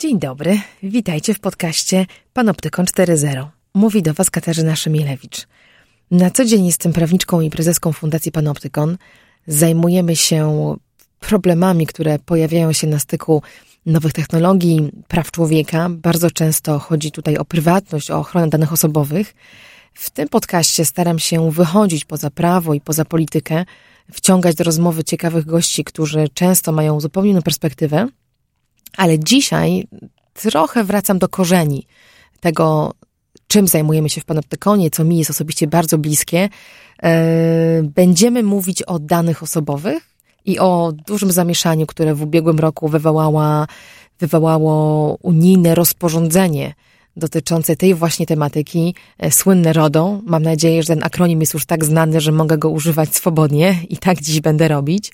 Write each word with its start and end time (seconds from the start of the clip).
Dzień 0.00 0.18
dobry, 0.18 0.60
witajcie 0.82 1.34
w 1.34 1.40
podcaście 1.40 2.06
Panoptykon 2.32 2.84
4.0. 2.84 3.46
Mówi 3.74 4.02
do 4.02 4.14
Was 4.14 4.30
Katarzyna 4.30 4.76
Szymielewicz. 4.76 5.46
Na 6.10 6.30
co 6.30 6.44
dzień 6.44 6.66
jestem 6.66 6.92
prawniczką 6.92 7.40
i 7.40 7.50
prezeską 7.50 7.92
Fundacji 7.92 8.32
Panoptykon. 8.32 8.98
Zajmujemy 9.46 10.16
się 10.16 10.74
problemami, 11.18 11.86
które 11.86 12.18
pojawiają 12.18 12.72
się 12.72 12.86
na 12.86 12.98
styku 12.98 13.42
nowych 13.86 14.12
technologii, 14.12 14.90
praw 15.08 15.30
człowieka. 15.30 15.88
Bardzo 15.90 16.30
często 16.30 16.78
chodzi 16.78 17.12
tutaj 17.12 17.36
o 17.36 17.44
prywatność, 17.44 18.10
o 18.10 18.18
ochronę 18.18 18.48
danych 18.48 18.72
osobowych. 18.72 19.34
W 19.94 20.10
tym 20.10 20.28
podcaście 20.28 20.84
staram 20.84 21.18
się 21.18 21.50
wychodzić 21.50 22.04
poza 22.04 22.30
prawo 22.30 22.74
i 22.74 22.80
poza 22.80 23.04
politykę, 23.04 23.64
wciągać 24.12 24.56
do 24.56 24.64
rozmowy 24.64 25.04
ciekawych 25.04 25.44
gości, 25.46 25.84
którzy 25.84 26.28
często 26.34 26.72
mają 26.72 27.00
zupełnie 27.00 27.30
inną 27.30 27.42
perspektywę. 27.42 28.08
Ale 28.96 29.18
dzisiaj 29.18 29.86
trochę 30.32 30.84
wracam 30.84 31.18
do 31.18 31.28
korzeni 31.28 31.86
tego, 32.40 32.94
czym 33.48 33.68
zajmujemy 33.68 34.10
się 34.10 34.20
w 34.20 34.24
Panoptykonie, 34.24 34.90
co 34.90 35.04
mi 35.04 35.18
jest 35.18 35.30
osobiście 35.30 35.66
bardzo 35.66 35.98
bliskie. 35.98 36.48
E, 37.02 37.82
będziemy 37.82 38.42
mówić 38.42 38.82
o 38.82 38.98
danych 38.98 39.42
osobowych 39.42 40.10
i 40.44 40.58
o 40.58 40.92
dużym 41.06 41.32
zamieszaniu, 41.32 41.86
które 41.86 42.14
w 42.14 42.22
ubiegłym 42.22 42.58
roku 42.58 42.88
wywołała, 42.88 43.66
wywołało 44.20 45.16
unijne 45.22 45.74
rozporządzenie 45.74 46.74
dotyczące 47.16 47.76
tej 47.76 47.94
właśnie 47.94 48.26
tematyki, 48.26 48.94
e, 49.18 49.30
słynne 49.30 49.72
RODO. 49.72 50.20
Mam 50.26 50.42
nadzieję, 50.42 50.82
że 50.82 50.94
ten 50.94 51.04
akronim 51.04 51.40
jest 51.40 51.54
już 51.54 51.66
tak 51.66 51.84
znany, 51.84 52.20
że 52.20 52.32
mogę 52.32 52.58
go 52.58 52.70
używać 52.70 53.14
swobodnie 53.14 53.78
i 53.88 53.96
tak 53.96 54.20
dziś 54.20 54.40
będę 54.40 54.68
robić. 54.68 55.12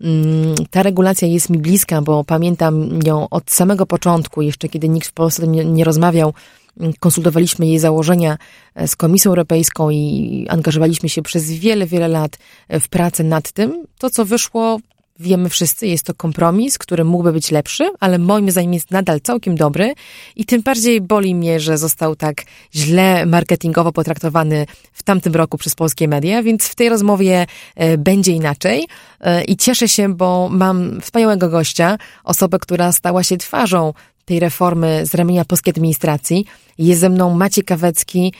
Mm, 0.00 0.54
ta 0.70 0.82
regulacja 0.82 1.28
jest 1.28 1.50
mi 1.50 1.58
bliska, 1.58 2.02
bo 2.02 2.24
pamiętam 2.24 3.00
ją 3.04 3.28
od 3.28 3.50
samego 3.50 3.86
początku, 3.86 4.42
jeszcze 4.42 4.68
kiedy 4.68 4.88
nikt 4.88 5.08
w 5.08 5.12
Polsce 5.12 5.48
nie, 5.48 5.64
nie 5.64 5.84
rozmawiał, 5.84 6.34
mm, 6.80 6.92
konsultowaliśmy 7.00 7.66
jej 7.66 7.78
założenia 7.78 8.38
e, 8.74 8.88
z 8.88 8.96
Komisją 8.96 9.30
Europejską 9.30 9.90
i 9.90 10.46
angażowaliśmy 10.50 11.08
się 11.08 11.22
przez 11.22 11.50
wiele, 11.50 11.86
wiele 11.86 12.08
lat 12.08 12.38
e, 12.68 12.80
w 12.80 12.88
pracę 12.88 13.24
nad 13.24 13.52
tym. 13.52 13.86
To, 13.98 14.10
co 14.10 14.24
wyszło, 14.24 14.78
wiemy 15.18 15.48
wszyscy, 15.48 15.86
jest 15.86 16.06
to 16.06 16.14
kompromis, 16.14 16.78
który 16.78 17.04
mógłby 17.04 17.32
być 17.32 17.50
lepszy, 17.50 17.90
ale 18.00 18.18
moim 18.18 18.50
zdaniem 18.50 18.72
jest 18.72 18.90
nadal 18.90 19.20
całkiem 19.20 19.54
dobry 19.54 19.94
i 20.36 20.44
tym 20.44 20.62
bardziej 20.62 21.00
boli 21.00 21.34
mnie, 21.34 21.60
że 21.60 21.78
został 21.78 22.16
tak 22.16 22.42
źle 22.74 23.26
marketingowo 23.26 23.92
potraktowany 23.92 24.66
w 24.92 25.02
tamtym 25.02 25.34
roku 25.34 25.58
przez 25.58 25.74
polskie 25.74 26.08
media, 26.08 26.42
więc 26.42 26.68
w 26.68 26.74
tej 26.74 26.88
rozmowie 26.88 27.46
e, 27.74 27.98
będzie 27.98 28.32
inaczej. 28.32 28.86
E, 29.20 29.44
i 29.44 29.56
cieszę 29.56 29.88
się, 29.88 30.14
bo 30.14 30.48
mam 30.52 31.00
wspaniałego 31.00 31.48
gościa, 31.48 31.98
osobę, 32.24 32.58
która 32.58 32.92
stała 32.92 33.22
się 33.22 33.36
twarzą 33.36 33.92
tej 34.32 34.40
reformy 34.40 35.06
z 35.06 35.14
ramienia 35.14 35.44
polskiej 35.44 35.70
administracji. 35.70 36.44
Jest 36.78 37.00
ze 37.00 37.08
mną 37.08 37.34
Maciej 37.34 37.64
Kawecki 37.64 38.32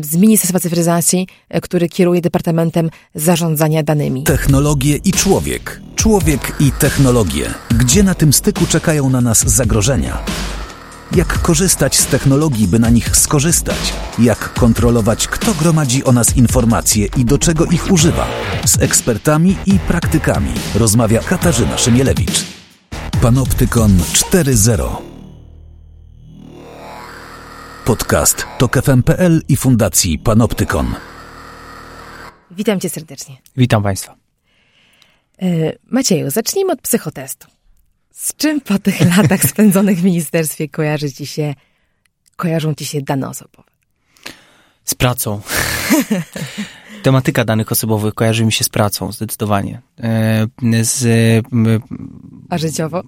z 0.00 0.16
Ministerstwa 0.16 0.60
Cyfryzacji, 0.60 1.26
który 1.62 1.88
kieruje 1.88 2.20
Departamentem 2.20 2.90
Zarządzania 3.14 3.82
Danymi. 3.82 4.24
Technologie 4.24 4.96
i 5.04 5.12
człowiek. 5.12 5.80
Człowiek 5.96 6.52
i 6.60 6.72
technologie. 6.72 7.54
Gdzie 7.78 8.02
na 8.02 8.14
tym 8.14 8.32
styku 8.32 8.66
czekają 8.66 9.10
na 9.10 9.20
nas 9.20 9.38
zagrożenia? 9.46 10.18
Jak 11.16 11.42
korzystać 11.42 11.98
z 11.98 12.06
technologii, 12.06 12.68
by 12.68 12.78
na 12.78 12.90
nich 12.90 13.16
skorzystać? 13.16 13.92
Jak 14.18 14.52
kontrolować, 14.54 15.28
kto 15.28 15.54
gromadzi 15.54 16.04
o 16.04 16.12
nas 16.12 16.36
informacje 16.36 17.06
i 17.16 17.24
do 17.24 17.38
czego 17.38 17.64
ich 17.64 17.92
używa? 17.92 18.26
Z 18.64 18.82
ekspertami 18.82 19.56
i 19.66 19.78
praktykami 19.78 20.52
rozmawia 20.74 21.20
Katarzyna 21.20 21.78
Szymielewicz. 21.78 22.59
Panoptykon 23.22 23.90
4.0 23.98 24.96
Podcast 27.84 28.46
TOK 28.58 28.82
FM.pl 28.82 29.42
i 29.48 29.56
Fundacji 29.56 30.18
Panoptykon. 30.18 30.94
Witam 32.50 32.80
cię 32.80 32.88
serdecznie. 32.88 33.36
Witam 33.56 33.82
Państwa. 33.82 34.16
E, 35.42 35.46
Macieju, 35.86 36.30
zacznijmy 36.30 36.72
od 36.72 36.80
psychotestu. 36.80 37.46
Z 38.10 38.36
czym 38.36 38.60
po 38.60 38.78
tych 38.78 39.00
latach 39.16 39.42
spędzonych 39.42 39.98
w 39.98 40.04
ministerstwie 40.04 40.68
kojarzy 40.68 41.12
ci 41.12 41.26
się, 41.26 41.54
kojarzą 42.36 42.74
ci 42.74 42.84
się 42.84 43.02
dane 43.02 43.28
osobowe? 43.28 43.70
Z 44.84 44.94
pracą. 44.94 45.40
Tematyka 47.02 47.44
danych 47.44 47.72
osobowych 47.72 48.14
kojarzy 48.14 48.44
mi 48.44 48.52
się 48.52 48.64
z 48.64 48.68
pracą, 48.68 49.12
zdecydowanie. 49.12 49.80
E, 50.00 50.46
z, 50.84 51.06
A 52.50 52.58
życiowo? 52.58 53.02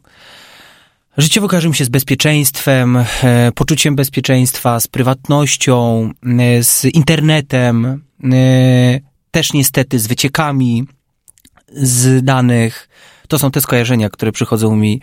Życiowo 1.19 1.48
kojarzy 1.48 1.69
mi 1.69 1.75
się 1.75 1.84
z 1.84 1.88
bezpieczeństwem, 1.88 2.97
e, 2.97 3.53
poczuciem 3.54 3.97
bezpieczeństwa, 3.97 4.80
z 4.80 4.88
prywatnością, 4.88 6.10
e, 6.41 6.62
z 6.62 6.84
internetem, 6.84 8.03
też 9.30 9.53
niestety 9.53 9.98
z 9.98 10.06
wyciekami 10.06 10.86
z 11.72 12.24
danych. 12.24 12.88
To 13.28 13.38
są 13.38 13.50
te 13.50 13.60
skojarzenia, 13.60 14.10
które 14.10 14.32
przychodzą 14.32 14.76
mi 14.76 15.00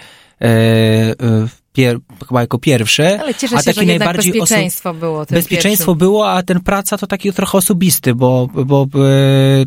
pier, 1.79 1.99
chyba 2.27 2.41
jako 2.41 2.59
pierwsze. 2.59 3.19
Ale 3.21 3.33
cieszę 3.33 3.55
się, 3.55 3.59
a 3.59 3.63
taki 3.63 3.79
że 3.79 3.85
najbardziej 3.85 4.33
bezpieczeństwo 4.33 4.93
było. 4.93 5.25
Bezpieczeństwo 5.29 5.85
pierwszym. 5.85 5.97
było, 5.97 6.31
a 6.31 6.43
ten 6.43 6.59
praca 6.59 6.97
to 6.97 7.07
taki 7.07 7.33
trochę 7.33 7.57
osobisty, 7.57 8.15
bo, 8.15 8.47
bo, 8.53 8.85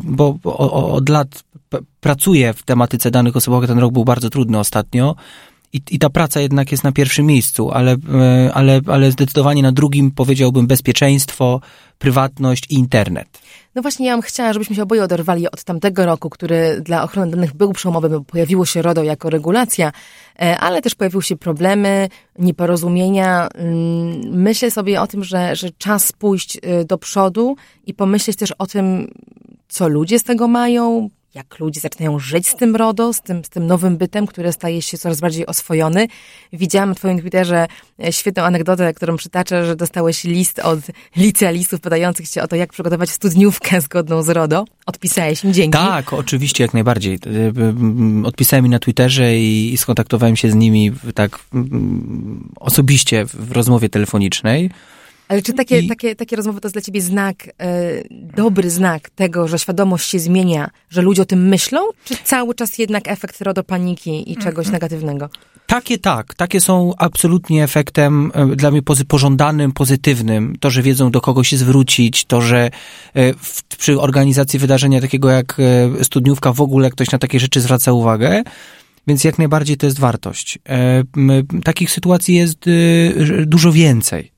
bo, 0.03 0.33
bo 0.43 0.57
od 0.93 1.09
lat 1.09 1.43
pracuję 2.01 2.53
w 2.53 2.63
tematyce 2.63 3.11
danych 3.11 3.35
osobowych. 3.35 3.69
Ten 3.69 3.79
rok 3.79 3.93
był 3.93 4.05
bardzo 4.05 4.29
trudny 4.29 4.59
ostatnio. 4.59 5.15
I, 5.73 5.81
I 5.91 5.99
ta 5.99 6.09
praca 6.09 6.41
jednak 6.41 6.71
jest 6.71 6.83
na 6.83 6.91
pierwszym 6.91 7.25
miejscu, 7.25 7.71
ale, 7.71 7.95
ale, 8.53 8.81
ale 8.87 9.11
zdecydowanie 9.11 9.61
na 9.61 9.71
drugim 9.71 10.11
powiedziałbym 10.11 10.67
bezpieczeństwo, 10.67 11.61
prywatność 11.99 12.63
i 12.69 12.73
internet. 12.73 13.41
No 13.75 13.81
właśnie, 13.81 14.07
ja 14.07 14.13
bym 14.13 14.21
chciała, 14.21 14.53
żebyśmy 14.53 14.75
się 14.75 14.83
oboje 14.83 15.03
oderwali 15.03 15.51
od 15.51 15.63
tamtego 15.63 16.05
roku, 16.05 16.29
który 16.29 16.81
dla 16.81 17.03
ochrony 17.03 17.31
danych 17.31 17.53
był 17.53 17.73
przełomowy, 17.73 18.09
bo 18.09 18.21
pojawiło 18.21 18.65
się 18.65 18.81
RODO 18.81 19.03
jako 19.03 19.29
regulacja, 19.29 19.91
e, 20.41 20.59
ale 20.59 20.81
też 20.81 20.95
pojawiły 20.95 21.23
się 21.23 21.37
problemy, 21.37 22.09
nieporozumienia. 22.39 23.47
Mm, 23.47 24.41
myślę 24.41 24.71
sobie 24.71 25.01
o 25.01 25.07
tym, 25.07 25.23
że, 25.23 25.55
że 25.55 25.69
czas 25.71 26.11
pójść 26.11 26.57
e, 26.61 26.85
do 26.85 26.97
przodu 26.97 27.55
i 27.85 27.93
pomyśleć 27.93 28.37
też 28.37 28.51
o 28.51 28.67
tym, 28.67 29.13
co 29.67 29.87
ludzie 29.87 30.19
z 30.19 30.23
tego 30.23 30.47
mają, 30.47 31.09
jak 31.35 31.59
ludzie 31.59 31.79
zaczynają 31.79 32.19
żyć 32.19 32.47
z 32.47 32.55
tym 32.55 32.75
RODO, 32.75 33.13
z 33.13 33.21
tym, 33.21 33.45
z 33.45 33.49
tym 33.49 33.67
nowym 33.67 33.97
bytem, 33.97 34.27
który 34.27 34.51
staje 34.51 34.81
się 34.81 34.97
coraz 34.97 35.19
bardziej 35.19 35.45
oswojony. 35.45 36.07
Widziałam 36.53 36.89
na 36.89 36.95
twoim 36.95 37.21
Twitterze 37.21 37.67
e, 38.03 38.13
świetną 38.13 38.43
anegdotę, 38.43 38.93
którą 38.93 39.17
przytaczę, 39.17 39.65
że 39.65 39.75
dostałeś 39.75 40.23
list 40.23 40.59
od 40.59 40.79
licealistów 41.15 41.81
pytających 41.81 42.27
się 42.27 42.41
o 42.41 42.47
to, 42.47 42.55
jak 42.55 42.73
przygotować 42.73 43.09
studniówkę 43.09 43.81
zgodną 43.81 44.23
z 44.23 44.29
RODO. 44.29 44.65
Odpisałeś 44.85 45.43
im, 45.43 45.53
dzięki. 45.53 45.77
Tak, 45.77 46.13
oczywiście, 46.13 46.63
jak 46.63 46.73
najbardziej. 46.73 47.19
E, 48.23 48.27
odpisałem 48.27 48.63
mi 48.63 48.69
na 48.69 48.79
Twitterze 48.79 49.37
i 49.37 49.77
skontaktowałem 49.77 50.35
się 50.35 50.51
z 50.51 50.55
nimi 50.55 50.91
tak 51.15 51.39
osobiście 52.55 53.25
w 53.25 53.51
rozmowie 53.51 53.89
telefonicznej. 53.89 54.69
Ale 55.33 55.41
czy 55.41 55.53
takie, 55.53 55.79
I... 55.79 55.87
takie, 55.87 56.15
takie 56.15 56.35
rozmowy 56.35 56.61
to 56.61 56.67
jest 56.67 56.75
dla 56.75 56.81
ciebie 56.81 57.01
znak, 57.01 57.35
e, 57.61 58.03
dobry 58.11 58.69
znak 58.69 59.09
tego, 59.09 59.47
że 59.47 59.59
świadomość 59.59 60.09
się 60.09 60.19
zmienia, 60.19 60.69
że 60.89 61.01
ludzie 61.01 61.21
o 61.21 61.25
tym 61.25 61.47
myślą, 61.47 61.79
czy 62.05 62.15
cały 62.23 62.55
czas 62.55 62.77
jednak 62.77 63.07
efekt 63.07 63.41
RODO 63.41 63.63
paniki 63.63 64.31
i 64.31 64.37
czegoś 64.37 64.65
mm 64.65 64.69
-hmm. 64.69 64.73
negatywnego? 64.73 65.29
Takie 65.67 65.97
tak, 65.97 66.33
takie 66.33 66.61
są 66.61 66.93
absolutnie 66.97 67.63
efektem 67.63 68.31
e, 68.33 68.55
dla 68.55 68.71
mnie 68.71 68.81
pozy 68.81 69.05
pożądanym, 69.05 69.71
pozytywnym. 69.71 70.55
To, 70.59 70.69
że 70.69 70.81
wiedzą 70.81 71.11
do 71.11 71.21
kogo 71.21 71.43
się 71.43 71.57
zwrócić, 71.57 72.25
to, 72.25 72.41
że 72.41 72.69
e, 73.13 73.33
w, 73.33 73.63
przy 73.63 73.99
organizacji 73.99 74.59
wydarzenia 74.59 75.01
takiego 75.01 75.29
jak 75.29 75.57
e, 75.99 76.03
studniówka 76.03 76.53
w 76.53 76.61
ogóle 76.61 76.89
ktoś 76.89 77.11
na 77.11 77.17
takie 77.17 77.39
rzeczy 77.39 77.61
zwraca 77.61 77.91
uwagę. 77.91 78.43
Więc 79.07 79.23
jak 79.23 79.37
najbardziej 79.37 79.77
to 79.77 79.85
jest 79.85 79.99
wartość. 79.99 80.59
E, 80.69 81.03
takich 81.63 81.91
sytuacji 81.91 82.35
jest 82.35 82.65
e, 82.67 83.45
dużo 83.45 83.71
więcej. 83.71 84.31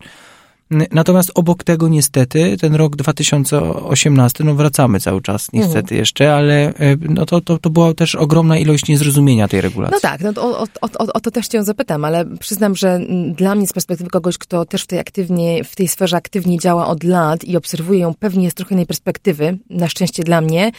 Natomiast 0.92 1.32
obok 1.36 1.64
tego 1.64 1.88
niestety 1.88 2.58
ten 2.58 2.76
rok 2.76 2.96
2018, 2.96 4.44
no 4.44 4.56
wracamy 4.56 5.00
cały 5.00 5.22
czas 5.22 5.50
niestety 5.54 5.80
mhm. 5.80 6.00
jeszcze, 6.00 6.36
ale 6.36 6.68
e, 6.68 6.74
no 7.10 7.26
to, 7.26 7.42
to, 7.42 7.58
to 7.58 7.70
była 7.70 7.94
też 7.94 8.16
ogromna 8.16 8.58
ilość 8.58 8.88
niezrozumienia 8.88 9.48
tej 9.48 9.62
regulacji. 9.62 9.94
No 9.96 10.00
tak, 10.00 10.22
no 10.22 10.34
to, 10.34 10.60
o, 10.60 10.62
o, 10.62 10.88
o, 11.00 11.14
o 11.14 11.20
to 11.20 11.32
też 11.32 11.48
cię 11.48 11.64
zapytam, 11.64 12.06
ale 12.06 12.26
przyznam, 12.26 12.76
że 12.76 13.00
dla 13.36 13.56
mnie 13.56 13.68
z 13.68 13.74
perspektywy 13.74 14.10
kogoś, 14.10 14.38
kto 14.38 14.66
też 14.66 14.84
w 14.84 14.88
tej 14.88 15.00
aktywnie, 15.00 15.64
w 15.64 15.76
tej 15.76 15.88
sferze 15.88 16.18
aktywnie 16.18 16.60
działa 16.60 16.88
od 16.88 17.04
lat 17.04 17.44
i 17.44 17.58
obserwuje 17.58 18.00
ją 18.00 18.14
pewnie 18.14 18.52
z 18.52 18.54
trochę 18.54 18.76
innej 18.76 18.86
perspektywy, 18.86 19.58
na 19.70 19.88
szczęście 19.88 20.24
dla 20.24 20.42
mnie, 20.42 20.72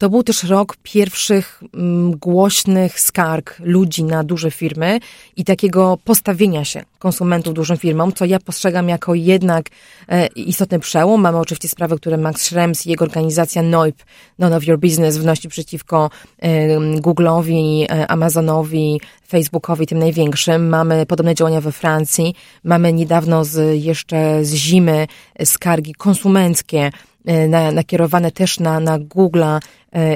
To 0.00 0.10
był 0.10 0.22
też 0.22 0.44
rok 0.44 0.76
pierwszych 0.82 1.62
mm, 1.74 2.10
głośnych 2.16 3.00
skarg 3.00 3.56
ludzi 3.64 4.04
na 4.04 4.24
duże 4.24 4.50
firmy 4.50 4.98
i 5.36 5.44
takiego 5.44 5.98
postawienia 6.04 6.64
się 6.64 6.82
konsumentów 6.98 7.54
dużym 7.54 7.76
firmom, 7.76 8.12
co 8.12 8.24
ja 8.24 8.38
postrzegam 8.38 8.88
jako 8.88 9.14
jednak 9.14 9.66
e, 10.08 10.26
istotny 10.26 10.78
przełom. 10.78 11.20
Mamy 11.20 11.38
oczywiście 11.38 11.68
sprawy, 11.68 11.96
które 11.96 12.16
Max 12.16 12.42
Schrems 12.42 12.86
i 12.86 12.90
jego 12.90 13.04
organizacja 13.04 13.62
NOIP, 13.62 13.96
None 14.38 14.56
of 14.56 14.66
Your 14.66 14.78
Business, 14.78 15.18
wnosi 15.18 15.48
przeciwko 15.48 16.10
e, 16.38 16.78
Google'owi, 16.78 17.86
e, 17.90 18.06
Amazonowi, 18.10 19.00
Facebookowi, 19.28 19.86
tym 19.86 19.98
największym. 19.98 20.68
Mamy 20.68 21.06
podobne 21.06 21.34
działania 21.34 21.60
we 21.60 21.72
Francji. 21.72 22.34
Mamy 22.64 22.92
niedawno 22.92 23.44
z, 23.44 23.84
jeszcze 23.84 24.44
z 24.44 24.54
zimy 24.54 25.06
skargi 25.44 25.94
konsumenckie 25.94 26.90
E, 27.26 27.48
na, 27.48 27.72
nakierowane 27.72 28.30
też 28.32 28.60
na, 28.60 28.80
na 28.80 28.98
Google'a 28.98 29.60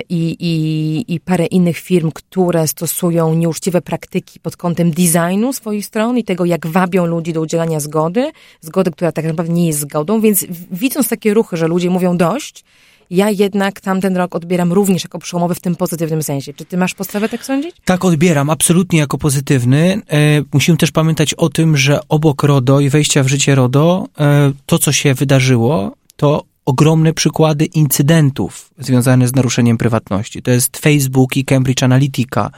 i, 0.08 0.36
i, 0.40 1.14
i 1.14 1.20
parę 1.20 1.46
innych 1.46 1.78
firm, 1.78 2.10
które 2.14 2.68
stosują 2.68 3.34
nieuczciwe 3.34 3.82
praktyki 3.82 4.40
pod 4.40 4.56
kątem 4.56 4.90
designu 4.90 5.52
swoich 5.52 5.86
stron 5.86 6.18
i 6.18 6.24
tego, 6.24 6.44
jak 6.44 6.66
wabią 6.66 7.06
ludzi 7.06 7.32
do 7.32 7.40
udzielania 7.40 7.80
zgody, 7.80 8.30
zgody, 8.60 8.90
która 8.90 9.12
tak 9.12 9.24
naprawdę 9.24 9.52
nie 9.52 9.66
jest 9.66 9.78
zgodą, 9.78 10.20
więc 10.20 10.46
widząc 10.70 11.08
takie 11.08 11.34
ruchy, 11.34 11.56
że 11.56 11.68
ludzie 11.68 11.90
mówią 11.90 12.16
dość, 12.16 12.64
ja 13.10 13.30
jednak 13.30 13.80
tamten 13.80 14.16
rok 14.16 14.34
odbieram 14.34 14.72
również 14.72 15.04
jako 15.04 15.18
przełomowy 15.18 15.54
w 15.54 15.60
tym 15.60 15.76
pozytywnym 15.76 16.22
sensie. 16.22 16.54
Czy 16.54 16.64
ty 16.64 16.76
masz 16.76 16.94
postawę 16.94 17.28
tak 17.28 17.44
sądzić? 17.44 17.76
Tak, 17.84 18.04
odbieram, 18.04 18.50
absolutnie 18.50 18.98
jako 18.98 19.18
pozytywny. 19.18 20.02
E, 20.08 20.18
musimy 20.52 20.78
też 20.78 20.90
pamiętać 20.90 21.34
o 21.34 21.48
tym, 21.48 21.76
że 21.76 22.00
obok 22.08 22.42
RODO 22.42 22.80
i 22.80 22.88
wejścia 22.88 23.22
w 23.22 23.28
życie 23.28 23.54
RODO, 23.54 24.06
e, 24.20 24.52
to 24.66 24.78
co 24.78 24.92
się 24.92 25.14
wydarzyło, 25.14 25.92
to 26.16 26.44
ogromne 26.64 27.12
przykłady 27.12 27.64
incydentów 27.64 28.70
związanych 28.78 29.28
z 29.28 29.34
naruszeniem 29.34 29.78
prywatności. 29.78 30.42
To 30.42 30.50
jest 30.50 30.76
Facebook 30.76 31.36
i 31.36 31.44
Cambridge 31.44 31.82
Analytica, 31.82 32.50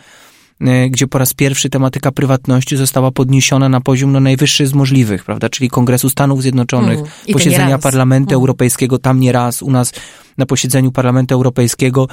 e, 0.60 0.90
gdzie 0.90 1.06
po 1.06 1.18
raz 1.18 1.34
pierwszy 1.34 1.70
tematyka 1.70 2.12
prywatności 2.12 2.76
została 2.76 3.10
podniesiona 3.10 3.68
na 3.68 3.80
poziom 3.80 4.12
no, 4.12 4.20
najwyższy 4.20 4.66
z 4.66 4.74
możliwych, 4.74 5.24
prawda, 5.24 5.48
czyli 5.48 5.70
Kongresu 5.70 6.10
Stanów 6.10 6.42
Zjednoczonych, 6.42 6.98
mm, 6.98 7.10
posiedzenia 7.32 7.78
Parlamentu 7.78 8.30
mm. 8.30 8.40
Europejskiego, 8.40 8.98
tam 8.98 9.20
nie 9.20 9.32
raz, 9.32 9.62
u 9.62 9.70
nas 9.70 9.92
na 10.38 10.46
posiedzeniu 10.46 10.92
Parlamentu 10.92 11.34
Europejskiego 11.34 12.08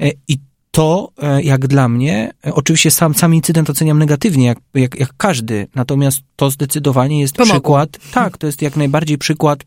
e, 0.00 0.10
i 0.28 0.38
to, 0.70 1.12
e, 1.22 1.42
jak 1.42 1.66
dla 1.66 1.88
mnie, 1.88 2.32
oczywiście 2.52 2.90
sam, 2.90 3.14
sam 3.14 3.34
incydent 3.34 3.70
oceniam 3.70 3.98
negatywnie, 3.98 4.46
jak, 4.46 4.58
jak, 4.74 5.00
jak 5.00 5.10
każdy, 5.16 5.66
natomiast 5.74 6.20
to 6.36 6.50
zdecydowanie 6.50 7.20
jest 7.20 7.36
Pomogło. 7.36 7.54
przykład, 7.54 7.98
tak, 8.12 8.38
to 8.38 8.46
jest 8.46 8.62
jak 8.62 8.76
najbardziej 8.76 9.18
przykład 9.18 9.64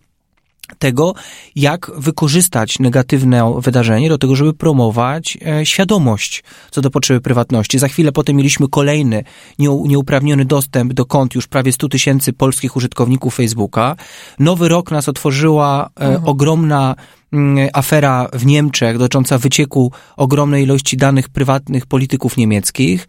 tego, 0.79 1.13
jak 1.55 1.91
wykorzystać 1.97 2.79
negatywne 2.79 3.53
wydarzenie 3.57 4.09
do 4.09 4.17
tego, 4.17 4.35
żeby 4.35 4.53
promować 4.53 5.37
e, 5.45 5.65
świadomość 5.65 6.43
co 6.71 6.81
do 6.81 6.91
potrzeby 6.91 7.21
prywatności. 7.21 7.79
Za 7.79 7.87
chwilę 7.87 8.11
potem 8.11 8.35
mieliśmy 8.35 8.67
kolejny 8.67 9.23
nieuprawniony 9.59 10.45
dostęp 10.45 10.93
do 10.93 11.05
kont 11.05 11.35
już 11.35 11.47
prawie 11.47 11.71
100 11.71 11.89
tysięcy 11.89 12.33
polskich 12.33 12.75
użytkowników 12.75 13.35
Facebooka. 13.35 13.95
Nowy 14.39 14.69
rok 14.69 14.91
nas 14.91 15.09
otworzyła 15.09 15.89
e, 15.99 16.01
mhm. 16.01 16.25
ogromna 16.25 16.95
mm, 17.33 17.69
afera 17.73 18.27
w 18.33 18.45
Niemczech 18.45 18.97
dotycząca 18.97 19.37
wycieku 19.37 19.91
ogromnej 20.17 20.63
ilości 20.63 20.97
danych 20.97 21.29
prywatnych 21.29 21.85
polityków 21.85 22.37
niemieckich. 22.37 23.07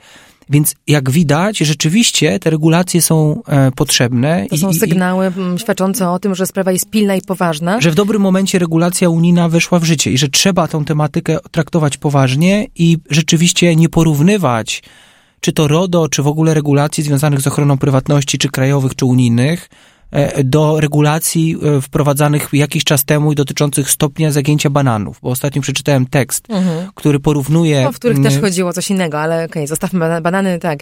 Więc 0.50 0.75
jak 0.87 1.11
widać, 1.11 1.58
rzeczywiście 1.58 2.38
te 2.38 2.50
regulacje 2.50 3.02
są 3.02 3.43
e, 3.47 3.70
potrzebne. 3.70 4.47
To 4.50 4.56
są 4.56 4.73
sygnały 4.73 5.32
i, 5.56 5.58
świadczące 5.58 6.11
o 6.11 6.19
tym, 6.19 6.35
że 6.35 6.47
sprawa 6.47 6.73
jest 6.73 6.91
pilna 6.91 7.17
i 7.17 7.23
poważna. 7.23 7.81
Że 7.81 7.91
w 7.91 7.94
dobrym 7.94 8.23
momencie 8.23 8.58
regulacja 8.58 9.08
unijna 9.08 9.49
weszła 9.49 9.79
w 9.79 9.85
życie 9.85 10.12
i 10.12 10.19
że 10.19 10.29
trzeba 10.29 10.69
tą 10.69 10.85
tematykę 10.85 11.38
traktować 11.50 11.97
poważnie 11.97 12.67
i 12.76 12.99
rzeczywiście 13.11 13.76
nie 13.76 13.88
porównywać 13.88 14.82
czy 15.41 15.52
to 15.52 15.69
RODO, 15.69 16.08
czy 16.08 16.23
w 16.23 16.26
ogóle 16.26 16.55
regulacji 16.55 17.05
związanych 17.05 17.41
z 17.41 17.46
ochroną 17.46 17.79
prywatności, 17.79 18.38
czy 18.38 18.49
krajowych, 18.49 18.94
czy 18.94 19.05
unijnych, 19.05 19.69
do 20.45 20.81
regulacji 20.81 21.57
e, 21.62 21.81
wprowadzanych 21.81 22.49
jakiś 22.53 22.85
czas 22.85 23.05
temu 23.05 23.33
i 23.33 23.35
dotyczących 23.35 23.91
stopnia 23.91 24.33
zagięcia 24.33 24.71
bananów, 24.71 25.19
bo 25.23 25.31
ostatnio 25.31 25.62
przeczytałem 25.62 26.07
tekst, 26.07 26.45
mhm. 26.49 26.91
który 26.95 27.21
porównuje... 27.21 27.85
No, 27.85 27.93
w 27.93 27.97
których 27.97 28.23
też 28.23 28.41
chodziło 28.41 28.69
o 28.69 28.73
coś 28.73 28.91
innego, 28.91 29.21
ale 29.21 29.35
okej, 29.37 29.47
okay, 29.47 29.67
zostawmy 29.67 30.21
banany, 30.21 30.59
tak 30.59 30.79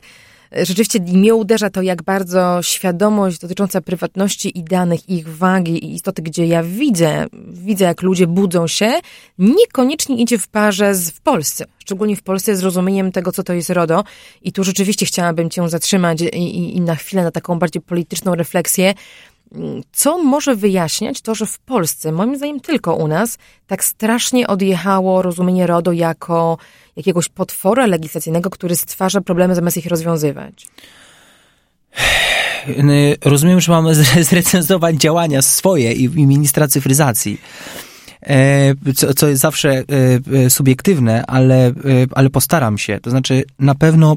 rzeczywiście 0.53 1.01
mnie 1.01 1.35
uderza 1.35 1.71
to, 1.71 1.83
jak 1.83 2.03
bardzo 2.03 2.63
świadomość 2.63 3.39
dotycząca 3.39 3.81
prywatności 3.81 4.59
i 4.59 4.65
danych, 4.65 5.09
ich 5.09 5.37
wagi 5.37 5.85
i 5.85 5.95
istoty, 5.95 6.23
gdzie 6.23 6.47
ja 6.47 6.63
widzę, 6.63 7.27
widzę 7.49 7.85
jak 7.85 8.03
ludzie 8.03 8.27
budzą 8.27 8.67
się, 8.67 8.93
niekoniecznie 9.39 10.17
idzie 10.17 10.39
w 10.39 10.49
parze 10.49 10.95
z 10.95 11.11
w 11.11 11.21
Polsce. 11.21 11.65
Szczególnie 11.79 12.17
w 12.17 12.23
Polsce 12.23 12.57
z 12.57 12.63
rozumieniem 12.63 13.13
tego, 13.13 13.33
co 13.33 13.43
to 13.43 13.53
jest 13.53 13.71
RODO. 13.71 14.05
I 14.43 14.53
tu 14.53 14.65
rzeczywiście 14.65 15.07
chciałabym 15.07 15.51
cię 15.51 15.69
zatrzymać 15.69 16.21
i, 16.21 16.25
i, 16.25 16.77
i 16.77 16.81
na 16.81 16.95
chwilę 16.95 17.23
na 17.23 17.31
taką 17.31 17.59
bardziej 17.59 17.83
polityczną 17.83 18.35
refleksję 18.35 18.95
co 19.93 20.19
może 20.19 20.57
wyjaśniać 20.57 21.21
to, 21.21 21.35
że 21.35 21.47
w 21.47 21.59
Polsce, 21.59 22.13
moim 22.13 22.37
zdaniem 22.37 22.61
tylko 22.61 22.95
u 22.95 23.09
nas, 23.09 23.39
tak 23.67 23.85
strasznie 23.85 24.47
odjechało 24.47 25.23
rozumienie 25.23 25.67
RODO 25.67 25.93
jako 25.93 26.59
jakiegoś 26.97 27.29
potwora 27.29 27.87
legislacyjnego, 27.87 28.51
który 28.51 28.77
stwarza 28.77 29.21
problemy 29.21 29.55
zamiast 29.55 29.77
ich 29.77 29.87
rozwiązywać? 29.87 30.67
Rozumiem, 33.25 33.61
że 33.61 33.73
mamy 33.73 33.95
zrecenzować 34.31 34.97
działania 34.97 35.43
swoje 35.43 35.93
i, 35.93 36.05
i 36.05 36.27
ministra 36.27 36.69
cyfryzacji. 36.69 37.41
E, 38.23 38.75
co, 38.95 39.15
co, 39.15 39.29
jest 39.29 39.43
zawsze 39.43 39.71
e, 39.71 39.85
e, 40.45 40.51
subiektywne, 40.51 41.27
ale, 41.27 41.73
ale 42.15 42.31
postaram 42.31 42.79
się. 42.79 43.01
To 43.01 43.11
znaczy, 43.11 43.45
na 43.59 43.75
pewno 43.75 44.17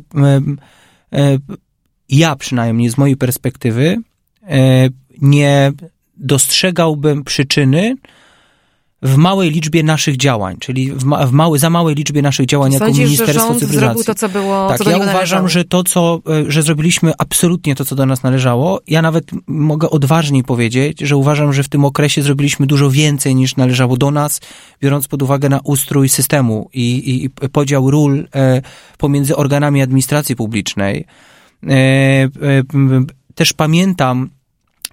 ja 2.10 2.36
przynajmniej 2.36 2.90
z 2.90 2.98
mojej 2.98 3.18
perspektywy 3.18 3.98
nie 5.22 5.72
dostrzegałbym 6.18 7.24
przyczyny 7.24 7.96
w 9.02 9.16
małej 9.16 9.52
liczbie 9.52 9.84
naszych 9.84 10.18
działań, 10.18 10.58
czyli 10.60 10.92
w, 10.92 11.04
ma, 11.04 11.28
w 11.28 11.58
za 11.60 11.70
małej 11.70 11.96
liczbie 11.96 12.22
naszych 12.22 12.46
działań 12.46 12.72
Sądzisz, 12.72 12.98
jako 12.98 13.12
Ministerstwo 13.12 13.54
że 13.54 13.60
Cyfryzacji. 13.60 13.80
zrobił 13.80 14.04
to, 14.04 14.16
co 14.16 14.30
było, 14.30 14.68
tak, 14.70 14.78
co 14.78 14.90
ja 14.90 14.98
uważam, 14.98 15.14
należało. 15.14 15.48
że 15.48 15.66
to, 15.66 15.84
co, 15.84 16.22
e, 16.48 16.52
że 16.52 16.64
zrobiliśmy 16.64 17.14
absolutnie 17.18 17.76
to, 17.76 17.86
co 17.86 17.96
do 17.96 18.06
nas 18.06 18.24
należało. 18.24 18.82
Ja 18.88 19.02
nawet 19.02 19.32
mogę 19.48 19.90
odważniej 19.90 20.44
powiedzieć, 20.44 21.00
że 21.00 21.18
uważam, 21.18 21.54
że 21.54 21.64
w 21.64 21.70
tym 21.70 21.86
okresie 21.86 22.22
zrobiliśmy 22.22 22.68
dużo 22.68 22.92
więcej 22.92 23.36
niż 23.36 23.56
należało 23.56 23.98
do 23.98 24.12
nas, 24.12 24.42
biorąc 24.82 25.08
pod 25.08 25.22
uwagę 25.22 25.50
na 25.50 25.60
ustrój 25.64 26.10
systemu 26.10 26.70
i, 26.74 26.82
i, 26.82 27.26
i 27.26 27.50
podział 27.50 27.92
ról 27.92 28.28
e, 28.36 28.62
pomiędzy 28.98 29.36
organami 29.36 29.82
administracji 29.82 30.36
publicznej. 30.36 31.06
E, 31.68 31.74
e, 31.74 32.30
też 33.36 33.54
pamiętam, 33.54 34.30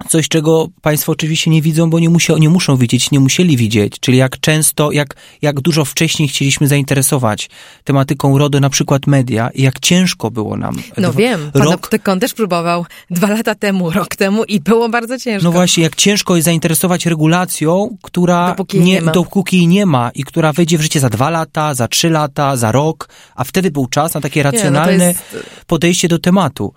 Coś, 0.09 0.29
czego 0.29 0.69
Państwo 0.83 1.13
oczywiście 1.13 1.51
nie 1.51 1.63
widzą, 1.63 1.91
bo 1.91 1.99
nie, 1.99 2.11
musia, 2.11 2.35
nie 2.39 2.49
muszą 2.49 2.77
widzieć, 2.77 3.11
nie 3.11 3.21
musieli 3.21 3.57
widzieć, 3.57 4.01
czyli 4.01 4.19
jak 4.19 4.41
często, 4.41 4.93
jak, 4.93 5.15
jak 5.43 5.61
dużo 5.61 5.85
wcześniej 5.85 6.29
chcieliśmy 6.29 6.69
zainteresować 6.69 7.51
tematyką 7.85 8.39
RODO, 8.39 8.61
na 8.61 8.71
przykład 8.71 9.07
media, 9.07 9.51
i 9.55 9.63
jak 9.63 9.81
ciężko 9.81 10.31
było 10.31 10.57
nam. 10.57 10.77
No 10.97 11.13
wiem, 11.13 11.51
pan 11.53 11.63
rok... 11.63 11.75
Optykon 11.75 12.21
też 12.21 12.35
próbował 12.35 12.87
dwa 13.11 13.29
lata 13.29 13.55
temu, 13.55 13.91
rok 13.91 14.17
temu 14.17 14.45
i 14.45 14.61
było 14.61 14.89
bardzo 14.89 15.19
ciężko. 15.19 15.45
No 15.45 15.53
właśnie, 15.53 15.83
jak 15.83 15.97
ciężko 15.97 16.37
jest 16.37 16.45
zainteresować 16.45 17.07
regulacją, 17.07 17.97
która 18.03 18.49
dopóki 18.49 18.81
nie, 18.81 18.93
nie 18.93 19.03
ma. 19.03 19.13
dopóki 19.13 19.67
nie 19.67 19.87
ma 19.87 20.11
i 20.15 20.25
która 20.25 20.53
wejdzie 20.53 20.79
w 20.79 20.83
życie 20.83 21.01
za 21.01 21.11
dwa 21.11 21.31
lata, 21.31 21.75
za 21.75 21.89
trzy 21.89 22.11
lata, 22.11 22.57
za 22.57 22.73
rok, 22.73 23.09
a 23.35 23.45
wtedy 23.45 23.71
był 23.71 23.87
czas 23.87 24.15
na 24.15 24.21
takie 24.21 24.43
racjonalne 24.43 24.93
nie, 24.93 24.99
no 24.99 25.05
jest... 25.05 25.65
podejście 25.67 26.09
do 26.09 26.19
tematu. 26.19 26.73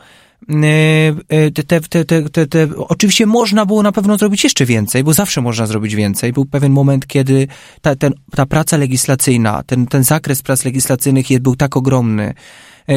Te, 0.48 1.81
te, 1.81 2.05
te, 2.31 2.48
te, 2.48 2.67
oczywiście 2.77 3.25
można 3.25 3.65
było 3.65 3.83
na 3.83 3.91
pewno 3.91 4.17
zrobić 4.17 4.43
jeszcze 4.43 4.65
więcej, 4.65 5.03
bo 5.03 5.13
zawsze 5.13 5.41
można 5.41 5.65
zrobić 5.65 5.95
więcej. 5.95 6.33
Był 6.33 6.45
pewien 6.45 6.71
moment, 6.71 7.07
kiedy 7.07 7.48
ta, 7.81 7.95
ten, 7.95 8.13
ta 8.36 8.45
praca 8.45 8.77
legislacyjna, 8.77 9.63
ten, 9.63 9.88
ten 9.88 10.03
zakres 10.03 10.41
prac 10.41 10.65
legislacyjnych 10.65 11.39
był 11.39 11.55
tak 11.55 11.77
ogromny, 11.77 12.33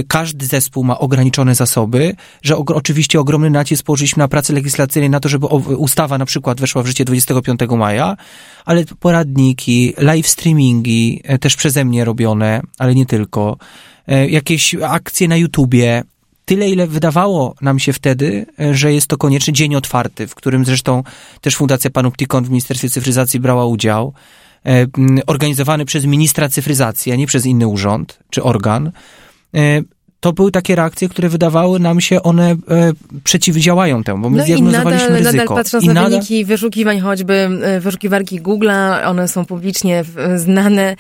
każdy 0.08 0.46
zespół 0.46 0.84
ma 0.84 0.98
ograniczone 0.98 1.54
zasoby, 1.54 2.16
że 2.42 2.56
o, 2.56 2.64
oczywiście 2.66 3.20
ogromny 3.20 3.50
nacisk 3.50 3.84
położyliśmy 3.84 4.20
na 4.20 4.28
pracę 4.28 4.52
legislacyjną, 4.52 5.08
na 5.08 5.20
to, 5.20 5.28
żeby 5.28 5.46
ustawa 5.76 6.18
na 6.18 6.24
przykład 6.24 6.60
weszła 6.60 6.82
w 6.82 6.86
życie 6.86 7.04
25 7.04 7.60
maja, 7.78 8.16
ale 8.64 8.84
poradniki, 9.00 9.94
live 9.98 10.28
streamingi, 10.28 11.22
też 11.40 11.56
przeze 11.56 11.84
mnie 11.84 12.04
robione, 12.04 12.60
ale 12.78 12.94
nie 12.94 13.06
tylko, 13.06 13.56
jakieś 14.28 14.74
akcje 14.74 15.28
na 15.28 15.36
YouTubie, 15.36 16.02
tyle, 16.44 16.68
ile 16.70 16.86
wydawało 16.86 17.54
nam 17.60 17.78
się 17.78 17.92
wtedy, 17.92 18.46
e, 18.60 18.74
że 18.74 18.92
jest 18.92 19.06
to 19.06 19.16
konieczny 19.16 19.52
dzień 19.52 19.74
otwarty, 19.74 20.26
w 20.26 20.34
którym 20.34 20.64
zresztą 20.64 21.02
też 21.40 21.56
Fundacja 21.56 21.90
Panoptikon 21.90 22.44
w 22.44 22.48
Ministerstwie 22.50 22.88
Cyfryzacji 22.88 23.40
brała 23.40 23.66
udział, 23.66 24.12
e, 24.66 24.86
organizowany 25.26 25.84
przez 25.84 26.04
ministra 26.04 26.48
cyfryzacji, 26.48 27.12
a 27.12 27.16
nie 27.16 27.26
przez 27.26 27.46
inny 27.46 27.66
urząd 27.66 28.18
czy 28.30 28.42
organ. 28.42 28.90
E, 29.54 29.60
to 30.20 30.32
były 30.32 30.50
takie 30.50 30.74
reakcje, 30.76 31.08
które 31.08 31.28
wydawały 31.28 31.80
nam 31.80 32.00
się, 32.00 32.22
one 32.22 32.56
przeciwdziałają 33.24 34.04
temu, 34.04 34.22
bo 34.22 34.30
my 34.30 34.36
No 34.36 34.42
i 34.42 34.46
zdiagnozowaliśmy 34.46 35.08
nadal, 35.08 35.18
ryzyko. 35.18 35.36
nadal 35.42 35.56
patrząc 35.56 35.84
I 35.84 35.88
na 35.88 35.94
nadal- 35.94 36.10
wyniki 36.10 36.44
wyszukiwań, 36.44 37.00
choćby 37.00 37.48
wyszukiwarki 37.80 38.42
Google'a, 38.42 39.06
one 39.06 39.28
są 39.28 39.44
publicznie 39.44 40.04
znane. 40.36 40.96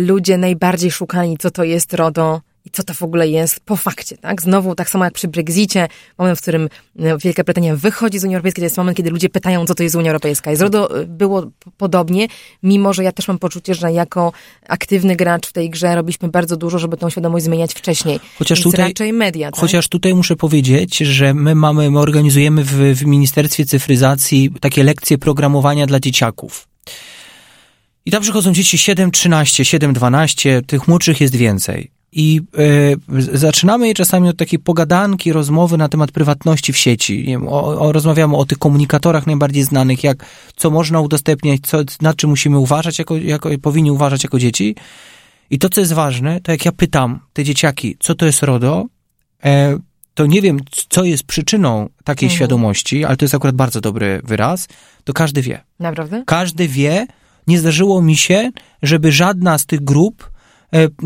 Ludzie 0.00 0.38
najbardziej 0.38 0.90
szukani, 0.90 1.36
co 1.38 1.50
to 1.50 1.64
jest 1.64 1.94
RODO 1.94 2.40
i 2.68 2.70
co 2.70 2.82
to 2.82 2.94
w 2.94 3.02
ogóle 3.02 3.28
jest 3.28 3.60
po 3.60 3.76
fakcie, 3.76 4.16
tak? 4.16 4.42
Znowu, 4.42 4.74
tak 4.74 4.90
samo 4.90 5.04
jak 5.04 5.14
przy 5.14 5.28
Brexicie, 5.28 5.88
moment, 6.18 6.38
w 6.38 6.42
którym 6.42 6.68
e, 6.98 7.18
Wielka 7.18 7.44
Brytania 7.44 7.76
wychodzi 7.76 8.18
z 8.18 8.24
Unii 8.24 8.36
Europejskiej, 8.36 8.62
to 8.62 8.66
jest 8.66 8.76
moment, 8.76 8.96
kiedy 8.96 9.10
ludzie 9.10 9.28
pytają, 9.28 9.66
co 9.66 9.74
to 9.74 9.82
jest 9.82 9.94
Unia 9.94 10.10
Europejska. 10.10 10.52
I 10.52 10.56
z 10.56 10.60
RODO 10.60 11.00
e, 11.00 11.04
było 11.04 11.50
podobnie, 11.76 12.26
mimo 12.62 12.92
że 12.92 13.04
ja 13.04 13.12
też 13.12 13.28
mam 13.28 13.38
poczucie, 13.38 13.74
że 13.74 13.92
jako 13.92 14.32
aktywny 14.68 15.16
gracz 15.16 15.46
w 15.46 15.52
tej 15.52 15.70
grze 15.70 15.94
robiliśmy 15.94 16.28
bardzo 16.28 16.56
dużo, 16.56 16.78
żeby 16.78 16.96
tą 16.96 17.10
świadomość 17.10 17.44
zmieniać 17.44 17.74
wcześniej. 17.74 18.20
Chociaż 18.38 18.58
Więc 18.58 18.72
tutaj- 18.72 18.88
raczej 18.88 19.12
media, 19.12 19.50
tak? 19.50 19.60
Chociaż 19.60 19.88
tutaj 19.88 20.14
muszę 20.14 20.36
powiedzieć, 20.36 20.96
że 20.96 21.34
my 21.34 21.54
mamy, 21.54 21.90
my 21.90 21.98
organizujemy 21.98 22.64
w, 22.64 22.72
w 22.94 23.04
Ministerstwie 23.04 23.64
Cyfryzacji 23.64 24.50
takie 24.60 24.82
lekcje 24.82 25.18
programowania 25.18 25.86
dla 25.86 26.00
dzieciaków. 26.00 26.68
I 28.08 28.10
tam 28.10 28.22
przychodzą 28.22 28.52
dzieci 28.52 28.78
7, 28.78 29.10
13, 29.10 29.64
7, 29.64 29.92
12, 29.92 30.62
tych 30.62 30.88
młodszych 30.88 31.20
jest 31.20 31.36
więcej. 31.36 31.90
I 32.12 32.40
z- 33.18 33.38
zaczynamy 33.40 33.88
je 33.88 33.94
czasami 33.94 34.28
od 34.28 34.36
takiej 34.36 34.58
pogadanki, 34.58 35.32
rozmowy 35.32 35.76
na 35.76 35.88
temat 35.88 36.12
prywatności 36.12 36.72
w 36.72 36.76
sieci. 36.76 37.18
Nie 37.18 37.24
wiem, 37.24 37.48
o, 37.48 37.78
o, 37.80 37.92
rozmawiamy 37.92 38.36
o 38.36 38.44
tych 38.44 38.58
komunikatorach 38.58 39.26
najbardziej 39.26 39.62
znanych, 39.64 40.04
jak 40.04 40.24
co 40.56 40.70
można 40.70 41.00
udostępniać, 41.00 41.60
co, 41.62 41.78
nad 42.00 42.16
czym 42.16 42.30
musimy 42.30 42.58
uważać, 42.58 42.98
jako, 42.98 43.16
jako, 43.16 43.50
powinni 43.62 43.90
uważać 43.90 44.24
jako 44.24 44.38
dzieci. 44.38 44.76
I 45.50 45.58
to, 45.58 45.68
co 45.68 45.80
jest 45.80 45.92
ważne, 45.92 46.40
to 46.40 46.52
jak 46.52 46.64
ja 46.64 46.72
pytam 46.72 47.20
te 47.32 47.44
dzieciaki, 47.44 47.96
co 48.00 48.14
to 48.14 48.26
jest 48.26 48.42
RODO, 48.42 48.86
e, 49.44 49.78
to 50.14 50.26
nie 50.26 50.42
wiem, 50.42 50.58
co 50.88 51.04
jest 51.04 51.22
przyczyną 51.22 51.88
takiej 52.04 52.26
Mhm. 52.26 52.36
świadomości, 52.36 53.04
ale 53.04 53.16
to 53.16 53.24
jest 53.24 53.34
akurat 53.34 53.54
bardzo 53.56 53.80
dobry 53.80 54.20
wyraz, 54.24 54.68
to 55.04 55.12
każdy 55.12 55.42
wie. 55.42 55.60
Naprawdę? 55.80 56.22
Każdy 56.26 56.68
wie, 56.68 57.06
nie 57.46 57.58
zdarzyło 57.58 58.02
mi 58.02 58.16
się, 58.16 58.50
żeby 58.82 59.12
żadna 59.12 59.58
z 59.58 59.66
tych 59.66 59.84
grup, 59.84 60.30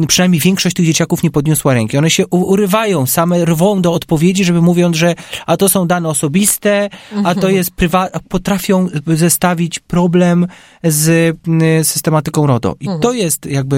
przynajmniej 0.09 0.41
większość 0.41 0.77
tych 0.77 0.87
dzieciaków 0.87 1.23
nie 1.23 1.31
podniosła 1.31 1.75
ręki. 1.75 1.99
One 1.99 2.11
się 2.11 2.27
urywają, 2.27 3.07
same 3.07 3.45
rwą 3.45 3.83
do 3.83 3.93
odpowiedzi, 3.93 4.45
żeby 4.45 4.63
mówiąc, 4.63 4.97
że 4.97 5.15
a 5.47 5.57
to 5.57 5.69
są 5.69 5.87
dane 5.87 6.09
osobiste, 6.09 6.91
a 7.25 7.35
to 7.35 7.49
jest 7.49 7.71
prywatne, 7.71 8.21
potrafią 8.29 8.89
zestawić 9.07 9.79
problem 9.79 10.47
z 10.85 11.37
mm, 11.49 11.85
systematyką 11.85 12.47
RODO. 12.47 12.77
I 12.81 12.89
to 13.01 13.13
jest 13.13 13.47
jakby 13.47 13.77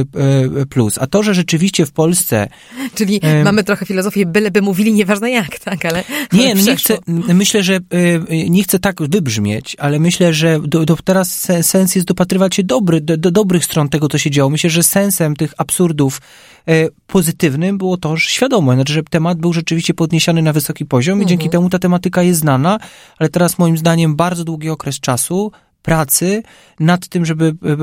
e, 0.60 0.66
plus. 0.66 0.98
A 0.98 1.06
to, 1.06 1.22
że 1.22 1.34
rzeczywiście 1.34 1.86
w 1.86 1.92
Polsce 1.92 2.48
Czyli 2.94 3.20
Em. 3.22 3.44
mamy 3.44 3.64
trochę 3.64 3.86
filozofię, 3.86 4.26
byleby 4.26 4.62
mówili 4.62 4.92
nieważne 4.92 5.30
jak, 5.30 5.58
tak, 5.58 5.84
ale 5.84 6.04
Nie, 6.32 6.54
nie 6.54 6.76
chcę, 6.76 6.98
myślę, 7.34 7.62
że 7.62 7.76
y, 8.30 8.50
nie 8.50 8.64
chcę 8.64 8.78
tak 8.78 9.02
wybrzmieć, 9.02 9.76
ale 9.78 9.98
myślę, 9.98 10.34
że 10.34 10.60
do, 10.60 10.84
do 10.84 10.96
teraz 10.96 11.38
se- 11.38 11.62
sens 11.62 11.94
jest 11.94 12.08
dopatrywać 12.08 12.54
się 12.54 12.62
dobry, 12.62 13.00
do, 13.00 13.16
do 13.16 13.30
dobrych 13.30 13.64
stron 13.64 13.88
tego, 13.88 14.08
co 14.08 14.18
się 14.18 14.30
działo. 14.30 14.50
Myślę, 14.50 14.70
że 14.70 14.82
sensem 14.82 15.36
tych 15.36 15.54
absurdów 15.74 16.20
e, 16.68 16.88
pozytywnym 17.06 17.78
było 17.78 17.96
to, 17.96 18.16
że 18.16 18.30
świadome, 18.30 18.74
znaczy, 18.74 18.92
że 18.92 19.02
temat 19.02 19.38
był 19.38 19.52
rzeczywiście 19.52 19.94
podniesiony 19.94 20.42
na 20.42 20.52
wysoki 20.52 20.86
poziom 20.86 21.22
i 21.22 21.26
dzięki 21.26 21.50
temu 21.50 21.70
ta 21.70 21.78
tematyka 21.78 22.22
jest 22.22 22.40
znana, 22.40 22.78
ale 23.18 23.28
teraz 23.28 23.58
moim 23.58 23.78
zdaniem 23.78 24.16
bardzo 24.16 24.44
długi 24.44 24.70
okres 24.70 25.00
czasu 25.00 25.52
pracy 25.82 26.42
nad 26.80 27.08
tym, 27.08 27.26
żeby 27.26 27.44
e, 27.44 27.72
e, 27.72 27.76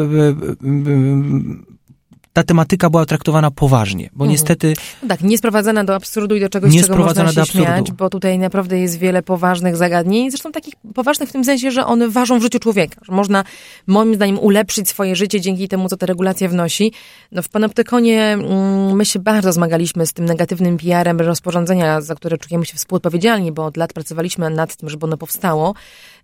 ta 2.34 2.44
tematyka 2.44 2.90
była 2.90 3.06
traktowana 3.06 3.52
poważnie, 3.52 4.10
bo 4.14 4.26
niestety 4.26 4.74
No 5.04 5.10
tak, 5.10 5.22
nie 5.22 5.38
sprowadzana 5.38 5.84
do 5.84 5.96
absurdu 5.96 6.36
i 6.36 6.40
do 6.40 6.50
czegoś, 6.50 6.74
Nie 6.74 6.82
czego 6.82 6.96
można 6.96 7.28
się 7.30 7.36
do 7.36 7.42
absurdu. 7.42 7.66
śmiać, 7.68 7.92
bo 7.92 8.10
tutaj 8.10 8.40
naprawdę 8.40 8.80
jest 8.80 8.98
wiele 9.00 9.24
poważnych 9.24 9.78
zagadnień, 9.78 10.32
zresztą 10.32 10.52
takich 10.52 10.74
poważnych 10.94 11.30
w 11.30 11.32
tym 11.32 11.44
sensie, 11.44 11.72
że 11.72 11.86
one 11.86 12.10
ważą 12.10 12.40
w 12.40 12.42
życiu 12.42 12.60
człowieka, 12.60 13.02
że 13.06 13.14
można 13.14 13.44
moim 13.88 14.16
zdaniem 14.16 14.40
ulepszyć 14.40 14.90
swoje 14.90 15.16
życie 15.16 15.42
dzięki 15.42 15.68
temu, 15.68 15.90
co 15.90 15.98
ta 15.98 16.06
regulacja 16.06 16.50
wnosi. 16.50 16.92
No 17.32 17.42
w 17.42 17.50
Panoptykonie 17.50 18.24
mm, 18.24 18.96
my 18.96 19.06
się 19.06 19.20
bardzo 19.20 19.54
zmagaliśmy 19.54 20.06
z 20.06 20.14
tym 20.14 20.26
negatywnym 20.26 20.78
PR-em 20.78 21.20
rozporządzenia, 21.20 22.02
za 22.02 22.16
które 22.16 22.38
czujemy 22.38 22.66
się 22.66 22.74
współodpowiedzialni, 22.78 23.52
bo 23.52 23.66
od 23.66 23.78
lat 23.78 23.94
pracowaliśmy 23.94 24.50
nad 24.50 24.76
tym, 24.76 24.90
żeby 24.90 25.06
ono 25.06 25.18
powstało. 25.18 25.74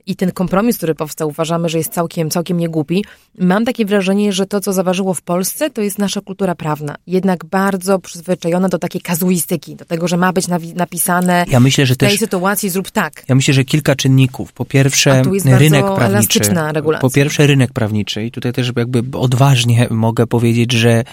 I 0.08 0.16
ten 0.16 0.32
kompromis, 0.32 0.78
który 0.78 0.96
powstał, 0.96 1.30
uważamy, 1.30 1.70
że 1.70 1.78
jest 1.78 1.94
całkiem, 1.94 2.30
całkiem 2.30 2.58
niegłupi. 2.58 3.06
Mam 3.40 3.66
takie 3.66 3.86
wrażenie, 3.86 4.34
że 4.34 4.46
to, 4.46 4.60
co 4.62 4.74
zaważyło 4.74 5.14
w 5.14 5.22
Polsce, 5.22 5.70
to 5.70 5.82
jest 5.82 6.00
nasza 6.00 6.22
kultura 6.22 6.56
prawna. 6.56 6.96
Jednak 7.08 7.46
bardzo 7.46 8.00
przyzwyczajona 8.00 8.70
do 8.70 8.80
takiej 8.80 9.02
kazuistyki, 9.02 9.76
do 9.76 9.86
tego, 9.86 10.08
że 10.08 10.18
ma 10.18 10.34
być 10.34 10.48
napisane 10.76 11.46
ja 11.52 11.60
myślę, 11.60 11.86
że 11.86 11.94
w 11.94 11.98
tej 11.98 12.10
też 12.10 12.20
sytuacji 12.20 12.70
zrób 12.70 12.92
tak. 12.92 13.24
Ja 13.28 13.36
myślę, 13.36 13.54
że 13.54 13.64
kilka 13.64 13.96
czynników. 13.96 14.54
Po 14.54 14.66
pierwsze, 14.66 15.22
rynek 15.46 15.86
prawniczy. 15.86 16.06
elastyczna 16.06 16.72
regulacja. 16.72 17.02
Po 17.02 17.10
pierwsze, 17.10 17.48
rynek 17.48 17.74
prawniczy. 17.74 18.26
I 18.26 18.32
tutaj 18.32 18.54
też 18.54 18.72
jakby 18.76 19.18
odważnie 19.18 19.88
mogę 19.90 20.28
powiedzieć, 20.28 20.72
że 20.72 20.90
e, 20.90 21.04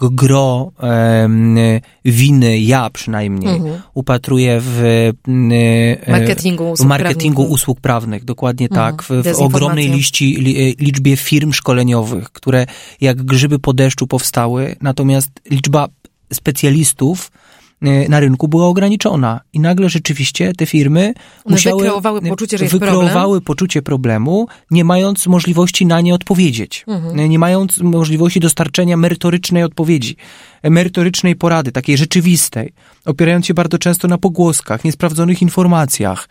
gro 0.00 0.72
winy, 2.04 2.58
ja 2.58 2.90
przynajmniej, 2.90 3.60
upatruję 3.94 4.60
w 4.60 4.82
e, 6.06 6.10
Marketingu 6.10 6.70
usług 6.70 6.88
marketingu 6.88 7.36
prawnych. 7.36 7.54
usług 7.54 7.80
prawnych. 7.80 8.24
Dokładnie 8.26 8.68
tak. 8.68 9.02
W, 9.02 9.08
w 9.22 9.40
ogromnej 9.40 9.90
liści, 9.90 10.34
li, 10.34 10.70
e, 10.70 10.72
liczbie 10.78 11.16
firm 11.16 11.52
szkoleniowych, 11.52 12.32
które 12.32 12.66
jak 13.00 13.22
grzyby 13.22 13.58
po 13.58 13.72
deszczu 13.72 14.06
powstały. 14.06 14.76
Natomiast 14.80 15.30
liczba 15.50 15.88
specjalistów 16.32 17.30
e, 17.82 18.08
na 18.08 18.20
rynku 18.20 18.48
była 18.48 18.66
ograniczona 18.66 19.40
i 19.52 19.60
nagle 19.60 19.88
rzeczywiście 19.88 20.52
te 20.52 20.66
firmy 20.66 21.14
One 21.44 21.54
musiały 21.54 21.82
wykreowały 21.82 22.22
poczucie, 22.22 22.58
że 22.58 22.64
jest 22.64 22.72
wykreowały 22.74 23.12
problem. 23.12 23.40
poczucie 23.40 23.82
problemu, 23.82 24.46
nie 24.70 24.84
mając 24.84 25.26
możliwości 25.26 25.86
na 25.86 26.00
nie 26.00 26.14
odpowiedzieć, 26.14 26.84
Mhm. 26.86 27.30
nie 27.30 27.38
mając 27.38 27.78
możliwości 27.78 28.40
dostarczenia 28.40 28.96
merytorycznej 28.96 29.62
odpowiedzi, 29.62 30.16
e, 30.62 30.70
merytorycznej 30.70 31.36
porady, 31.36 31.72
takiej 31.72 31.96
rzeczywistej, 31.96 32.72
opierając 33.04 33.46
się 33.46 33.54
bardzo 33.54 33.78
często 33.78 34.08
na 34.08 34.18
pogłoskach, 34.18 34.84
niesprawdzonych 34.84 35.42
informacjach. 35.42 36.28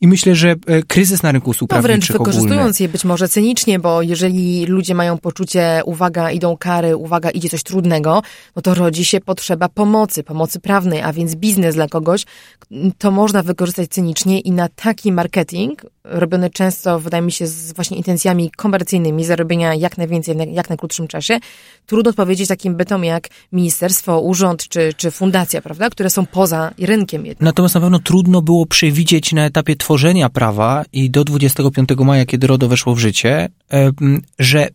I 0.00 0.08
myślę, 0.08 0.34
że 0.34 0.54
e, 0.66 0.82
kryzys 0.82 1.22
na 1.22 1.32
rynku 1.32 1.50
usług 1.50 1.70
No 1.70 1.82
wręcz 1.82 2.06
prawniczych 2.06 2.16
ogólny, 2.16 2.32
wykorzystując 2.32 2.80
je 2.80 2.88
być 2.88 3.04
może 3.04 3.28
cynicznie, 3.28 3.78
bo 3.78 4.02
jeżeli 4.02 4.66
ludzie 4.66 4.94
mają 4.94 5.18
poczucie, 5.18 5.82
uwaga, 5.84 6.30
idą 6.30 6.56
kary, 6.56 6.96
uwaga, 6.96 7.30
idzie 7.30 7.48
coś 7.48 7.62
trudnego, 7.62 8.22
no 8.56 8.62
to 8.62 8.74
rodzi 8.74 9.04
się 9.04 9.20
potrzeba 9.20 9.68
pomocy, 9.68 10.22
pomocy 10.22 10.60
prawnej, 10.60 11.02
a 11.02 11.12
więc 11.12 11.34
biznes 11.34 11.74
dla 11.74 11.88
kogoś, 11.88 12.24
to 12.98 13.10
można 13.10 13.42
wykorzystać 13.42 13.90
cynicznie 13.90 14.40
i 14.40 14.50
na 14.50 14.68
taki 14.68 15.12
marketing, 15.12 15.82
robiony 16.04 16.50
często, 16.50 17.00
wydaje 17.00 17.22
mi 17.22 17.32
się, 17.32 17.46
z 17.46 17.72
właśnie 17.72 17.96
intencjami 17.96 18.50
komercyjnymi, 18.50 19.24
zarobienia 19.24 19.74
jak 19.74 19.98
najwięcej 19.98 20.36
jak 20.52 20.68
najkrótszym 20.68 21.08
czasie, 21.08 21.38
trudno 21.86 22.10
odpowiedzieć 22.10 22.48
takim 22.48 22.74
bytom 22.74 23.04
jak 23.04 23.28
ministerstwo, 23.52 24.20
urząd 24.20 24.68
czy, 24.68 24.94
czy 24.96 25.10
fundacja, 25.10 25.62
prawda, 25.62 25.90
które 25.90 26.10
są 26.10 26.26
poza 26.26 26.70
rynkiem 26.78 27.26
jednak. 27.26 27.44
Natomiast 27.44 27.74
na 27.74 27.80
pewno 27.80 27.98
trudno 27.98 28.42
było 28.42 28.66
przewidzieć 28.66 29.32
na 29.32 29.44
etapie 29.44 29.76
tworzenia 29.86 30.28
prawa 30.28 30.84
i 30.92 31.10
do 31.10 31.24
25 31.24 31.88
maja, 31.98 32.26
kiedy 32.26 32.46
RODO 32.46 32.68
weszło 32.68 32.94
w 32.94 32.98
życie, 32.98 33.48
że 34.38 34.68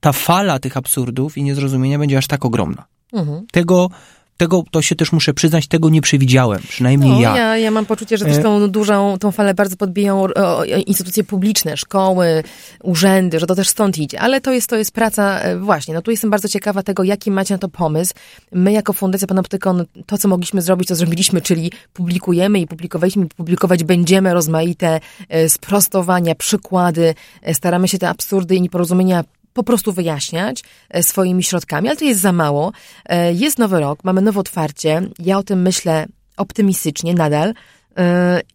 ta 0.00 0.12
fala 0.12 0.58
tych 0.58 0.76
absurdów 0.76 1.38
i 1.38 1.42
niezrozumienia 1.42 1.98
będzie 1.98 2.18
aż 2.18 2.26
tak 2.26 2.44
ogromna. 2.44 2.84
Mhm. 3.12 3.46
Tego, 3.52 3.90
tego, 4.36 4.64
to 4.70 4.82
się 4.82 4.96
też 4.96 5.12
muszę 5.12 5.34
przyznać, 5.34 5.66
tego 5.66 5.88
nie 5.88 6.00
przewidziałem, 6.00 6.60
przynajmniej 6.68 7.10
No, 7.10 7.20
ja. 7.20 7.36
ja. 7.36 7.56
Ja 7.56 7.70
mam 7.70 7.86
poczucie, 7.86 8.18
że 8.18 8.24
też 8.24 8.36
E- 8.36 8.42
tą 8.42 8.70
dużą, 8.70 9.18
tą 9.18 9.32
falę 9.32 9.54
bardzo 9.54 9.76
podbiją 9.76 10.22
o, 10.22 10.64
instytucje 10.64 11.24
publiczne, 11.24 11.76
szkoły, 11.76 12.42
urzędy, 12.82 13.40
że 13.40 13.46
to 13.46 13.54
też 13.54 13.68
stąd 13.68 13.98
idzie. 13.98 14.20
Ale 14.20 14.40
to 14.40 14.52
jest, 14.52 14.70
to 14.70 14.76
jest 14.76 14.92
praca, 14.92 15.40
e, 15.40 15.56
właśnie, 15.56 15.94
no 15.94 16.02
tu 16.02 16.10
jestem 16.10 16.30
bardzo 16.30 16.48
ciekawa 16.48 16.82
tego, 16.82 17.04
jaki 17.04 17.30
macie 17.30 17.54
na 17.54 17.58
to 17.58 17.68
pomysł. 17.68 18.14
My 18.52 18.72
jako 18.72 18.92
Fundacja 18.92 19.26
Panoptykon 19.26 19.84
to, 20.06 20.18
co 20.18 20.28
mogliśmy 20.28 20.62
zrobić, 20.62 20.88
to 20.88 20.96
zrobiliśmy, 20.96 21.40
czyli 21.40 21.72
publikujemy 21.92 22.60
i 22.60 22.66
publikowaliśmy, 22.66 23.24
i 23.24 23.28
publikować 23.28 23.84
będziemy 23.84 24.34
rozmaite 24.34 25.00
e, 25.28 25.48
sprostowania, 25.48 26.34
przykłady, 26.34 27.14
e, 27.42 27.54
staramy 27.54 27.88
się 27.88 27.98
te 27.98 28.08
absurdy 28.08 28.56
i 28.56 28.62
nieporozumienia 28.62 29.24
po 29.56 29.62
prostu 29.64 29.92
wyjaśniać 29.92 30.62
e, 30.90 31.02
swoimi 31.02 31.42
środkami, 31.42 31.88
ale 31.88 31.96
to 31.96 32.04
jest 32.04 32.20
za 32.20 32.32
mało. 32.32 32.72
E, 33.04 33.32
Jest 33.32 33.58
nowy 33.58 33.80
rok, 33.80 34.04
mamy 34.04 34.20
nowe 34.20 34.40
otwarcie. 34.40 35.02
Ja 35.18 35.38
o 35.38 35.42
tym 35.42 35.62
myślę 35.62 36.06
optymistycznie 36.36 37.14
nadal. 37.14 37.54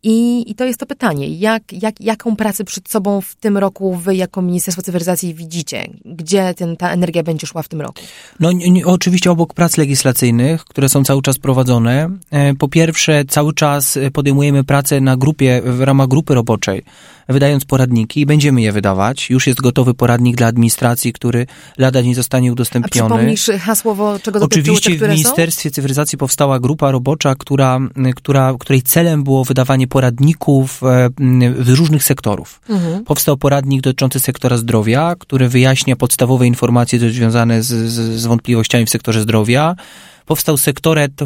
I, 0.04 0.52
I 0.52 0.56
to 0.56 0.66
jest 0.66 0.80
to 0.80 0.86
pytanie, 0.86 1.28
jak, 1.28 1.74
jak, 1.74 2.02
jaką 2.02 2.36
pracę 2.36 2.64
przed 2.64 2.90
sobą 2.90 3.22
w 3.22 3.36
tym 3.36 3.58
roku 3.58 3.96
wy 3.96 4.16
jako 4.16 4.42
Ministerstwo 4.42 4.82
Cyfryzacji 4.82 5.34
widzicie? 5.34 5.90
Gdzie 6.06 6.54
ten, 6.54 6.78
ta 6.78 6.92
energia 6.92 7.24
będzie 7.24 7.48
szła 7.48 7.62
w 7.62 7.68
tym 7.68 7.82
roku? 7.82 8.02
No 8.40 8.52
nie, 8.52 8.70
nie, 8.70 8.86
oczywiście 8.86 9.32
obok 9.32 9.54
prac 9.54 9.78
legislacyjnych, 9.78 10.64
które 10.66 10.90
są 10.90 11.04
cały 11.04 11.22
czas 11.22 11.40
prowadzone, 11.40 12.10
e, 12.32 12.54
po 12.54 12.68
pierwsze 12.68 13.26
cały 13.26 13.54
czas 13.54 14.00
podejmujemy 14.14 14.64
pracę 14.64 15.02
na 15.02 15.18
grupie, 15.18 15.62
w 15.66 15.82
ramach 15.82 16.08
grupy 16.08 16.34
roboczej, 16.34 16.84
wydając 17.32 17.66
poradniki 17.66 18.22
i 18.22 18.26
będziemy 18.26 18.62
je 18.62 18.72
wydawać. 18.72 19.30
Już 19.30 19.48
jest 19.48 19.62
gotowy 19.62 19.94
poradnik 19.94 20.36
dla 20.36 20.48
administracji, 20.48 21.14
który 21.14 21.48
lada 21.78 22.04
dzień 22.04 22.14
zostanie 22.14 22.52
udostępniony. 22.52 23.14
A 23.14 23.18
przypomnisz 23.18 23.50
hasłowo, 23.60 24.20
czego 24.20 24.40
Oczywiście 24.40 25.00
te, 25.00 25.06
w 25.06 25.10
Ministerstwie 25.10 25.70
są? 25.70 25.74
Cyfryzacji 25.74 26.18
powstała 26.18 26.60
grupa 26.60 26.92
robocza, 26.92 27.36
która, 27.36 27.80
która, 28.16 28.54
której 28.60 28.82
celem 28.82 29.24
było 29.24 29.46
wydawanie 29.46 29.88
poradników 29.88 30.84
e, 30.84 31.10
z 31.64 31.70
różnych 31.70 32.04
sektorów. 32.04 32.62
Mhm. 32.70 33.04
Powstał 33.04 33.38
poradnik 33.38 33.82
dotyczący 33.82 34.20
sektora 34.20 34.58
zdrowia, 34.58 35.16
który 35.20 35.50
wyjaśnia 35.50 35.96
podstawowe 35.96 36.48
informacje 36.48 37.00
związane 37.00 37.64
z, 37.64 37.68
z, 37.68 38.22
z 38.22 38.26
wątpliwościami 38.26 38.86
w 38.86 38.90
sektorze 38.90 39.22
zdrowia. 39.22 39.76
Powstał 40.26 40.58
sektore, 40.58 41.10
to 41.10 41.26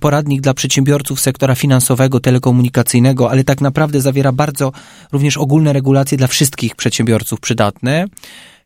poradnik 0.00 0.40
dla 0.40 0.54
przedsiębiorców 0.54 1.20
sektora 1.20 1.54
finansowego, 1.54 2.20
telekomunikacyjnego, 2.20 3.30
ale 3.30 3.44
tak 3.44 3.60
naprawdę 3.60 4.00
zawiera 4.00 4.32
bardzo 4.32 4.72
również 5.12 5.36
ogólne 5.36 5.72
regulacje 5.72 6.18
dla 6.18 6.26
wszystkich 6.26 6.76
przedsiębiorców 6.76 7.40
przydatne. 7.40 8.06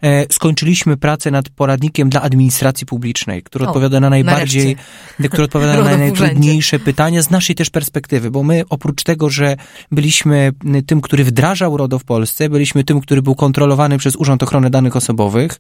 E, 0.03 0.27
skończyliśmy 0.33 0.97
pracę 0.97 1.31
nad 1.31 1.49
poradnikiem 1.49 2.09
dla 2.09 2.23
administracji 2.23 2.87
publicznej, 2.87 3.43
który 3.43 3.65
o, 3.65 3.69
odpowiada 3.69 4.01
na 4.01 4.11
najbardziej, 4.11 4.77
który 5.31 5.43
odpowiada 5.43 5.83
na 5.83 5.97
najtrudniejsze 5.99 6.79
pytania 6.79 7.23
z 7.23 7.31
naszej 7.31 7.57
też 7.57 7.71
perspektywy, 7.71 8.31
bo 8.31 8.43
my 8.43 8.65
oprócz 8.71 9.03
tego, 9.03 9.31
że 9.31 9.57
byliśmy 9.93 10.53
tym, 10.87 11.01
który 11.01 11.25
wdrażał 11.25 11.77
RODO 11.77 11.99
w 11.99 12.05
Polsce, 12.05 12.49
byliśmy 12.49 12.85
tym, 12.85 13.01
który 13.01 13.23
był 13.23 13.35
kontrolowany 13.35 13.99
przez 13.99 14.17
Urząd 14.17 14.43
Ochrony 14.43 14.71
Danych 14.71 14.97
Osobowych, 14.97 15.59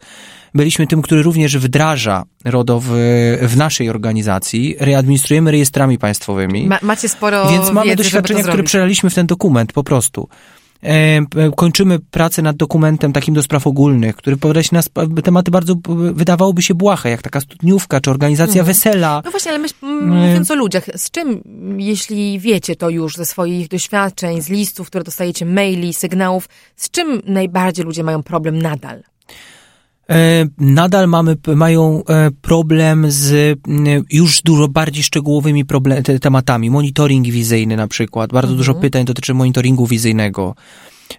byliśmy 0.54 0.86
tym, 0.86 1.02
który 1.02 1.22
również 1.22 1.58
wdraża 1.58 2.24
RODO 2.44 2.80
w, 2.80 2.88
w 3.42 3.56
naszej 3.56 3.90
organizacji, 3.90 4.76
readministrujemy 4.80 5.50
rejestrami 5.50 5.98
państwowymi. 5.98 6.66
Ma, 6.66 6.78
macie 6.82 7.08
sporo 7.08 7.50
Więc 7.50 7.70
mamy 7.70 7.90
wiedzy, 7.90 8.02
doświadczenia, 8.02 8.42
które 8.42 8.62
przelaliśmy 8.62 9.10
w 9.10 9.14
ten 9.14 9.26
dokument 9.26 9.72
po 9.72 9.84
prostu. 9.84 10.28
E, 10.86 11.50
kończymy 11.56 11.98
pracę 11.98 12.42
nad 12.42 12.56
dokumentem 12.56 13.12
takim 13.12 13.34
do 13.34 13.42
spraw 13.42 13.66
ogólnych, 13.66 14.16
który 14.16 14.36
powiada 14.36 14.62
się 14.62 14.76
na 14.76 14.82
tematy 15.22 15.50
bardzo, 15.50 15.74
wydawałoby 16.12 16.62
się 16.62 16.74
błahe, 16.74 17.10
jak 17.10 17.22
taka 17.22 17.40
studniówka, 17.40 18.00
czy 18.00 18.10
organizacja 18.10 18.60
mhm. 18.60 18.66
wesela. 18.66 19.22
No 19.24 19.30
właśnie, 19.30 19.50
ale 19.50 19.58
myśl, 19.58 19.74
mówiąc 20.02 20.50
o 20.50 20.54
ludziach, 20.54 20.84
z 20.96 21.10
czym, 21.10 21.42
jeśli 21.78 22.38
wiecie 22.40 22.76
to 22.76 22.90
już 22.90 23.16
ze 23.16 23.26
swoich 23.26 23.68
doświadczeń, 23.68 24.42
z 24.42 24.48
listów, 24.48 24.86
które 24.86 25.04
dostajecie, 25.04 25.46
maili, 25.46 25.94
sygnałów, 25.94 26.48
z 26.76 26.90
czym 26.90 27.22
najbardziej 27.24 27.84
ludzie 27.84 28.04
mają 28.04 28.22
problem 28.22 28.62
nadal? 28.62 29.02
E, 30.10 30.46
nadal 30.58 31.08
mamy, 31.08 31.36
mają 31.46 32.02
e, 32.04 32.30
problem 32.42 33.06
z 33.08 33.58
już 34.10 34.42
dużo 34.42 34.68
bardziej 34.68 35.02
szczegółowymi 35.02 35.64
problem, 35.64 36.02
tematami. 36.02 36.70
Monitoring 36.70 37.26
wizyjny 37.26 37.76
na 37.76 37.88
przykład. 37.88 38.32
Bardzo 38.32 38.52
mhm. 38.52 38.58
dużo 38.58 38.74
pytań 38.74 39.04
dotyczy 39.04 39.34
monitoringu 39.34 39.86
wizyjnego. 39.86 40.54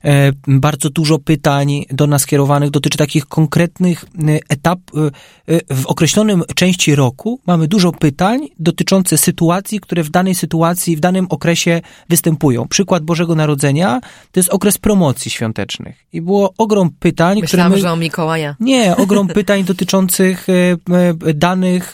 E, 0.05 0.31
bardzo 0.47 0.89
dużo 0.89 1.19
pytań 1.19 1.85
do 1.89 2.07
nas 2.07 2.25
kierowanych 2.25 2.69
dotyczy 2.69 2.97
takich 2.97 3.25
konkretnych 3.25 4.05
e, 4.05 4.39
etapów. 4.49 4.99
E, 5.47 5.75
w 5.75 5.85
określonym 5.85 6.43
części 6.55 6.95
roku 6.95 7.39
mamy 7.47 7.67
dużo 7.67 7.91
pytań 7.91 8.47
dotyczących 8.59 9.19
sytuacji, 9.19 9.79
które 9.79 10.03
w 10.03 10.09
danej 10.09 10.35
sytuacji, 10.35 10.95
w 10.95 10.99
danym 10.99 11.27
okresie 11.29 11.81
występują. 12.09 12.67
Przykład 12.67 13.03
Bożego 13.03 13.35
Narodzenia 13.35 13.99
to 14.31 14.39
jest 14.39 14.49
okres 14.49 14.77
promocji 14.77 15.31
świątecznych. 15.31 16.05
I 16.13 16.21
było 16.21 16.53
ogrom 16.57 16.89
pytań, 16.99 17.41
Myślałam, 17.41 17.71
które 17.71 17.81
my... 17.81 17.87
że 17.87 17.91
o 17.91 17.95
Mikołaja. 17.95 18.55
Nie, 18.59 18.95
ogrom 18.95 19.27
pytań 19.27 19.63
dotyczących 19.63 20.47
danych 21.35 21.93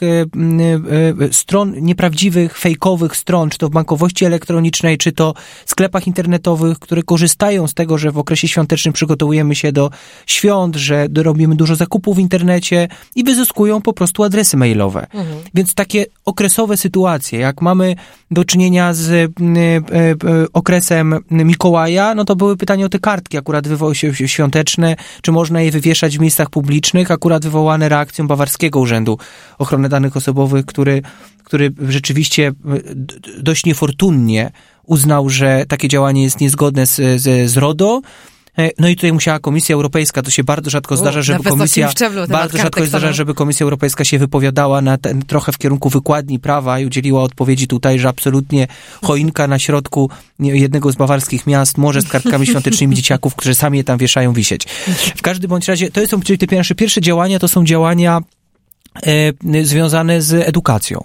stron 1.32 1.74
nieprawdziwych, 1.82 2.58
fejkowych 2.58 3.16
stron, 3.16 3.50
czy 3.50 3.58
to 3.58 3.68
w 3.68 3.72
bankowości 3.72 4.26
elektronicznej, 4.26 4.98
czy 4.98 5.12
to 5.12 5.34
w 5.66 5.70
sklepach 5.70 6.08
internetowych, 6.08 6.80
które 6.80 7.04
korzystają 7.04 7.68
z 7.68 7.74
tego, 7.74 7.83
tego, 7.84 7.98
że 7.98 8.12
w 8.12 8.18
okresie 8.18 8.48
świątecznym 8.48 8.94
przygotowujemy 8.94 9.56
się 9.56 9.72
do 9.72 9.90
świąt, 10.28 10.76
że 10.76 11.08
robimy 11.16 11.56
dużo 11.56 11.76
zakupów 11.76 12.16
w 12.16 12.20
internecie 12.20 12.88
i 13.16 13.24
wyzyskują 13.24 13.82
po 13.82 13.94
prostu 13.94 14.24
adresy 14.24 14.58
mailowe. 14.58 15.08
Mhm. 15.14 15.38
Więc 15.54 15.74
takie 15.74 16.06
okresowe 16.26 16.78
sytuacje, 16.78 17.40
jak 17.40 17.62
mamy 17.62 17.96
do 18.32 18.46
czynienia 18.46 18.94
z 18.94 19.12
y, 19.12 19.14
y, 19.14 19.30
y, 20.44 20.52
okresem 20.54 21.16
Mikołaja, 21.32 22.16
no 22.16 22.26
to 22.26 22.36
były 22.36 22.58
pytania 22.58 22.86
o 22.86 22.90
te 22.90 23.00
kartki 23.00 23.38
akurat 23.38 23.68
wywołały 23.68 23.96
się 23.96 24.14
świąteczne, 24.28 24.96
czy 25.22 25.32
można 25.32 25.62
je 25.62 25.72
wywieszać 25.72 26.18
w 26.18 26.22
miejscach 26.22 26.50
publicznych, 26.50 27.12
akurat 27.12 27.44
wywołane 27.44 27.90
reakcją 27.90 28.28
Bawarskiego 28.28 28.80
Urzędu 28.80 29.18
Ochrony 29.58 29.90
Danych 29.90 30.18
Osobowych, 30.18 30.66
który, 30.66 31.02
który 31.44 31.72
rzeczywiście 31.90 32.52
dość 33.38 33.66
niefortunnie 33.66 34.52
uznał, 34.86 35.30
że 35.30 35.66
takie 35.68 35.88
działanie 35.88 36.24
jest 36.24 36.42
niezgodne 36.42 36.86
z, 36.86 37.22
z, 37.22 37.52
z 37.52 37.58
RODO. 37.58 38.02
E, 38.58 38.70
no 38.80 38.88
i 38.88 38.96
tutaj 38.96 39.14
musiała 39.14 39.40
Komisja 39.40 39.76
Europejska, 39.76 40.22
to 40.22 40.32
się 40.32 40.44
bardzo 40.44 40.70
rzadko 40.70 40.98
zdarza, 40.98 41.22
żeby 41.22 41.44
Komisja, 41.44 41.92
bardzo 42.30 42.58
rzadko 42.58 42.86
zdarza, 42.86 43.14
żeby 43.14 43.34
Komisja 43.34 43.64
Europejska 43.64 44.04
się 44.04 44.20
wypowiadała 44.20 44.82
na 44.82 44.98
ten, 44.98 45.22
trochę 45.22 45.52
w 45.52 45.58
kierunku 45.58 45.90
wykładni 45.90 46.40
prawa 46.40 46.80
i 46.80 46.86
udzieliła 46.86 47.24
odpowiedzi 47.24 47.68
tutaj, 47.68 48.00
że 48.00 48.10
absolutnie 48.10 48.68
choinka 49.02 49.48
na 49.48 49.60
środku 49.60 50.10
jednego 50.40 50.92
z 50.92 50.96
bawarskich 50.96 51.48
miast 51.48 51.78
może 51.78 52.02
z 52.02 52.08
kartkami 52.08 52.48
świątecznymi 52.48 52.96
dzieciaków, 52.96 53.36
którzy 53.36 53.56
sami 53.56 53.78
je 53.78 53.84
tam 53.84 53.98
wieszają, 53.98 54.34
wisieć. 54.34 54.66
W 55.16 55.22
każdym 55.22 55.50
bądź 55.50 55.68
razie, 55.68 55.92
to 55.92 56.08
są, 56.08 56.22
czyli 56.22 56.38
te 56.40 56.48
pierwsze, 56.48 56.76
pierwsze 56.76 57.02
działania, 57.02 57.40
to 57.40 57.48
są 57.48 57.66
działania 57.66 58.22
E, 58.22 58.43
związane 59.64 60.22
z 60.22 60.34
edukacją. 60.34 61.04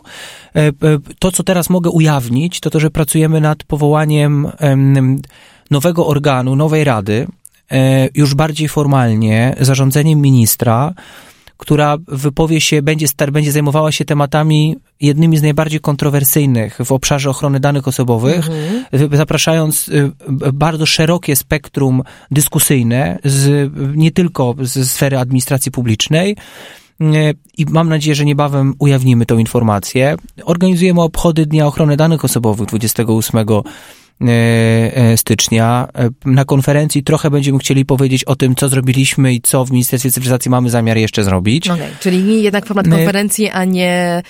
E, 0.56 0.66
e, 0.66 0.72
to, 1.18 1.32
co 1.32 1.42
teraz 1.42 1.70
mogę 1.70 1.90
ujawnić, 1.90 2.60
to 2.60 2.70
to, 2.70 2.80
że 2.80 2.90
pracujemy 2.90 3.40
nad 3.40 3.64
powołaniem 3.64 4.48
nowego 5.70 6.06
organu, 6.06 6.56
nowej 6.56 6.84
rady, 6.84 7.26
już 8.14 8.34
bardziej 8.34 8.68
formalnie, 8.68 9.56
zarządzeniem 9.60 10.20
ministra, 10.20 10.94
która 11.56 11.96
wypowie 12.08 12.60
się, 12.60 12.82
będzie, 12.82 13.06
będzie 13.32 13.52
zajmowała 13.52 13.92
się 13.92 14.04
tematami 14.04 14.76
jednymi 15.00 15.38
z 15.38 15.42
najbardziej 15.42 15.80
kontrowersyjnych 15.80 16.78
w 16.84 16.92
obszarze 16.92 17.30
ochrony 17.30 17.60
danych 17.60 17.88
osobowych, 17.88 18.48
mhm. 18.48 19.16
zapraszając 19.16 19.90
bardzo 20.52 20.86
szerokie 20.86 21.36
spektrum 21.36 22.02
dyskusyjne, 22.30 23.18
z, 23.24 23.72
nie 23.96 24.10
tylko 24.10 24.54
ze 24.60 24.84
sfery 24.84 25.18
administracji 25.18 25.72
publicznej, 25.72 26.36
i 27.58 27.66
mam 27.70 27.88
nadzieję, 27.88 28.14
że 28.14 28.24
niebawem 28.24 28.74
ujawnimy 28.78 29.26
tą 29.26 29.38
informację. 29.38 30.16
Organizujemy 30.44 31.02
obchody 31.02 31.46
Dnia 31.46 31.66
Ochrony 31.66 31.96
Danych 31.96 32.24
Osobowych 32.24 32.68
28 32.68 33.38
E, 33.40 33.42
e, 33.42 33.62
stycznia. 35.16 35.88
E, 35.94 36.08
na 36.24 36.44
konferencji 36.44 37.02
trochę 37.02 37.30
będziemy 37.30 37.58
chcieli 37.58 37.84
powiedzieć 37.84 38.24
o 38.24 38.36
tym, 38.36 38.54
co 38.54 38.68
zrobiliśmy 38.68 39.34
i 39.34 39.40
co 39.40 39.64
w 39.64 39.70
Ministerstwie 39.70 40.10
Cyfryzacji 40.10 40.50
mamy 40.50 40.70
zamiar 40.70 40.96
jeszcze 40.96 41.24
zrobić. 41.24 41.70
Okay, 41.70 41.88
czyli 42.00 42.42
jednak 42.42 42.66
format 42.66 42.88
konferencji, 42.88 43.50
a 43.50 43.64
nie 43.64 44.22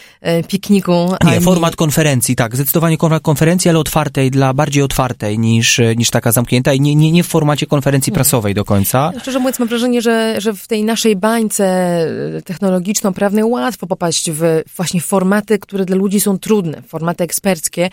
pikniku. 0.48 0.92
Nie, 1.24 1.30
ani... 1.30 1.44
format 1.44 1.76
konferencji, 1.76 2.36
tak. 2.36 2.54
Zdecydowanie 2.54 2.96
format 2.96 3.22
konferencji, 3.22 3.68
ale 3.68 3.78
otwartej, 3.78 4.30
dla 4.30 4.54
bardziej 4.54 4.82
otwartej 4.82 5.38
niż, 5.38 5.80
niż 5.96 6.10
taka 6.10 6.32
zamknięta 6.32 6.72
i 6.72 6.80
nie, 6.80 6.94
nie, 6.94 7.12
nie 7.12 7.24
w 7.24 7.26
formacie 7.26 7.66
konferencji 7.66 8.10
hmm. 8.10 8.14
prasowej 8.14 8.54
do 8.54 8.64
końca. 8.64 9.12
Szczerze 9.20 9.38
mówiąc, 9.38 9.58
mam 9.58 9.68
wrażenie, 9.68 10.02
że, 10.02 10.40
że 10.40 10.52
w 10.52 10.66
tej 10.66 10.84
naszej 10.84 11.16
bańce 11.16 12.06
technologiczno-prawnej 12.44 13.44
łatwo 13.44 13.86
popaść 13.86 14.30
w 14.30 14.62
właśnie 14.76 15.00
formaty, 15.00 15.58
które 15.58 15.84
dla 15.84 15.96
ludzi 15.96 16.20
są 16.20 16.38
trudne, 16.38 16.82
formaty 16.82 17.24
eksperckie. 17.24 17.90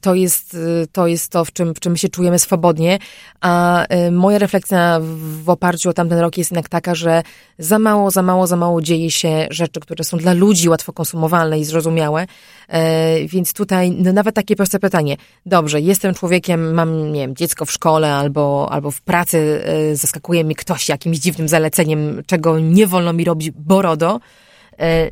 To 0.00 0.14
jest, 0.14 0.56
to 0.92 1.06
jest 1.06 1.35
to, 1.36 1.44
w 1.44 1.52
czym, 1.52 1.74
w 1.74 1.80
czym 1.80 1.96
się 1.96 2.08
czujemy 2.08 2.38
swobodnie, 2.38 2.98
a 3.40 3.84
y, 4.08 4.10
moja 4.10 4.38
refleksja 4.38 5.00
w 5.44 5.50
oparciu 5.50 5.90
o 5.90 5.92
tamten 5.92 6.18
rok 6.18 6.38
jest 6.38 6.50
jednak 6.50 6.68
taka, 6.68 6.94
że 6.94 7.22
za 7.58 7.78
mało, 7.78 8.10
za 8.10 8.22
mało, 8.22 8.46
za 8.46 8.56
mało 8.56 8.82
dzieje 8.82 9.10
się 9.10 9.46
rzeczy, 9.50 9.80
które 9.80 10.04
są 10.04 10.16
dla 10.16 10.32
ludzi 10.32 10.68
łatwo 10.68 10.92
konsumowalne 10.92 11.58
i 11.58 11.64
zrozumiałe, 11.64 12.26
e, 12.68 13.26
więc 13.26 13.52
tutaj 13.52 13.90
no, 13.90 14.12
nawet 14.12 14.34
takie 14.34 14.56
proste 14.56 14.78
pytanie. 14.78 15.16
Dobrze, 15.46 15.80
jestem 15.80 16.14
człowiekiem, 16.14 16.74
mam, 16.74 17.12
nie 17.12 17.20
wiem, 17.20 17.36
dziecko 17.36 17.64
w 17.64 17.72
szkole 17.72 18.14
albo, 18.14 18.68
albo 18.70 18.90
w 18.90 19.00
pracy, 19.00 19.62
e, 19.64 19.96
zaskakuje 19.96 20.44
mi 20.44 20.54
ktoś 20.54 20.88
jakimś 20.88 21.18
dziwnym 21.18 21.48
zaleceniem, 21.48 22.22
czego 22.26 22.58
nie 22.58 22.86
wolno 22.86 23.12
mi 23.12 23.24
robić, 23.24 23.50
bo 23.50 23.82
RODO, 23.82 24.20
E, 24.20 24.20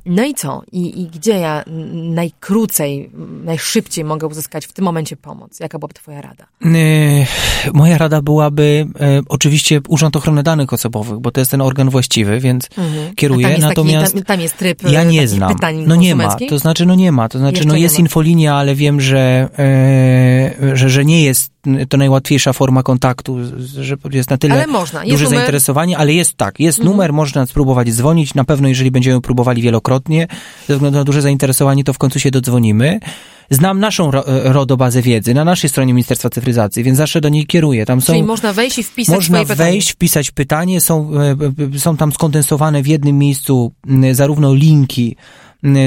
no 0.06 0.24
i 0.24 0.34
co? 0.34 0.62
I, 0.72 1.02
I 1.02 1.06
gdzie 1.06 1.38
ja 1.38 1.64
najkrócej, 1.92 3.10
najszybciej 3.44 4.04
mogę 4.04 4.26
uzyskać 4.26 4.66
w 4.66 4.72
tym 4.72 4.84
momencie 4.84 5.16
pomoc? 5.16 5.60
Jaka 5.60 5.78
byłaby 5.78 5.94
twoja 5.94 6.20
rada? 6.20 6.46
E, 6.64 6.68
moja 7.74 7.98
rada 7.98 8.22
byłaby 8.22 8.86
e, 9.00 9.20
oczywiście 9.28 9.80
Urząd 9.88 10.16
Ochrony 10.16 10.42
Danych 10.42 10.72
Osobowych, 10.72 11.18
bo 11.18 11.30
to 11.30 11.40
jest 11.40 11.50
ten 11.50 11.60
organ 11.60 11.90
właściwy, 11.90 12.40
więc 12.40 12.68
mhm. 12.78 13.14
kieruję. 13.14 13.48
Tam 13.48 13.60
Natomiast 13.60 14.12
taki, 14.12 14.24
tam, 14.24 14.36
tam, 14.36 14.40
jest 14.40 14.58
tryb 14.58 14.82
ja 14.90 15.04
nie 15.04 15.28
znam. 15.28 15.56
No 15.86 15.96
nie 15.96 16.14
ma, 16.14 16.36
to 16.48 16.58
znaczy 16.58 16.86
no 16.86 16.94
nie 16.94 17.12
ma. 17.12 17.28
To 17.28 17.38
znaczy 17.38 17.66
no 17.66 17.76
jest 17.76 17.98
infolinia, 17.98 18.54
ale 18.54 18.74
wiem, 18.74 19.00
że, 19.00 19.48
że, 20.74 20.90
że 20.90 21.04
nie 21.04 21.22
jest 21.22 21.53
to 21.88 21.96
najłatwiejsza 21.96 22.52
forma 22.52 22.82
kontaktu, 22.82 23.38
że 23.80 23.96
jest 24.12 24.30
na 24.30 24.38
tyle 24.38 24.66
można. 24.66 25.04
Jest 25.04 25.10
duże 25.10 25.24
numer... 25.24 25.38
zainteresowanie, 25.38 25.98
ale 25.98 26.12
jest 26.12 26.36
tak, 26.36 26.60
jest 26.60 26.78
mhm. 26.78 26.92
numer, 26.96 27.12
można 27.12 27.46
spróbować 27.46 27.92
dzwonić, 27.92 28.34
na 28.34 28.44
pewno 28.44 28.68
jeżeli 28.68 28.90
będziemy 28.90 29.20
próbowali 29.20 29.62
wielokrotnie, 29.62 30.28
ze 30.68 30.74
względu 30.74 30.98
na 30.98 31.04
duże 31.04 31.22
zainteresowanie, 31.22 31.84
to 31.84 31.92
w 31.92 31.98
końcu 31.98 32.20
się 32.20 32.30
dodzwonimy. 32.30 33.00
Znam 33.50 33.80
naszą 33.80 34.10
RODO 34.44 34.76
bazę 34.76 35.02
wiedzy 35.02 35.34
na 35.34 35.44
naszej 35.44 35.70
stronie 35.70 35.94
Ministerstwa 35.94 36.30
Cyfryzacji, 36.30 36.84
więc 36.84 36.98
zawsze 36.98 37.20
do 37.20 37.28
niej 37.28 37.46
kieruję. 37.46 37.86
Tam 37.86 38.00
są, 38.00 38.12
Czyli 38.12 38.22
można 38.22 38.52
wejść 38.52 38.78
i 38.78 38.82
wpisać 38.82 39.14
Można 39.14 39.44
wejść, 39.44 39.92
wpisać 39.92 40.30
pytanie, 40.30 40.80
są, 40.80 41.10
e, 41.74 41.78
są 41.78 41.96
tam 41.96 42.12
skondensowane 42.12 42.82
w 42.82 42.86
jednym 42.86 43.18
miejscu 43.18 43.72
zarówno 44.12 44.54
linki 44.54 45.16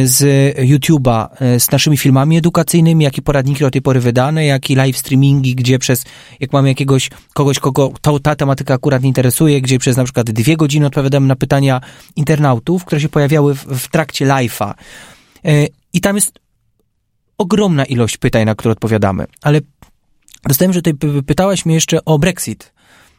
z 0.03 0.55
YouTube'a 0.57 1.27
e, 1.39 1.59
z 1.59 1.71
naszymi 1.71 1.97
filmami 1.97 2.37
edukacyjnymi, 2.37 3.03
jak 3.03 3.17
i 3.17 3.21
poradniki 3.21 3.59
do 3.59 3.71
tej 3.71 3.81
pory 3.81 3.99
wydane, 3.99 4.45
jak 4.45 4.69
i 4.69 4.75
live 4.75 4.97
streamingi, 4.97 5.55
gdzie 5.55 5.79
przez, 5.79 6.03
jak 6.39 6.53
mamy 6.53 6.67
jakiegoś, 6.67 7.09
kogoś, 7.33 7.59
kogo 7.59 7.91
to, 8.01 8.19
ta 8.19 8.35
tematyka 8.35 8.73
akurat 8.73 9.03
interesuje, 9.03 9.61
gdzie 9.61 9.79
przez 9.79 9.97
na 9.97 10.03
przykład 10.03 10.31
dwie 10.31 10.57
godziny 10.57 10.85
odpowiadamy 10.85 11.27
na 11.27 11.35
pytania 11.35 11.81
internautów, 12.15 12.85
które 12.85 13.01
się 13.01 13.09
pojawiały 13.09 13.55
w, 13.55 13.65
w 13.65 13.87
trakcie 13.87 14.25
live'a. 14.25 14.73
E, 15.45 15.67
I 15.93 16.01
tam 16.01 16.15
jest 16.15 16.39
ogromna 17.37 17.85
ilość 17.85 18.17
pytań, 18.17 18.45
na 18.45 18.55
które 18.55 18.71
odpowiadamy. 18.71 19.25
Ale 19.41 19.61
dostałem, 20.47 20.73
że 20.73 20.81
tutaj 20.81 21.23
pytałaś 21.23 21.65
mnie 21.65 21.75
jeszcze 21.75 22.05
o 22.05 22.19
Brexit. 22.19 22.73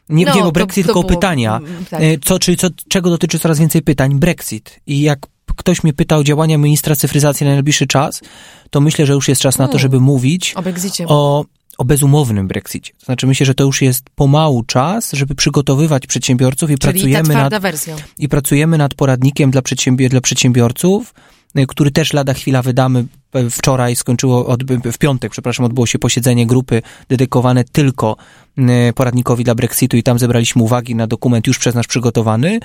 Nie 0.09 0.25
no, 0.25 0.47
o 0.47 0.51
Brexit, 0.51 0.87
to, 0.87 0.93
to 0.93 0.99
tylko 0.99 1.13
o 1.13 1.15
pytania. 1.15 1.57
Mm, 1.57 1.85
tak. 1.85 2.01
E, 2.01 2.17
co, 2.17 2.39
czy, 2.39 2.55
co, 2.55 2.67
czego 2.89 3.09
dotyczy 3.09 3.39
coraz 3.39 3.59
więcej 3.59 3.81
pytań? 3.81 4.19
Brexit. 4.19 4.79
I 4.87 5.01
jak 5.01 5.19
ktoś 5.59 5.83
mnie 5.83 5.93
pytał 5.93 6.19
o 6.19 6.23
działania 6.23 6.57
ministra 6.57 6.95
cyfryzacji 6.95 7.45
na 7.45 7.53
najbliższy 7.53 7.87
czas, 7.87 8.21
to 8.69 8.81
myślę, 8.81 9.05
że 9.05 9.13
już 9.13 9.27
jest 9.27 9.41
czas 9.41 9.57
na 9.57 9.65
to, 9.65 9.71
hmm. 9.71 9.81
żeby 9.81 9.99
mówić 9.99 10.53
o 10.55 10.61
Brexicie. 10.61 11.05
O, 11.07 11.45
o 11.77 11.85
bezumownym 11.85 12.47
Brexicie. 12.47 12.93
To 12.99 13.05
znaczy 13.05 13.27
myślę, 13.27 13.45
że 13.45 13.53
to 13.53 13.63
już 13.63 13.81
jest 13.81 14.05
pomału 14.15 14.63
czas, 14.63 15.11
żeby 15.13 15.35
przygotowywać 15.35 16.07
przedsiębiorców 16.07 16.71
i 16.71 16.77
Czyli 16.77 16.93
pracujemy 16.93 17.33
nad 17.33 17.61
wersja. 17.61 17.95
i 18.17 18.29
pracujemy 18.29 18.77
nad 18.77 18.93
poradnikiem 18.93 19.51
dla, 19.51 19.61
przedsiębior 19.61 20.11
dla 20.11 20.21
przedsiębiorców, 20.21 21.13
y, 21.59 21.67
który 21.67 21.91
też 21.91 22.13
lada 22.13 22.33
chwila 22.33 22.61
wydamy. 22.61 23.05
Wczoraj 23.51 23.95
skończyło, 23.95 24.57
w 24.93 24.97
piątek, 24.97 25.31
przepraszam, 25.31 25.65
odbyło 25.65 25.85
się 25.85 25.99
posiedzenie 25.99 26.47
grupy 26.47 26.81
dedykowane 27.09 27.63
tylko 27.63 28.17
y, 28.17 28.48
poradnikowi 28.95 29.43
dla 29.43 29.55
Brexitu 29.55 29.97
i 29.97 30.03
tam 30.03 30.19
zebraliśmy 30.19 30.63
uwagi 30.63 30.95
na 30.95 31.07
dokument 31.07 31.47
już 31.47 31.59
przez 31.59 31.75
nas 31.75 31.87
przygotowany 31.87 32.59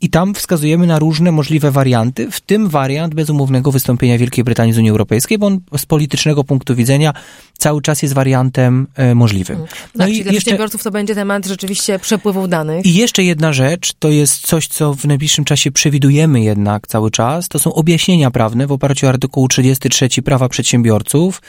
i 0.00 0.10
tam 0.10 0.34
wskazujemy 0.34 0.86
na 0.86 0.98
różne 0.98 1.32
możliwe 1.32 1.70
warianty, 1.70 2.30
w 2.30 2.40
tym 2.40 2.68
wariant 2.68 3.14
bezumownego 3.14 3.72
wystąpienia 3.72 4.18
Wielkiej 4.18 4.44
Brytanii 4.44 4.72
z 4.72 4.78
Unii 4.78 4.90
Europejskiej, 4.90 5.38
bo 5.38 5.46
on 5.46 5.60
z 5.78 5.86
politycznego 5.86 6.44
punktu 6.44 6.74
widzenia 6.74 7.12
cały 7.58 7.82
czas 7.82 8.02
jest 8.02 8.14
wariantem 8.14 8.86
e, 8.94 9.14
możliwym. 9.14 9.56
Mm. 9.56 9.68
No, 9.94 10.04
tak, 10.04 10.08
i 10.08 10.22
dla 10.22 10.32
jeszcze, 10.32 10.32
przedsiębiorców 10.32 10.82
to 10.82 10.90
będzie 10.90 11.14
temat 11.14 11.46
rzeczywiście 11.46 11.98
przepływu 11.98 12.48
danych. 12.48 12.86
I 12.86 12.94
jeszcze 12.94 13.22
jedna 13.22 13.52
rzecz, 13.52 13.92
to 13.98 14.08
jest 14.08 14.46
coś, 14.46 14.66
co 14.66 14.94
w 14.94 15.04
najbliższym 15.04 15.44
czasie 15.44 15.70
przewidujemy 15.72 16.40
jednak 16.40 16.86
cały 16.86 17.10
czas, 17.10 17.48
to 17.48 17.58
są 17.58 17.72
objaśnienia 17.72 18.30
prawne 18.30 18.66
w 18.66 18.72
oparciu 18.72 19.06
o 19.06 19.08
artykuł 19.08 19.48
33 19.48 20.22
prawa 20.22 20.48
przedsiębiorców 20.48 21.42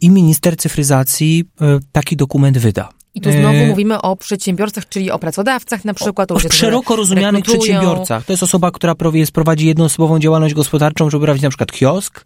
i 0.00 0.10
minister 0.10 0.56
cyfryzacji 0.56 1.44
taki 1.92 2.16
dokument 2.16 2.58
wyda. 2.58 2.88
I 3.14 3.20
tu 3.20 3.32
znowu 3.32 3.58
e... 3.58 3.66
mówimy 3.66 4.02
o 4.02 4.16
przedsiębiorcach, 4.16 4.88
czyli 4.88 5.10
o 5.10 5.18
pracodawcach 5.18 5.84
na 5.84 5.94
przykład. 5.94 6.32
O, 6.32 6.34
o 6.34 6.38
szeroko 6.38 6.96
rozumianych 6.96 7.44
przedsiębiorcach. 7.44 8.24
To 8.24 8.32
jest 8.32 8.42
osoba, 8.42 8.70
która 8.70 8.94
prowadzi 9.32 9.66
jednoosobową 9.66 10.18
działalność 10.18 10.54
gospodarczą, 10.54 11.10
żeby 11.10 11.24
prowadzić 11.24 11.42
na 11.42 11.48
przykład 11.48 11.72
kiosk. 11.72 12.24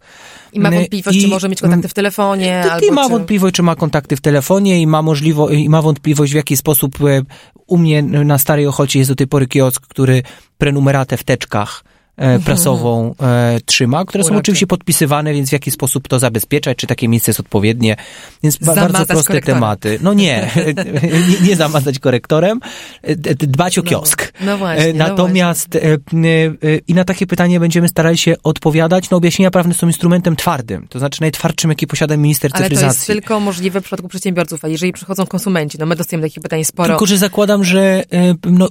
I 0.53 0.59
ma 0.59 0.71
wątpliwość, 0.71 1.17
I, 1.17 1.21
czy 1.21 1.27
może 1.27 1.49
mieć 1.49 1.61
kontakty 1.61 1.87
w 1.87 1.93
telefonie. 1.93 2.63
I, 2.65 2.69
albo 2.69 2.85
i 2.85 2.91
ma 2.91 3.03
czy... 3.03 3.09
wątpliwość, 3.09 3.55
czy 3.55 3.63
ma 3.63 3.75
kontakty 3.75 4.15
w 4.15 4.21
telefonie 4.21 4.81
i 4.81 4.87
ma, 4.87 5.01
możliwo, 5.01 5.49
i 5.49 5.69
ma 5.69 5.81
wątpliwość, 5.81 6.31
w 6.31 6.35
jaki 6.35 6.57
sposób 6.57 7.01
e, 7.01 7.21
u 7.67 7.77
mnie 7.77 8.03
na 8.03 8.37
Starej 8.37 8.67
Ochocie 8.67 8.99
jest 8.99 9.11
do 9.11 9.15
tej 9.15 9.27
pory 9.27 9.47
kiosk, 9.47 9.87
który 9.87 10.23
prenumeratę 10.57 11.17
w 11.17 11.23
teczkach 11.23 11.83
E, 11.83 11.98
prasową 12.45 13.15
e, 13.21 13.59
trzyma, 13.65 14.05
które 14.05 14.23
są 14.23 14.37
oczywiście 14.37 14.67
podpisywane, 14.67 15.33
więc 15.33 15.49
w 15.49 15.53
jaki 15.53 15.71
sposób 15.71 16.07
to 16.07 16.19
zabezpieczać, 16.19 16.77
czy 16.77 16.87
takie 16.87 17.07
miejsce 17.07 17.31
jest 17.31 17.39
odpowiednie. 17.39 17.95
Więc 18.43 18.59
zamazać 18.59 18.91
bardzo 18.91 19.05
proste 19.05 19.27
korektorem. 19.27 19.57
tematy. 19.57 19.99
No 20.01 20.13
nie, 20.13 20.51
nie, 21.41 21.47
nie 21.47 21.55
zamazać 21.55 21.99
korektorem, 21.99 22.59
e, 23.01 23.15
dbać 23.35 23.77
o 23.77 23.81
no, 23.81 23.89
kiosk. 23.89 24.33
No, 24.39 24.45
no 24.45 24.57
właśnie. 24.57 24.93
Natomiast 24.93 25.67
no 25.73 25.79
właśnie. 25.79 26.57
i 26.87 26.93
na 26.93 27.03
takie 27.03 27.27
pytanie 27.27 27.59
będziemy 27.59 27.87
starali 27.87 28.17
się 28.17 28.35
odpowiadać. 28.43 29.09
No 29.09 29.17
objaśnienia 29.17 29.51
prawne 29.51 29.73
są 29.73 29.87
instrumentem 29.87 30.35
twardym, 30.35 30.87
to 30.87 30.99
znaczy 30.99 31.21
najtwardszym, 31.21 31.69
jaki 31.69 31.87
posiada 31.87 32.17
minister 32.17 32.51
Ale 32.53 32.63
cyfryzacji. 32.63 32.85
Ale 32.85 32.93
to 32.93 32.97
jest 32.97 33.07
tylko 33.07 33.39
możliwe 33.39 33.81
w 33.81 33.83
przypadku 33.83 34.07
przedsiębiorców, 34.07 34.65
a 34.65 34.67
jeżeli 34.67 34.93
przychodzą 34.93 35.25
konsumenci, 35.25 35.77
no 35.79 35.85
my 35.85 35.95
dostajemy 35.95 36.27
takich 36.27 36.43
pytań 36.43 36.63
sporo. 36.63 36.89
Tylko, 36.89 37.05
że 37.05 37.17
zakładam, 37.17 37.63
że 37.63 38.03
no, 38.45 38.69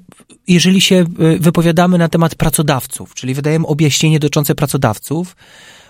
jeżeli 0.48 0.80
się 0.80 1.04
wypowiadamy 1.40 1.98
na 1.98 2.08
temat 2.08 2.34
pracodawców, 2.34 3.14
czyli 3.14 3.34
wydajemy 3.38 3.66
objaśnienie 3.66 4.18
dotyczące 4.18 4.55
pracodawców. 4.55 5.37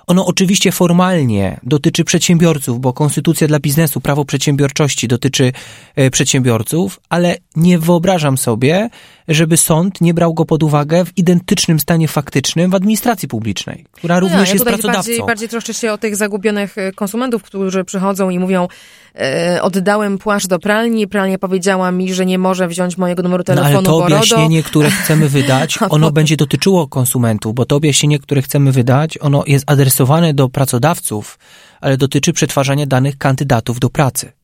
Ono 0.07 0.27
oczywiście 0.27 0.73
formalnie 0.73 1.61
dotyczy 1.63 2.05
przedsiębiorców, 2.05 2.81
bo 2.81 2.93
konstytucja 2.93 3.49
dla 3.49 3.61
biznesu, 3.61 4.01
prawo 4.01 4.25
przedsiębiorczości 4.25 5.09
dotyczy 5.09 5.53
e, 5.97 6.11
przedsiębiorców, 6.11 7.01
ale 7.09 7.37
nie 7.57 7.79
wyobrażam 7.79 8.39
sobie, 8.39 8.91
żeby 9.29 9.57
sąd 9.57 10.01
nie 10.01 10.15
brał 10.15 10.35
go 10.35 10.45
pod 10.45 10.63
uwagę 10.63 11.05
w 11.05 11.19
identycznym 11.19 11.81
stanie 11.81 12.09
faktycznym 12.09 12.71
w 12.71 12.75
administracji 12.75 13.29
publicznej, 13.29 13.85
która 13.93 14.15
no, 14.15 14.21
również 14.21 14.49
ja 14.49 14.53
jest 14.53 14.65
pracodawcą. 14.65 14.99
Bardziej, 14.99 15.27
bardziej 15.27 15.49
troszczę 15.49 15.75
się 15.75 15.93
o 15.93 15.99
tych 15.99 16.17
zagubionych 16.17 16.79
e, 16.79 16.93
konsumentów, 16.93 17.43
którzy 17.43 17.85
przychodzą 17.85 18.31
i 18.31 18.39
mówią, 18.39 18.69
e, 19.15 19.63
oddałem 19.63 20.19
płaszcz 20.19 20.47
do 20.47 20.59
pralni, 20.59 21.09
pralnia 21.09 21.39
powiedziała 21.39 21.93
mi, 21.93 22.15
że 22.15 22.27
nie 22.27 22.39
może 22.39 22.69
wziąć 22.69 22.99
mojego 22.99 23.23
numeru 23.23 23.45
telefonu, 23.45 23.73
no, 23.73 23.79
ale 23.79 23.87
to 23.87 23.97
objaśnienie, 23.97 24.63
które 24.63 24.91
chcemy 24.91 25.29
wydać, 25.29 25.79
ono 25.91 26.11
będzie 26.11 26.37
dotyczyło 26.37 26.89
konsumentów, 26.89 27.55
bo 27.55 27.65
to 27.65 27.77
objaśnienie, 27.77 28.19
które 28.19 28.43
chcemy 28.43 28.73
wydać, 28.73 29.19
ono 29.21 29.45
jest 29.47 29.71
adresowane 29.71 30.35
do 30.35 30.49
pracodawców, 30.49 31.39
ale 31.81 31.97
dotyczy 31.97 32.33
przetwarzania 32.33 32.87
danych 32.87 33.19
kandydatów 33.19 33.81
do 33.81 33.91
pracy. 33.91 34.38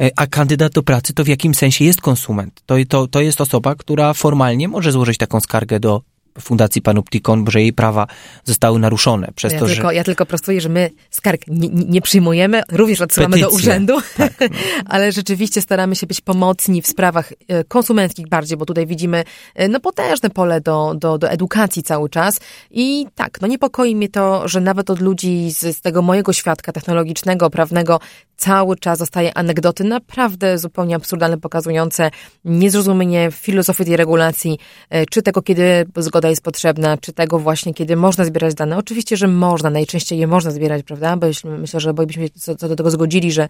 E, 0.00 0.10
a 0.16 0.26
kandydat 0.26 0.72
do 0.72 0.82
pracy 0.82 1.12
to 1.12 1.24
w 1.24 1.28
jakim 1.28 1.54
sensie 1.54 1.84
jest 1.84 2.00
konsument? 2.00 2.62
To, 2.66 2.74
to, 2.88 3.06
to 3.06 3.20
jest 3.20 3.40
osoba, 3.40 3.74
która 3.74 4.14
formalnie 4.14 4.68
może 4.68 4.92
złożyć 4.92 5.18
taką 5.18 5.40
skargę 5.40 5.80
do 5.80 6.02
Fundacji 6.40 6.82
Panoptikon, 6.82 7.44
że 7.48 7.60
jej 7.60 7.72
prawa 7.72 8.06
zostały 8.44 8.78
naruszone 8.78 9.28
przez 9.34 9.52
ja 9.52 9.58
to, 9.58 9.66
tylko, 9.66 9.88
że... 9.88 9.94
Ja 9.94 10.04
tylko 10.04 10.26
prostuję, 10.26 10.60
że 10.60 10.68
my 10.68 10.90
skarg 11.10 11.42
nie, 11.48 11.68
nie 11.68 12.00
przyjmujemy, 12.00 12.62
również 12.72 13.00
odsyłamy 13.00 13.36
Petycje. 13.36 13.50
do 13.50 13.56
urzędu, 13.56 13.98
tak, 14.16 14.32
no. 14.40 14.46
ale 14.94 15.12
rzeczywiście 15.12 15.60
staramy 15.60 15.96
się 15.96 16.06
być 16.06 16.20
pomocni 16.20 16.82
w 16.82 16.86
sprawach 16.86 17.32
e, 17.48 17.64
konsumenckich 17.64 18.28
bardziej, 18.28 18.58
bo 18.58 18.66
tutaj 18.66 18.86
widzimy 18.86 19.24
e, 19.54 19.68
no, 19.68 19.80
potężne 19.80 20.30
pole 20.30 20.60
do, 20.60 20.94
do, 20.94 21.18
do 21.18 21.30
edukacji 21.30 21.82
cały 21.82 22.08
czas 22.08 22.40
i 22.70 23.06
tak, 23.14 23.40
no 23.40 23.48
niepokoi 23.48 23.96
mnie 23.96 24.08
to, 24.08 24.48
że 24.48 24.60
nawet 24.60 24.90
od 24.90 25.00
ludzi 25.00 25.50
z, 25.50 25.76
z 25.76 25.80
tego 25.80 26.02
mojego 26.02 26.32
świadka 26.32 26.72
technologicznego, 26.72 27.50
prawnego 27.50 28.00
cały 28.36 28.76
czas 28.76 28.98
zostaje 28.98 29.38
anegdoty 29.38 29.84
naprawdę 29.84 30.58
zupełnie 30.58 30.96
absurdalne, 30.96 31.38
pokazujące 31.38 32.10
niezrozumienie 32.44 33.28
filozofii 33.32 33.84
tej 33.84 33.96
regulacji, 33.96 34.58
e, 34.90 35.06
czy 35.06 35.22
tego, 35.22 35.42
kiedy 35.42 35.86
zgoda 35.96 36.19
jest 36.28 36.42
potrzebna, 36.42 36.96
czy 36.96 37.12
tego 37.12 37.38
właśnie, 37.38 37.74
kiedy 37.74 37.96
można 37.96 38.24
zbierać 38.24 38.54
dane. 38.54 38.76
Oczywiście, 38.76 39.16
że 39.16 39.28
można, 39.28 39.70
najczęściej 39.70 40.18
je 40.18 40.26
można 40.26 40.50
zbierać, 40.50 40.82
prawda? 40.82 41.16
Bo 41.16 41.26
myślę, 41.44 41.80
że 41.80 41.94
byśmy 41.94 42.22
się 42.22 42.30
co, 42.40 42.56
co 42.56 42.68
do 42.68 42.76
tego 42.76 42.90
zgodzili, 42.90 43.32
że, 43.32 43.48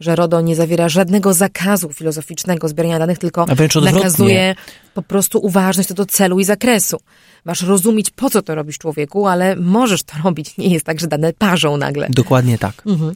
że 0.00 0.16
RODO 0.16 0.40
nie 0.40 0.56
zawiera 0.56 0.88
żadnego 0.88 1.34
zakazu 1.34 1.92
filozoficznego 1.92 2.68
zbierania 2.68 2.98
danych, 2.98 3.18
tylko 3.18 3.46
nakazuje 3.94 4.54
po 4.94 5.02
prostu 5.02 5.38
uważność 5.38 5.88
co 5.88 5.94
do 5.94 6.06
celu 6.06 6.40
i 6.40 6.44
zakresu. 6.44 7.00
Masz 7.44 7.62
rozumieć, 7.62 8.10
po 8.10 8.30
co 8.30 8.42
to 8.42 8.54
robisz 8.54 8.78
człowieku, 8.78 9.26
ale 9.26 9.56
możesz 9.56 10.02
to 10.02 10.14
robić. 10.24 10.58
Nie 10.58 10.68
jest 10.68 10.86
tak, 10.86 11.00
że 11.00 11.06
dane 11.06 11.32
parzą 11.32 11.76
nagle. 11.76 12.06
Dokładnie 12.10 12.58
tak. 12.58 12.82
Mhm. 12.86 13.14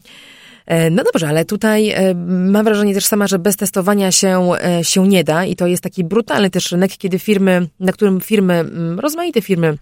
E, 0.67 0.91
no 0.91 1.05
dobrze, 1.05 1.29
ale 1.29 1.45
tutaj 1.45 1.91
e, 1.91 2.15
mam 2.15 2.65
wrażenie 2.65 2.95
też 2.95 3.05
sama, 3.05 3.27
że 3.27 3.39
bez 3.39 3.57
testowania 3.57 4.13
się, 4.13 4.51
e, 4.55 4.85
się 4.85 5.09
nie 5.09 5.25
da 5.25 5.45
i 5.45 5.57
to 5.57 5.67
jest 5.67 5.83
taki 5.83 6.05
brutalny 6.05 6.51
też 6.51 6.73
rynek, 6.73 6.97
kiedy 6.97 7.19
firmy, 7.19 7.69
na 7.81 7.93
którym 7.93 8.21
firmy, 8.21 8.55
mm, 8.55 9.01
rozmaite 9.01 9.43
firmy, 9.43 9.79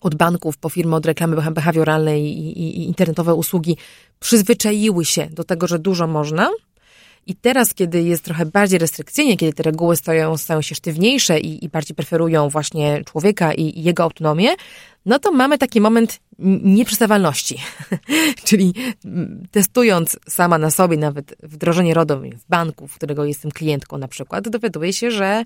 od 0.00 0.14
banków 0.14 0.58
po 0.58 0.68
firmy 0.68 0.96
od 0.96 1.06
reklamy 1.06 1.36
behawioralnej 1.52 2.22
i, 2.22 2.60
i, 2.60 2.78
i 2.78 2.86
internetowe 2.86 3.34
usługi 3.34 3.76
przyzwyczaiły 4.20 5.04
się 5.04 5.26
do 5.26 5.44
tego, 5.44 5.66
że 5.66 5.78
dużo 5.78 6.06
można 6.06 6.50
I 7.26 7.34
teraz, 7.34 7.74
kiedy 7.74 8.02
jest 8.02 8.24
trochę 8.24 8.46
bardziej 8.46 8.78
restrykcyjnie, 8.78 9.36
kiedy 9.36 9.52
te 9.52 9.62
reguły 9.62 9.96
stają, 9.96 10.36
stają 10.36 10.62
się 10.62 10.74
sztywniejsze 10.74 11.40
i, 11.40 11.64
i 11.64 11.68
bardziej 11.68 11.96
preferują 11.96 12.48
właśnie 12.48 13.04
człowieka 13.04 13.54
i, 13.54 13.78
i 13.78 13.82
jego 13.82 14.02
autonomię, 14.02 14.48
no 15.06 15.18
to 15.18 15.32
mamy 15.32 15.58
taki 15.58 15.80
moment 15.80 16.20
nieprzystawalności. 16.62 17.58
Czyli 18.46 18.74
testując 19.50 20.18
sama 20.28 20.58
na 20.58 20.70
sobie 20.70 20.96
nawet 20.96 21.34
wdrożenie 21.42 21.94
RODO 21.94 22.20
w 22.20 22.48
banku, 22.48 22.88
w 22.88 22.94
którego 22.94 23.24
jestem 23.24 23.50
klientką 23.50 23.98
na 23.98 24.08
przykład, 24.08 24.48
dowiaduję 24.48 24.92
się, 24.92 25.10
że 25.10 25.42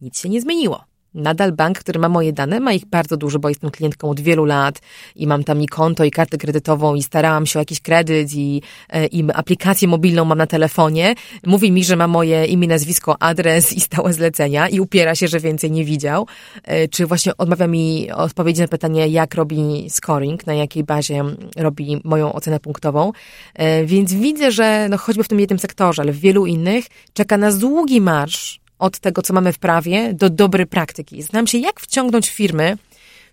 nic 0.00 0.20
się 0.20 0.28
nie 0.28 0.40
zmieniło. 0.40 0.84
Nadal 1.14 1.52
bank, 1.52 1.78
który 1.78 1.98
ma 1.98 2.08
moje 2.08 2.32
dane, 2.32 2.60
ma 2.60 2.72
ich 2.72 2.86
bardzo 2.86 3.16
dużo, 3.16 3.38
bo 3.38 3.48
jestem 3.48 3.70
klientką 3.70 4.10
od 4.10 4.20
wielu 4.20 4.44
lat 4.44 4.78
i 5.16 5.26
mam 5.26 5.44
tam 5.44 5.62
i 5.62 5.66
konto, 5.66 6.04
i 6.04 6.10
kartę 6.10 6.38
kredytową, 6.38 6.94
i 6.94 7.02
starałam 7.02 7.46
się 7.46 7.58
o 7.58 7.62
jakiś 7.62 7.80
kredyt, 7.80 8.34
i, 8.34 8.62
e, 8.88 9.06
i 9.06 9.24
aplikację 9.34 9.88
mobilną 9.88 10.24
mam 10.24 10.38
na 10.38 10.46
telefonie. 10.46 11.14
Mówi 11.46 11.72
mi, 11.72 11.84
że 11.84 11.96
ma 11.96 12.06
moje 12.06 12.46
imię, 12.46 12.68
nazwisko, 12.68 13.22
adres 13.22 13.72
i 13.72 13.80
stałe 13.80 14.12
zlecenia 14.12 14.68
i 14.68 14.80
upiera 14.80 15.14
się, 15.14 15.28
że 15.28 15.40
więcej 15.40 15.70
nie 15.70 15.84
widział. 15.84 16.26
E, 16.64 16.88
czy 16.88 17.06
właśnie 17.06 17.36
odmawia 17.36 17.66
mi 17.66 18.10
odpowiedzi 18.10 18.60
na 18.60 18.68
pytanie, 18.68 19.08
jak 19.08 19.34
robi 19.34 19.86
scoring, 19.90 20.46
na 20.46 20.54
jakiej 20.54 20.84
bazie 20.84 21.24
robi 21.56 22.00
moją 22.04 22.32
ocenę 22.32 22.60
punktową. 22.60 23.12
E, 23.54 23.84
więc 23.84 24.12
widzę, 24.12 24.52
że 24.52 24.86
no 24.90 24.98
choćby 24.98 25.24
w 25.24 25.28
tym 25.28 25.40
jednym 25.40 25.58
sektorze, 25.58 26.02
ale 26.02 26.12
w 26.12 26.20
wielu 26.20 26.46
innych 26.46 26.84
czeka 27.12 27.38
nas 27.38 27.58
długi 27.58 28.00
marsz 28.00 28.60
od 28.78 28.98
tego, 28.98 29.22
co 29.22 29.34
mamy 29.34 29.52
w 29.52 29.58
prawie, 29.58 30.14
do 30.14 30.30
dobrej 30.30 30.66
praktyki. 30.66 31.22
Znam 31.22 31.46
się, 31.46 31.58
jak 31.58 31.80
wciągnąć 31.80 32.30
firmy 32.30 32.78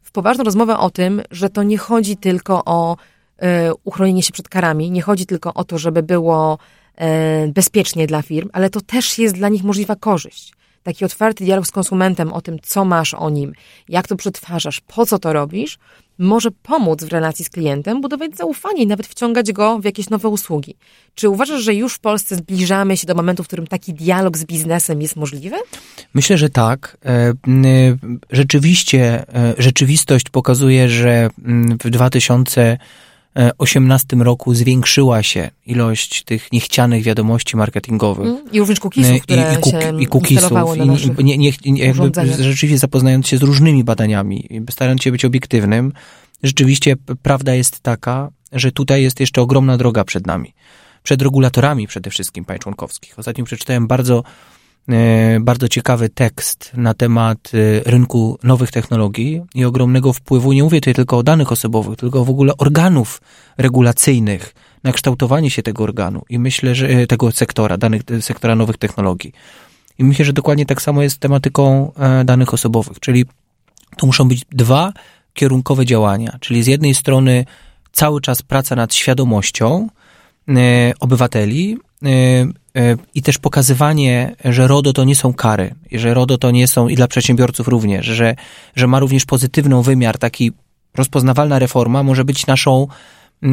w 0.03 0.11
poważną 0.11 0.43
rozmowę 0.43 0.77
o 0.77 0.89
tym, 0.89 1.21
że 1.31 1.49
to 1.49 1.63
nie 1.63 1.77
chodzi 1.77 2.17
tylko 2.17 2.65
o 2.65 2.97
y, 2.97 3.45
uchronienie 3.83 4.23
się 4.23 4.33
przed 4.33 4.49
karami, 4.49 4.91
nie 4.91 5.01
chodzi 5.01 5.25
tylko 5.25 5.53
o 5.53 5.63
to, 5.63 5.77
żeby 5.77 6.03
było 6.03 6.57
y, 7.47 7.51
bezpiecznie 7.51 8.07
dla 8.07 8.21
firm, 8.21 8.49
ale 8.53 8.69
to 8.69 8.81
też 8.81 9.17
jest 9.19 9.35
dla 9.35 9.49
nich 9.49 9.63
możliwa 9.63 9.95
korzyść 9.95 10.53
taki 10.85 11.05
otwarty 11.05 11.43
dialog 11.43 11.67
z 11.67 11.71
konsumentem 11.71 12.33
o 12.33 12.41
tym, 12.41 12.57
co 12.63 12.85
masz 12.85 13.13
o 13.13 13.29
nim, 13.29 13.53
jak 13.89 14.07
to 14.07 14.15
przetwarzasz, 14.15 14.81
po 14.81 15.05
co 15.05 15.19
to 15.19 15.33
robisz, 15.33 15.77
może 16.17 16.51
pomóc 16.51 17.03
w 17.03 17.07
relacji 17.07 17.45
z 17.45 17.49
klientem, 17.49 18.01
budować 18.01 18.35
zaufanie 18.35 18.83
i 18.83 18.87
nawet 18.87 19.07
wciągać 19.07 19.51
go 19.51 19.79
w 19.79 19.85
jakieś 19.85 20.09
nowe 20.09 20.29
usługi. 20.29 20.75
Czy 21.15 21.29
uważasz, 21.29 21.61
że 21.61 21.73
już 21.73 21.93
w 21.93 21.99
Polsce 21.99 22.35
zbliżamy 22.35 22.97
się 22.97 23.07
do 23.07 23.15
momentu, 23.15 23.43
w 23.43 23.47
którym 23.47 23.67
taki 23.67 23.93
dialog 23.93 24.37
z 24.37 24.45
biznesem 24.45 25.01
jest 25.01 25.15
możliwy? 25.15 25.55
Myślę, 26.13 26.37
że 26.37 26.49
tak. 26.49 26.97
E, 27.05 27.33
rzeczywiście, 28.31 29.25
e, 29.35 29.53
rzeczywistość 29.57 30.29
pokazuje, 30.29 30.89
że 30.89 31.29
w 31.83 31.89
2000 31.89 32.77
2018 33.35 34.15
roku 34.15 34.53
zwiększyła 34.53 35.23
się 35.23 35.49
ilość 35.65 36.23
tych 36.23 36.51
niechcianych 36.51 37.03
wiadomości 37.03 37.57
marketingowych. 37.57 38.27
Mm, 38.27 38.51
I 38.51 38.59
również 38.59 38.79
cookiesów, 38.79 39.21
które 39.21 39.55
I, 39.65 39.69
i, 39.69 39.71
się 39.71 40.01
i 40.01 40.07
cookiesów. 40.07 40.51
I, 41.19 41.23
nie, 41.23 41.37
nie, 41.37 41.51
nie, 41.65 41.93
rzeczywiście 42.39 42.77
zapoznając 42.77 43.27
się 43.27 43.37
z 43.37 43.43
różnymi 43.43 43.83
badaniami, 43.83 44.49
starając 44.69 45.03
się 45.03 45.11
być 45.11 45.25
obiektywnym, 45.25 45.93
rzeczywiście 46.43 46.95
prawda 47.21 47.55
jest 47.55 47.79
taka, 47.79 48.29
że 48.51 48.71
tutaj 48.71 49.03
jest 49.03 49.19
jeszcze 49.19 49.41
ogromna 49.41 49.77
droga 49.77 50.03
przed 50.03 50.27
nami. 50.27 50.53
Przed 51.03 51.21
regulatorami 51.21 51.87
przede 51.87 52.09
wszystkim 52.09 52.45
państw 52.45 52.63
członkowskich. 52.63 53.19
Ostatnio 53.19 53.45
przeczytałem 53.45 53.87
bardzo 53.87 54.23
E, 54.23 54.54
bardzo 55.39 55.67
ciekawy 55.67 56.09
tekst 56.09 56.71
na 56.77 56.93
temat 56.93 57.51
e, 57.53 57.91
rynku 57.91 58.39
nowych 58.43 58.71
technologii 58.71 59.41
i 59.55 59.65
ogromnego 59.65 60.13
wpływu, 60.13 60.53
nie 60.53 60.63
mówię 60.63 60.81
tutaj 60.81 60.93
tylko 60.93 61.17
o 61.17 61.23
danych 61.23 61.51
osobowych, 61.51 61.97
tylko 61.97 62.25
w 62.25 62.29
ogóle 62.29 62.57
organów 62.57 63.21
regulacyjnych 63.57 64.53
na 64.83 64.91
kształtowanie 64.91 65.51
się 65.51 65.63
tego 65.63 65.83
organu 65.83 66.21
i 66.29 66.39
myślę, 66.39 66.75
że 66.75 66.87
e, 66.87 67.07
tego 67.07 67.31
sektora, 67.31 67.77
danych, 67.77 68.01
sektora 68.21 68.55
nowych 68.55 68.77
technologii. 68.77 69.33
I 69.99 70.03
myślę, 70.03 70.25
że 70.25 70.33
dokładnie 70.33 70.65
tak 70.65 70.81
samo 70.81 71.01
jest 71.01 71.15
z 71.15 71.19
tematyką 71.19 71.91
danych 72.25 72.53
osobowych, 72.53 72.99
czyli 72.99 73.25
to 73.97 74.07
muszą 74.07 74.27
być 74.27 74.45
dwa 74.51 74.93
kierunkowe 75.33 75.85
działania, 75.85 76.37
czyli 76.39 76.63
z 76.63 76.67
jednej 76.67 76.95
strony 76.95 77.45
cały 77.91 78.21
czas 78.21 78.41
praca 78.41 78.75
nad 78.75 78.93
świadomością 78.93 79.87
obywateli, 80.99 81.77
i 83.13 83.21
też 83.21 83.37
pokazywanie, 83.37 84.35
że 84.45 84.67
RODO 84.67 84.93
to 84.93 85.03
nie 85.03 85.15
są 85.15 85.33
kary, 85.33 85.75
że 85.91 86.13
RODO 86.13 86.37
to 86.37 86.51
nie 86.51 86.67
są 86.67 86.87
i 86.87 86.95
dla 86.95 87.07
przedsiębiorców 87.07 87.67
również, 87.67 88.05
że, 88.05 88.35
że 88.75 88.87
ma 88.87 88.99
również 88.99 89.25
pozytywny 89.25 89.83
wymiar, 89.83 90.17
taki 90.17 90.51
rozpoznawalna 90.97 91.59
reforma 91.59 92.03
może 92.03 92.25
być 92.25 92.47
naszą 92.47 92.87
e, 93.43 93.47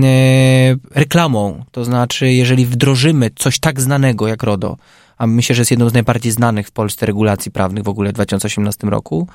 reklamą. 0.91 1.65
To 1.71 1.85
znaczy, 1.85 2.33
jeżeli 2.33 2.67
wdrożymy 2.67 3.31
coś 3.37 3.59
tak 3.59 3.81
znanego 3.81 4.29
jak 4.29 4.43
RODO, 4.43 4.77
a 5.19 5.27
myślę, 5.27 5.55
że 5.55 5.61
jest 5.61 5.71
jedną 5.71 5.89
z 5.89 5.93
najbardziej 5.93 6.33
znanych 6.33 6.69
w 6.69 6.71
Polsce 6.71 7.07
regulacji 7.07 7.51
prawnych 7.51 7.85
w 7.85 7.89
ogóle 7.89 8.11
w 8.11 8.13
2018 8.13 8.87
roku, 8.87 9.29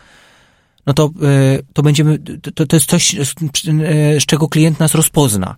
no 0.85 0.93
to, 0.93 1.05
e, 1.05 1.59
to 1.73 1.83
będziemy, 1.83 2.19
to, 2.55 2.65
to 2.65 2.75
jest 2.75 2.89
coś, 2.89 3.15
z 4.19 4.25
czego 4.25 4.47
klient 4.47 4.79
nas 4.79 4.95
rozpozna. 4.95 5.55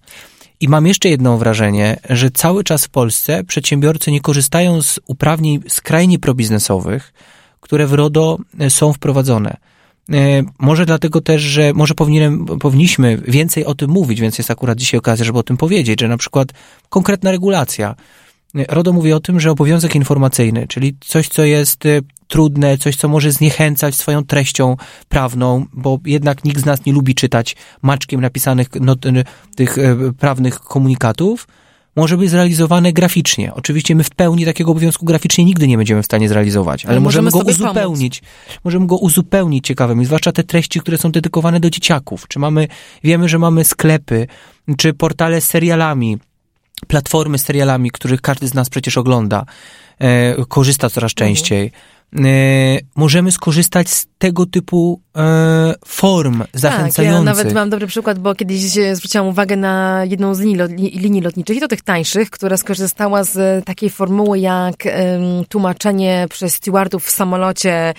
I 0.61 0.67
mam 0.67 0.87
jeszcze 0.87 1.09
jedno 1.09 1.37
wrażenie, 1.37 1.99
że 2.09 2.31
cały 2.31 2.63
czas 2.63 2.85
w 2.85 2.89
Polsce 2.89 3.43
przedsiębiorcy 3.43 4.11
nie 4.11 4.21
korzystają 4.21 4.81
z 4.81 4.99
uprawnień 5.07 5.61
skrajnie 5.67 6.19
probiznesowych, 6.19 7.13
które 7.59 7.87
w 7.87 7.93
RODO 7.93 8.37
e, 8.59 8.69
są 8.69 8.93
wprowadzone. 8.93 9.57
E, 10.13 10.43
może 10.59 10.85
dlatego 10.85 11.21
też, 11.21 11.41
że 11.41 11.73
może 11.73 11.93
powinienem, 11.93 12.45
powinniśmy 12.45 13.21
więcej 13.27 13.65
o 13.65 13.75
tym 13.75 13.91
mówić, 13.91 14.21
więc 14.21 14.37
jest 14.37 14.51
akurat 14.51 14.77
dzisiaj 14.77 14.97
okazja, 14.97 15.25
żeby 15.25 15.39
o 15.39 15.43
tym 15.43 15.57
powiedzieć, 15.57 16.01
że 16.01 16.07
na 16.07 16.17
przykład 16.17 16.47
konkretna 16.89 17.31
regulacja. 17.31 17.95
E, 18.55 18.65
RODO 18.69 18.93
mówi 18.93 19.13
o 19.13 19.19
tym, 19.19 19.39
że 19.39 19.51
obowiązek 19.51 19.95
informacyjny, 19.95 20.67
czyli 20.67 20.95
coś, 20.99 21.27
co 21.27 21.43
jest 21.43 21.83
trudne, 22.29 22.77
coś, 22.77 22.95
co 22.95 23.07
może 23.07 23.31
zniechęcać 23.31 23.95
swoją 23.95 24.25
treścią 24.25 24.77
prawną, 25.09 25.65
bo 25.73 25.99
jednak 26.05 26.43
nikt 26.43 26.61
z 26.61 26.65
nas 26.65 26.85
nie 26.85 26.93
lubi 26.93 27.15
czytać 27.15 27.55
maczkiem 27.81 28.21
napisanych 28.21 28.67
not, 28.81 28.99
tych 29.55 29.77
e, 29.77 29.95
prawnych 30.19 30.59
komunikatów, 30.59 31.47
może 31.95 32.17
być 32.17 32.29
zrealizowane 32.29 32.93
graficznie. 32.93 33.53
Oczywiście 33.53 33.95
my 33.95 34.03
w 34.03 34.09
pełni 34.09 34.45
takiego 34.45 34.71
obowiązku 34.71 35.05
graficznie 35.05 35.45
nigdy 35.45 35.67
nie 35.67 35.77
będziemy 35.77 36.01
w 36.01 36.05
stanie 36.05 36.29
zrealizować, 36.29 36.85
ale, 36.85 36.91
ale 36.91 36.99
możemy, 36.99 37.31
możemy 37.31 37.43
go 37.43 37.51
uzupełnić. 37.51 38.19
Pomóc. 38.19 38.59
Możemy 38.63 38.87
go 38.87 38.97
uzupełnić 38.97 39.67
ciekawymi, 39.67 40.05
zwłaszcza 40.05 40.31
te 40.31 40.43
treści, 40.43 40.79
które 40.79 40.97
są 40.97 41.11
dedykowane 41.11 41.59
do 41.59 41.69
dzieciaków. 41.69 42.27
Czy 42.27 42.39
mamy, 42.39 42.67
wiemy, 43.03 43.29
że 43.29 43.39
mamy 43.39 43.63
sklepy, 43.63 44.27
czy 44.77 44.93
portale 44.93 45.41
z 45.41 45.47
serialami, 45.47 46.17
platformy 46.87 47.37
z 47.37 47.43
serialami, 47.43 47.91
których 47.91 48.21
każdy 48.21 48.47
z 48.47 48.53
nas 48.53 48.69
przecież 48.69 48.97
ogląda, 48.97 49.45
e, 49.99 50.45
korzysta 50.45 50.89
coraz 50.89 51.11
mhm. 51.11 51.27
częściej. 51.27 51.63
Mhm 51.63 51.98
E, 51.98 51.98
możemy 52.95 53.31
skorzystać 53.31 53.89
z 53.89 54.07
tego 54.17 54.45
typu 54.45 55.01
e, 55.19 55.73
form 55.85 56.43
zachęcających. 56.53 56.95
Tak, 56.95 57.05
ja 57.05 57.21
nawet 57.21 57.53
mam 57.53 57.69
dobry 57.69 57.87
przykład, 57.87 58.19
bo 58.19 58.35
kiedyś 58.35 58.61
zwróciłam 58.93 59.27
uwagę 59.27 59.55
na 59.55 60.05
jedną 60.05 60.35
z 60.35 60.39
linii, 60.39 60.99
linii 60.99 61.21
lotniczych, 61.21 61.57
i 61.57 61.59
to 61.59 61.67
tych 61.67 61.81
tańszych, 61.81 62.29
która 62.29 62.57
skorzystała 62.57 63.23
z 63.23 63.65
takiej 63.65 63.89
formuły 63.89 64.39
jak 64.39 64.75
tłumaczenie 65.49 66.27
przez 66.29 66.55
stewardów 66.55 67.05
w 67.05 67.09
samolocie 67.09 67.93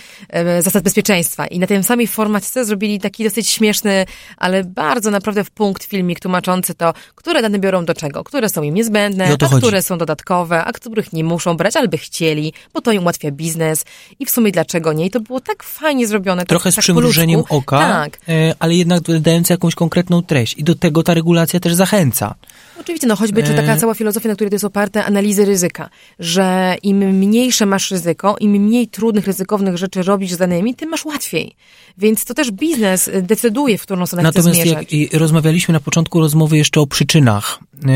zasad 0.60 0.84
bezpieczeństwa. 0.84 1.46
I 1.46 1.58
na 1.58 1.66
tej 1.66 1.84
samej 1.84 2.06
formacie 2.06 2.64
zrobili 2.64 3.00
taki 3.00 3.24
dosyć 3.24 3.48
śmieszny, 3.48 4.06
ale 4.36 4.64
bardzo 4.64 5.10
naprawdę 5.10 5.44
w 5.44 5.50
punkt 5.50 5.84
filmik 5.84 6.20
tłumaczący 6.20 6.74
to, 6.74 6.94
które 7.14 7.42
dane 7.42 7.58
biorą 7.58 7.84
do 7.84 7.94
czego, 7.94 8.24
które 8.24 8.48
są 8.48 8.62
im 8.62 8.74
niezbędne, 8.74 9.24
a 9.24 9.46
chodzi. 9.46 9.62
które 9.62 9.82
są 9.82 9.98
dodatkowe, 9.98 10.64
a 10.64 10.72
których 10.72 11.12
nie 11.12 11.24
muszą 11.24 11.56
brać, 11.56 11.76
ale 11.76 11.88
by 11.88 11.98
chcieli, 11.98 12.52
bo 12.74 12.80
to 12.80 12.92
im 12.92 13.02
ułatwia 13.02 13.30
biznes 13.30 13.84
i 14.18 14.26
w 14.26 14.30
sumie 14.30 14.52
dlaczego 14.52 14.92
nie? 14.92 15.06
I 15.06 15.10
to 15.10 15.20
było 15.20 15.40
tak 15.40 15.62
fajnie 15.62 16.06
zrobione. 16.06 16.46
Trochę 16.46 16.64
tak, 16.64 16.72
z 16.72 16.76
tak 16.76 16.84
przymrużeniem 17.10 17.42
oka, 17.48 17.78
tak. 17.78 18.18
E, 18.28 18.54
ale 18.58 18.74
jednak 18.74 19.02
dając 19.20 19.50
jakąś 19.50 19.74
konkretną 19.74 20.22
treść. 20.22 20.58
I 20.58 20.64
do 20.64 20.74
tego 20.74 21.02
ta 21.02 21.14
regulacja 21.14 21.60
też 21.60 21.74
zachęca. 21.74 22.34
Oczywiście, 22.80 23.06
no 23.06 23.16
choćby 23.16 23.42
czy 23.42 23.54
taka 23.54 23.74
e. 23.74 23.76
cała 23.76 23.94
filozofia, 23.94 24.28
na 24.28 24.34
której 24.34 24.50
to 24.50 24.54
jest 24.54 24.64
oparte, 24.64 25.04
analizy 25.04 25.44
ryzyka, 25.44 25.90
że 26.18 26.76
im 26.82 26.98
mniejsze 26.98 27.66
masz 27.66 27.90
ryzyko, 27.90 28.36
im 28.40 28.52
mniej 28.52 28.88
trudnych, 28.88 29.26
ryzykownych 29.26 29.76
rzeczy 29.76 30.02
robisz 30.02 30.32
z 30.32 30.36
danymi, 30.36 30.74
tym 30.74 30.88
masz 30.90 31.04
łatwiej. 31.04 31.54
Więc 31.98 32.24
to 32.24 32.34
też 32.34 32.50
biznes 32.50 33.10
decyduje, 33.22 33.78
w 33.78 33.82
którą 33.82 34.06
stronę 34.06 34.22
Natomiast 34.22 34.48
chce 34.48 34.62
zmierzać. 34.62 34.92
jak 34.92 35.12
rozmawialiśmy 35.20 35.72
na 35.72 35.80
początku 35.80 36.20
rozmowy 36.20 36.56
jeszcze 36.56 36.80
o 36.80 36.86
przyczynach 36.86 37.58
e, 37.86 37.90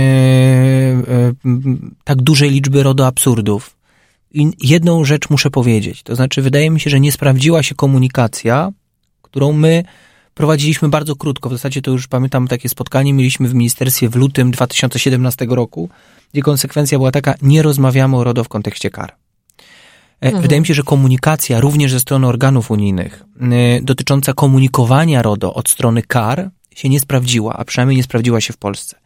tak 2.05 2.23
dużej 2.23 2.51
liczby 2.51 2.83
RODO 2.83 3.07
absurdów. 3.07 3.77
I 4.35 4.51
jedną 4.61 5.05
rzecz 5.05 5.31
muszę 5.31 5.51
powiedzieć, 5.51 6.03
to 6.03 6.17
znaczy 6.17 6.43
wydaje 6.43 6.71
mi 6.71 6.81
się, 6.81 6.91
że 6.91 7.01
nie 7.01 7.13
sprawdziła 7.13 7.63
się 7.63 7.75
komunikacja, 7.75 8.73
którą 9.35 9.53
my 9.53 9.85
prowadziliśmy 10.35 10.89
bardzo 10.89 11.17
krótko. 11.17 11.49
W 11.49 11.53
zasadzie 11.53 11.83
to 11.83 11.91
już 11.91 12.07
pamiętam 12.07 12.49
takie 12.49 12.69
spotkanie 12.69 13.13
mieliśmy 13.13 13.49
w 13.49 13.55
ministerstwie 13.55 14.09
w 14.09 14.17
lutym 14.17 14.51
2017 14.51 15.47
roku, 15.49 15.89
gdzie 16.33 16.43
konsekwencja 16.43 16.99
była 16.99 17.11
taka, 17.11 17.35
nie 17.43 17.63
rozmawiamy 17.63 18.17
o 18.17 18.25
RODO 18.25 18.45
w 18.45 18.49
kontekście 18.49 18.91
kar. 18.91 19.11
E, 20.21 20.27
mhm. 20.27 20.43
Wydaje 20.43 20.61
mi 20.61 20.67
się, 20.67 20.75
że 20.75 20.83
komunikacja 20.83 21.61
również 21.61 21.93
ze 21.93 22.01
strony 22.01 22.27
organów 22.27 22.71
unijnych 22.71 23.25
y, 23.43 23.81
dotycząca 23.83 24.33
komunikowania 24.33 25.23
RODO 25.23 25.55
od 25.55 25.69
strony 25.69 26.03
kar 26.03 26.51
się 26.75 26.89
nie 26.89 27.01
sprawdziła, 27.01 27.53
a 27.53 27.65
przynajmniej 27.65 27.97
nie 27.97 28.03
sprawdziła 28.03 28.41
się 28.41 28.53
w 28.53 28.57
Polsce 28.57 28.97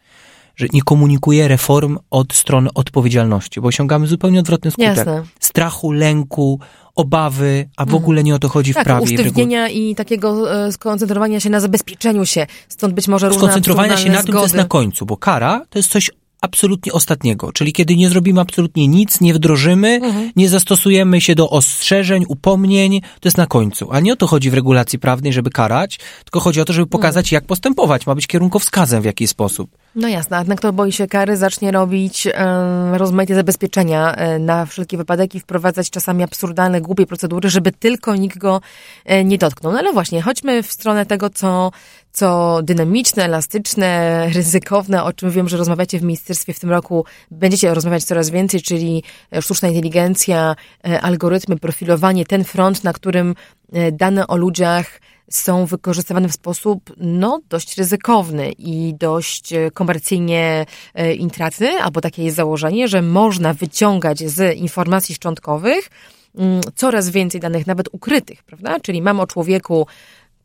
że 0.58 0.66
nie 0.72 0.82
komunikuje 0.82 1.48
reform 1.48 1.98
od 2.10 2.32
strony 2.32 2.68
odpowiedzialności, 2.74 3.60
bo 3.60 3.68
osiągamy 3.68 4.06
zupełnie 4.06 4.40
odwrotny 4.40 4.70
skutek. 4.70 4.96
Jasne. 4.96 5.22
Strachu, 5.40 5.92
lęku, 5.92 6.60
obawy, 6.98 7.68
a 7.76 7.84
w 7.84 7.88
Mhm. 7.88 8.02
ogóle 8.02 8.24
nie 8.24 8.34
o 8.34 8.38
to 8.38 8.48
chodzi 8.48 8.74
Tak, 8.74 8.82
w 8.82 8.86
prawie. 8.86 9.00
i 9.12 9.16
usztywnienia 9.16 9.68
i 9.68 9.94
takiego 9.94 10.54
e, 10.66 10.72
skoncentrowania 10.72 11.40
się 11.40 11.50
na 11.50 11.60
zabezpieczeniu 11.60 12.26
się. 12.26 12.46
Stąd 12.68 12.94
być 12.94 13.08
może 13.08 13.28
różne 13.28 13.40
skoncentrowania 13.40 13.96
się 13.96 14.10
na 14.10 14.22
tym, 14.22 14.32
co 14.34 14.38
jest 14.40 14.48
zgody. 14.50 14.62
na 14.62 14.68
końcu, 14.68 15.06
bo 15.06 15.16
kara 15.16 15.62
to 15.70 15.78
jest 15.78 15.90
coś 15.90 16.10
absolutnie 16.40 16.92
ostatniego, 16.92 17.52
czyli 17.52 17.72
kiedy 17.72 17.96
nie 17.96 18.08
zrobimy 18.08 18.40
absolutnie 18.40 18.88
nic, 18.88 19.20
nie 19.20 19.34
wdrożymy, 19.34 20.00
Mhm. 20.02 20.30
nie 20.36 20.48
zastosujemy 20.48 21.20
się 21.20 21.34
do 21.34 21.50
ostrzeżeń, 21.50 22.24
upomnień, 22.28 23.00
to 23.00 23.26
jest 23.28 23.36
na 23.36 23.46
końcu. 23.46 23.88
A 23.92 24.00
nie 24.00 24.12
o 24.12 24.16
to 24.16 24.26
chodzi 24.26 24.50
w 24.50 24.54
regulacji 24.54 24.98
prawnej, 24.98 25.32
żeby 25.32 25.50
karać, 25.50 25.98
tylko 26.24 26.40
chodzi 26.40 26.60
o 26.60 26.64
to, 26.64 26.72
żeby 26.72 26.86
pokazać, 26.86 27.26
Mhm. 27.26 27.34
jak 27.36 27.44
postępować, 27.46 28.06
ma 28.06 28.14
być 28.14 28.26
kierunkowskazem 28.26 29.02
w 29.02 29.04
jakiś 29.04 29.30
sposób. 29.30 29.70
No 29.94 30.08
jasne, 30.08 30.36
a 30.36 30.54
kto 30.56 30.72
boi 30.72 30.92
się 30.92 31.06
kary, 31.06 31.36
zacznie 31.36 31.70
robić 31.72 32.28
rozmaite 32.92 33.34
zabezpieczenia 33.34 34.14
e, 34.14 34.38
na 34.38 34.66
wszelki 34.66 34.96
wypadek 34.96 35.34
i 35.34 35.40
wprowadzać 35.40 35.90
czasami 35.90 36.22
absurdalne, 36.22 36.80
głupie 36.80 37.06
procedury, 37.06 37.50
żeby 37.50 37.72
tylko 37.72 38.16
nikt 38.16 38.38
go 38.38 38.60
e, 39.04 39.24
nie 39.24 39.38
dotknął. 39.38 39.72
No 39.72 39.78
ale 39.78 39.92
właśnie, 39.92 40.22
chodźmy 40.22 40.62
w 40.62 40.72
stronę 40.72 41.06
tego, 41.06 41.30
co, 41.30 41.70
co 42.18 42.60
dynamiczne, 42.62 43.24
elastyczne, 43.24 44.28
ryzykowne, 44.34 45.04
o 45.04 45.12
czym 45.12 45.30
wiem, 45.30 45.48
że 45.48 45.56
rozmawiacie 45.56 45.98
w 45.98 46.02
ministerstwie 46.02 46.54
w 46.54 46.60
tym 46.60 46.70
roku, 46.70 47.04
będziecie 47.30 47.74
rozmawiać 47.74 48.04
coraz 48.04 48.30
więcej, 48.30 48.62
czyli 48.62 49.02
e, 49.32 49.42
sztuczna 49.42 49.68
inteligencja, 49.68 50.56
e, 50.88 51.00
algorytmy, 51.00 51.56
profilowanie, 51.56 52.26
ten 52.26 52.44
front, 52.44 52.84
na 52.84 52.92
którym 52.92 53.34
e, 53.72 53.92
dane 53.92 54.26
o 54.26 54.36
ludziach 54.36 55.00
są 55.30 55.66
wykorzystywane 55.66 56.28
w 56.28 56.32
sposób 56.32 56.94
no, 56.96 57.40
dość 57.48 57.76
ryzykowny 57.78 58.52
i 58.52 58.94
dość 58.98 59.54
komercyjnie 59.74 60.66
intratny, 61.18 61.68
albo 61.82 62.00
takie 62.00 62.24
jest 62.24 62.36
założenie, 62.36 62.88
że 62.88 63.02
można 63.02 63.54
wyciągać 63.54 64.18
z 64.18 64.56
informacji 64.56 65.14
szczątkowych 65.14 65.90
mm, 66.38 66.60
coraz 66.74 67.10
więcej 67.10 67.40
danych, 67.40 67.66
nawet 67.66 67.88
ukrytych, 67.92 68.42
prawda? 68.42 68.80
Czyli 68.80 69.02
mam 69.02 69.20
o 69.20 69.26
człowieku 69.26 69.86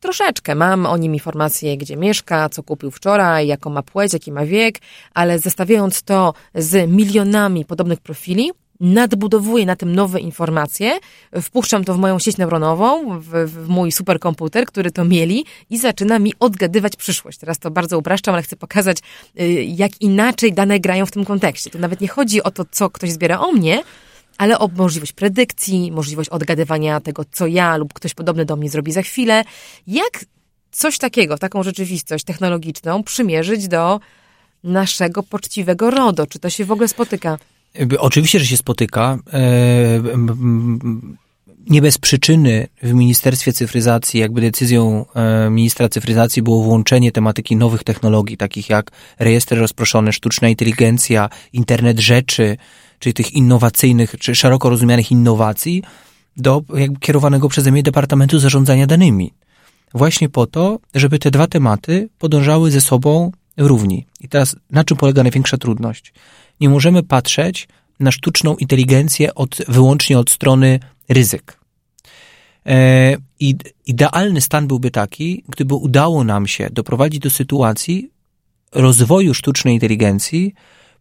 troszeczkę, 0.03 0.55
mam 0.55 0.85
o 0.85 0.97
nim 0.97 1.13
informacje, 1.13 1.77
gdzie 1.77 1.97
mieszka, 1.97 2.49
co 2.49 2.63
kupił 2.63 2.91
wczoraj, 2.91 3.47
jaką 3.47 3.69
ma 3.69 3.83
płeć, 3.83 4.13
jaki 4.13 4.31
ma 4.31 4.45
wiek, 4.45 4.79
ale 5.13 5.39
zestawiając 5.39 6.03
to 6.03 6.33
z 6.55 6.89
milionami 6.89 7.65
podobnych 7.65 7.99
profili, 7.99 8.51
nadbudowuję 8.79 9.65
na 9.65 9.75
tym 9.75 9.95
nowe 9.95 10.19
informacje, 10.19 10.99
wpuszczam 11.41 11.83
to 11.83 11.93
w 11.93 11.97
moją 11.97 12.19
sieć 12.19 12.37
neuronową, 12.37 13.19
w, 13.19 13.29
w 13.29 13.67
mój 13.67 13.91
superkomputer, 13.91 14.65
który 14.65 14.91
to 14.91 15.05
mieli 15.05 15.45
i 15.69 15.77
zaczyna 15.77 16.19
mi 16.19 16.33
odgadywać 16.39 16.95
przyszłość. 16.95 17.37
Teraz 17.37 17.59
to 17.59 17.71
bardzo 17.71 17.97
upraszczam, 17.97 18.33
ale 18.33 18.43
chcę 18.43 18.55
pokazać, 18.55 18.97
y, 19.39 19.63
jak 19.63 20.01
inaczej 20.01 20.53
dane 20.53 20.79
grają 20.79 21.05
w 21.05 21.11
tym 21.11 21.25
kontekście. 21.25 21.69
Tu 21.69 21.79
nawet 21.79 22.01
nie 22.01 22.07
chodzi 22.07 22.43
o 22.43 22.51
to, 22.51 22.65
co 22.71 22.89
ktoś 22.89 23.11
zbiera 23.11 23.39
o 23.39 23.51
mnie, 23.51 23.83
ale 24.37 24.59
o 24.59 24.69
możliwość 24.75 25.11
predykcji, 25.11 25.91
możliwość 25.91 26.29
odgadywania 26.29 26.99
tego, 26.99 27.25
co 27.31 27.47
ja 27.47 27.77
lub 27.77 27.93
ktoś 27.93 28.13
podobny 28.13 28.45
do 28.45 28.55
mnie 28.55 28.69
zrobi 28.69 28.91
za 28.91 29.01
chwilę. 29.01 29.43
Jak 29.87 30.25
coś 30.71 30.97
takiego, 30.97 31.37
taką 31.37 31.63
rzeczywistość 31.63 32.25
technologiczną 32.25 33.03
przymierzyć 33.03 33.67
do 33.67 33.99
naszego 34.63 35.23
poczciwego 35.23 35.91
RODO? 35.91 36.27
Czy 36.27 36.39
to 36.39 36.49
się 36.49 36.65
w 36.65 36.71
ogóle 36.71 36.87
spotyka? 36.87 37.37
Oczywiście, 37.99 38.39
że 38.39 38.45
się 38.45 38.57
spotyka. 38.57 39.17
e, 39.33 39.39
Nie 41.69 41.81
bez 41.81 41.97
przyczyny 41.97 42.67
w 42.83 42.93
Ministerstwie 42.93 43.53
Cyfryzacji, 43.53 44.19
jakby 44.19 44.41
decyzją 44.41 45.05
e, 45.15 45.49
ministra 45.49 45.89
cyfryzacji 45.89 46.41
było 46.41 46.63
włączenie 46.63 47.11
tematyki 47.11 47.55
nowych 47.55 47.83
technologii, 47.83 48.37
takich 48.37 48.69
jak 48.69 48.91
rejestry 49.19 49.59
rozproszone, 49.59 50.13
sztuczna 50.13 50.49
inteligencja, 50.49 51.29
internet 51.53 51.99
rzeczy, 51.99 52.57
czyli 53.03 53.13
tych 53.13 53.33
innowacyjnych, 53.33 54.15
czy 54.19 54.35
szeroko 54.35 54.69
rozumianych 54.69 55.11
innowacji, 55.11 55.83
do 56.37 56.61
jakby 56.75 56.99
kierowanego 56.99 57.49
przeze 57.49 57.71
mnie 57.71 57.83
Departamentu 57.83 58.39
Zarządzania 58.39 58.87
Danymi. 58.87 59.33
Właśnie 59.93 60.29
po 60.29 60.47
to, 60.47 60.79
żeby 60.95 61.19
te 61.19 61.31
dwa 61.31 61.47
tematy 61.47 62.09
podążały 62.19 62.71
ze 62.71 62.81
sobą 62.81 63.31
równi. 63.57 64.05
I 64.19 64.27
teraz 64.27 64.55
na 64.71 64.83
czym 64.83 64.97
polega 64.97 65.23
największa 65.23 65.57
trudność? 65.57 66.13
Nie 66.59 66.69
możemy 66.69 67.03
patrzeć 67.03 67.67
na 67.99 68.11
sztuczną 68.11 68.55
inteligencję 68.55 69.35
od, 69.35 69.57
wyłącznie 69.67 70.19
od 70.19 70.29
strony 70.29 70.79
ryzyk. 71.09 71.59
E, 72.65 73.17
idealny 73.85 74.41
stan 74.41 74.67
byłby 74.67 74.91
taki, 74.91 75.43
gdyby 75.49 75.75
udało 75.75 76.23
nam 76.23 76.47
się 76.47 76.69
doprowadzić 76.71 77.19
do 77.19 77.29
sytuacji 77.29 78.09
rozwoju 78.71 79.33
sztucznej 79.33 79.73
inteligencji 79.73 80.53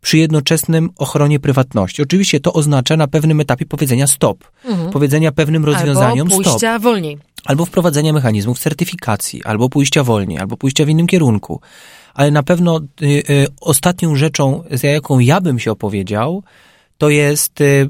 przy 0.03 0.19
jednoczesnym 0.19 0.91
ochronie 0.97 1.41
prywatności. 1.41 2.03
Oczywiście 2.03 2.41
to 2.41 2.53
oznacza 2.53 2.97
na 2.97 3.07
pewnym 3.09 3.41
etapie 3.41 3.67
powiedzenia 3.67 4.07
stop, 4.07 4.45
powiedzenia 4.93 5.33
pewnym 5.33 5.65
rozwiązaniom 5.65 6.29
Albo 6.29 6.43
stop 6.43 6.53
pójścia 6.53 6.79
wolniej. 6.79 7.19
albo 7.45 7.65
wprowadzenia 7.65 8.13
mechanizmów 8.13 8.59
certyfikacji, 8.59 9.45
albo 9.45 9.69
pójścia 9.69 10.05
wolniej, 10.05 10.39
albo 10.39 10.57
pójścia 10.57 10.85
w 10.85 10.89
innym 10.89 11.07
kierunku. 11.07 11.61
Ale 12.15 12.31
na 12.31 12.43
pewno 12.43 12.81
y, 13.03 13.07
y, 13.07 13.47
ostatnią 13.61 14.17
rzeczą, 14.17 14.63
za 14.71 14.89
jaką 14.89 15.19
ja 15.19 15.41
bym 15.41 15.59
się 15.59 15.73
opowiedział, 15.73 16.43
to 16.99 17.11
jest 17.11 17.61
y, 17.61 17.65
y, 17.65 17.89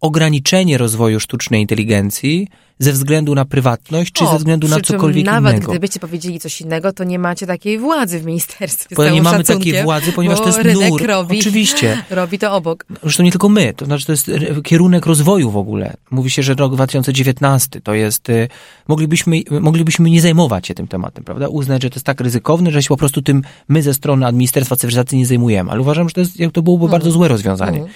ograniczenie 0.00 0.78
rozwoju 0.78 1.20
sztucznej 1.20 1.60
inteligencji 1.60 2.48
ze 2.78 2.92
względu 2.92 3.34
na 3.34 3.44
prywatność, 3.44 4.12
czy 4.12 4.24
O, 4.24 4.32
ze 4.32 4.38
względu 4.38 4.68
na 4.68 4.80
cokolwiek 4.80 5.26
nawet 5.26 5.52
innego. 5.54 5.70
gdybyście 5.70 6.00
powiedzieli 6.00 6.40
coś 6.40 6.60
innego, 6.60 6.92
to 6.92 7.04
nie 7.04 7.18
macie 7.18 7.46
takiej 7.46 7.78
władzy 7.78 8.20
w 8.20 8.24
ministerstwie. 8.26 8.96
Bo 8.96 9.10
nie 9.10 9.22
mamy 9.22 9.44
takiej 9.44 9.82
władzy, 9.82 10.12
ponieważ 10.12 10.38
to 10.38 10.46
jest 10.46 10.58
rynek 10.58 10.90
nur. 10.90 11.06
Robi, 11.06 11.38
Oczywiście. 11.38 12.02
Robi 12.10 12.38
to 12.38 12.52
obok. 12.52 12.86
Zresztą 13.02 13.22
nie 13.22 13.30
tylko 13.30 13.48
my, 13.48 13.74
to 13.74 13.84
znaczy 13.84 14.06
to 14.06 14.12
jest 14.12 14.30
kierunek 14.64 15.06
rozwoju 15.06 15.50
w 15.50 15.56
ogóle. 15.56 15.96
Mówi 16.10 16.30
się, 16.30 16.42
że 16.42 16.54
rok 16.54 16.74
2019 16.74 17.80
to 17.80 17.94
jest, 17.94 18.30
y, 18.30 18.48
moglibyśmy, 18.88 19.42
moglibyśmy 19.60 20.10
nie 20.10 20.20
zajmować 20.20 20.66
się 20.66 20.74
tym 20.74 20.88
tematem, 20.88 21.24
prawda? 21.24 21.48
Uznać, 21.48 21.82
że 21.82 21.90
to 21.90 21.94
jest 21.94 22.06
tak 22.06 22.20
ryzykowne, 22.20 22.70
że 22.70 22.82
się 22.82 22.88
po 22.88 22.96
prostu 22.96 23.22
tym 23.22 23.42
my 23.68 23.82
ze 23.82 23.94
strony 23.94 24.26
Administracji 24.26 24.76
Cyfryzacji 24.76 25.18
nie 25.18 25.26
zajmujemy. 25.26 25.70
Ale 25.70 25.80
uważam, 25.80 26.08
że 26.08 26.14
to, 26.14 26.20
jest, 26.20 26.40
jak 26.40 26.52
to 26.52 26.62
byłoby 26.62 26.88
bardzo 26.88 27.10
złe 27.10 27.28
rozwiązanie. 27.28 27.80
Y, 27.80 27.88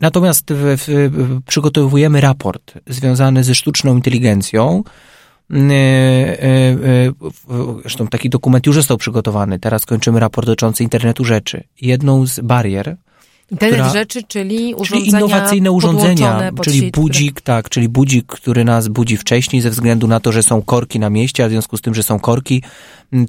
Natomiast 0.00 0.52
w, 0.52 0.76
w, 0.76 1.40
przygotowujemy 1.46 2.20
raport 2.20 2.74
związany 2.86 3.44
ze 3.44 3.54
sztuczną 3.54 3.96
inteligencją. 3.96 4.82
Y, 5.50 5.54
w- 7.20 7.78
Zresztą 7.80 8.06
taki 8.06 8.30
dokument 8.30 8.66
już 8.66 8.76
został 8.76 8.96
przygotowany. 8.96 9.58
Teraz 9.58 9.86
kończymy 9.86 10.20
raport 10.20 10.46
dotyczący 10.46 10.82
internetu 10.82 11.24
rzeczy. 11.24 11.64
Jedną 11.80 12.26
z 12.26 12.40
barier, 12.40 12.96
Internet 13.50 13.80
która- 13.80 13.92
rzeczy, 13.92 14.22
czyli 14.22 14.56
Czyli 14.58 14.74
urządzenia 14.74 15.18
innowacyjne 15.18 15.72
urządzenia, 15.72 16.52
czyli 16.62 16.80
sieć, 16.80 16.92
które- 16.92 17.02
budzik, 17.02 17.40
tak, 17.40 17.68
czyli 17.68 17.88
budzik, 17.88 18.26
który 18.26 18.64
nas 18.64 18.88
budzi 18.88 19.16
wcześniej 19.16 19.62
ze 19.62 19.70
względu 19.70 20.06
na 20.06 20.20
to, 20.20 20.32
że 20.32 20.42
są 20.42 20.62
korki 20.62 20.98
na 20.98 21.10
mieście, 21.10 21.44
a 21.44 21.48
w 21.48 21.50
związku 21.50 21.76
z 21.76 21.80
tym, 21.80 21.94
że 21.94 22.02
są 22.02 22.18
korki, 22.18 22.62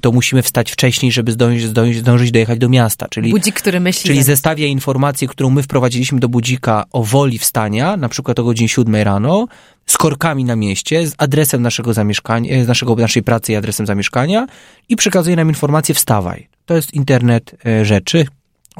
to 0.02 0.12
musimy 0.12 0.42
wstać 0.42 0.72
wcześniej, 0.72 1.12
żeby 1.12 1.32
zdążyć, 1.32 1.62
zdążyć, 1.66 1.98
zdążyć 1.98 2.30
dojechać 2.30 2.58
do 2.58 2.68
miasta. 2.68 3.06
Czyli, 3.10 3.30
Budzik, 3.30 3.54
który 3.54 3.80
myśli. 3.80 4.08
czyli 4.08 4.22
zestawia 4.22 4.66
informację, 4.66 5.28
którą 5.28 5.50
my 5.50 5.62
wprowadziliśmy 5.62 6.20
do 6.20 6.28
budzika 6.28 6.84
o 6.92 7.02
woli 7.04 7.38
wstania, 7.38 7.96
na 7.96 8.08
przykład 8.08 8.38
o 8.38 8.44
godzinie 8.44 8.68
7 8.68 8.94
rano, 9.04 9.46
z 9.86 9.98
korkami 9.98 10.44
na 10.44 10.56
mieście, 10.56 11.06
z 11.06 11.14
adresem 11.18 11.62
naszego 11.62 11.94
zamieszkania, 11.94 12.54
e, 12.54 12.64
z 12.64 12.68
naszego, 12.68 12.96
naszej 12.96 13.22
pracy 13.22 13.52
i 13.52 13.56
adresem 13.56 13.86
zamieszkania 13.86 14.46
i 14.88 14.96
przekazuje 14.96 15.36
nam 15.36 15.48
informację 15.48 15.94
wstawaj. 15.94 16.48
To 16.66 16.74
jest 16.74 16.94
internet 16.94 17.54
e, 17.66 17.84
rzeczy. 17.84 18.26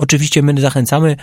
Oczywiście 0.00 0.42
my 0.42 0.60
zachęcamy, 0.60 1.16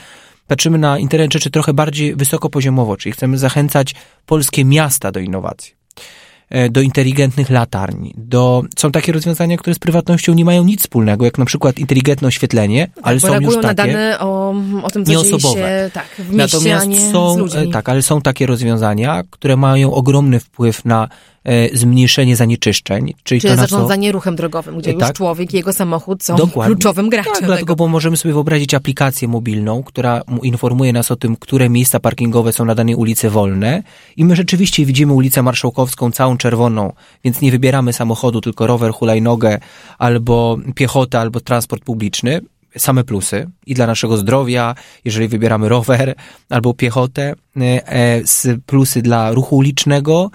patrzymy 0.48 0.78
na 0.78 1.00
internet 1.00 1.34
rzeczy 1.34 1.50
trochę 1.50 1.74
bardziej 1.74 2.16
wysokopoziomowo, 2.16 2.98
czyli 2.98 3.14
chcemy 3.14 3.38
zachęcać 3.38 3.96
polskie 4.26 4.66
miasta 4.66 5.12
do 5.12 5.20
innowacji, 5.20 5.74
do 6.70 6.82
inteligentnych 6.82 7.50
latarni, 7.50 8.14
do, 8.18 8.64
są 8.78 8.92
takie 8.92 9.12
rozwiązania, 9.12 9.58
które 9.58 9.74
z 9.74 9.80
prywatnością 9.80 10.34
nie 10.34 10.46
mają 10.46 10.64
nic 10.64 10.82
wspólnego, 10.82 11.26
jak 11.26 11.38
na 11.38 11.46
przykład 11.46 11.80
inteligentne 11.80 12.28
oświetlenie, 12.28 12.88
ale 13.02 13.16
bo 13.16 13.20
są 13.20 13.28
już 13.28 13.32
reagują 13.32 13.62
na 13.62 13.74
takie. 13.74 13.92
dane 13.92 14.20
o, 14.20 14.56
o 14.84 14.90
tym, 14.90 15.06
co 15.06 15.12
nieosobowe. 15.12 15.60
się 15.60 15.92
tak, 15.94 16.06
w 16.20 16.20
mieście, 16.20 16.38
Natomiast 16.38 16.88
nie 16.88 17.12
są, 17.12 17.46
e, 17.56 17.68
tak, 17.68 17.90
ale 17.90 18.02
są 18.02 18.22
takie 18.22 18.46
rozwiązania, 18.46 19.24
które 19.30 19.58
mają 19.58 19.94
ogromny 19.94 20.40
wpływ 20.40 20.86
na 20.86 21.08
e, 21.44 21.78
zmniejszenie 21.78 22.36
zanieczyszczeń, 22.36 23.14
czyli, 23.24 23.42
Czyli 23.42 23.42
to 23.42 23.48
na 23.62 23.68
co... 23.68 23.76
zarządzanie 23.76 24.12
ruchem 24.12 24.36
drogowym, 24.36 24.80
gdzie 24.80 24.90
E, 24.90 24.94
już 24.94 25.04
tak. 25.04 25.16
człowiek 25.16 25.54
i 25.54 25.58
jego 25.58 25.74
samochód 25.74 26.24
są 26.24 26.36
Dokładnie. 26.36 26.76
kluczowym 26.76 27.10
graczem. 27.10 27.34
Tak, 27.34 27.42
tego. 27.42 27.48
dlatego, 27.48 27.76
bo 27.76 27.88
możemy 27.88 28.18
sobie 28.18 28.34
wyobrazić 28.34 28.74
aplikację 28.74 29.28
mobilną, 29.28 29.84
która 29.84 30.22
mu 30.28 30.42
informuje 30.42 30.94
nas 30.94 31.12
o 31.12 31.16
tym, 31.16 31.36
które 31.36 31.70
miejsca 31.70 32.00
parkingowe 32.00 32.54
są 32.54 32.66
na 32.66 32.76
danej 32.76 32.96
ulicy 32.96 33.30
wolne 33.30 33.84
i 34.18 34.26
my 34.26 34.36
rzeczywiście 34.36 34.86
widzimy 34.86 35.14
ulicę 35.14 35.44
Marszałkowską 35.44 36.12
całą 36.12 36.37
czerwoną, 36.38 36.94
więc 37.24 37.42
nie 37.42 37.52
wybieramy 37.52 37.94
samochodu, 37.94 38.42
tylko 38.42 38.68
rower, 38.68 38.92
hulajnogę, 38.92 39.60
albo 39.98 40.58
piechotę, 40.76 41.20
albo 41.20 41.40
transport 41.40 41.84
publiczny. 41.84 42.42
Same 42.78 43.04
plusy 43.04 43.50
i 43.66 43.74
dla 43.74 43.88
naszego 43.88 44.18
zdrowia, 44.18 44.76
jeżeli 45.06 45.28
wybieramy 45.28 45.70
rower 45.70 46.16
albo 46.50 46.74
piechotę, 46.74 47.34
e, 47.58 48.22
plusy 48.66 49.02
dla 49.02 49.32
ruchu 49.32 49.58
ulicznego, 49.58 50.32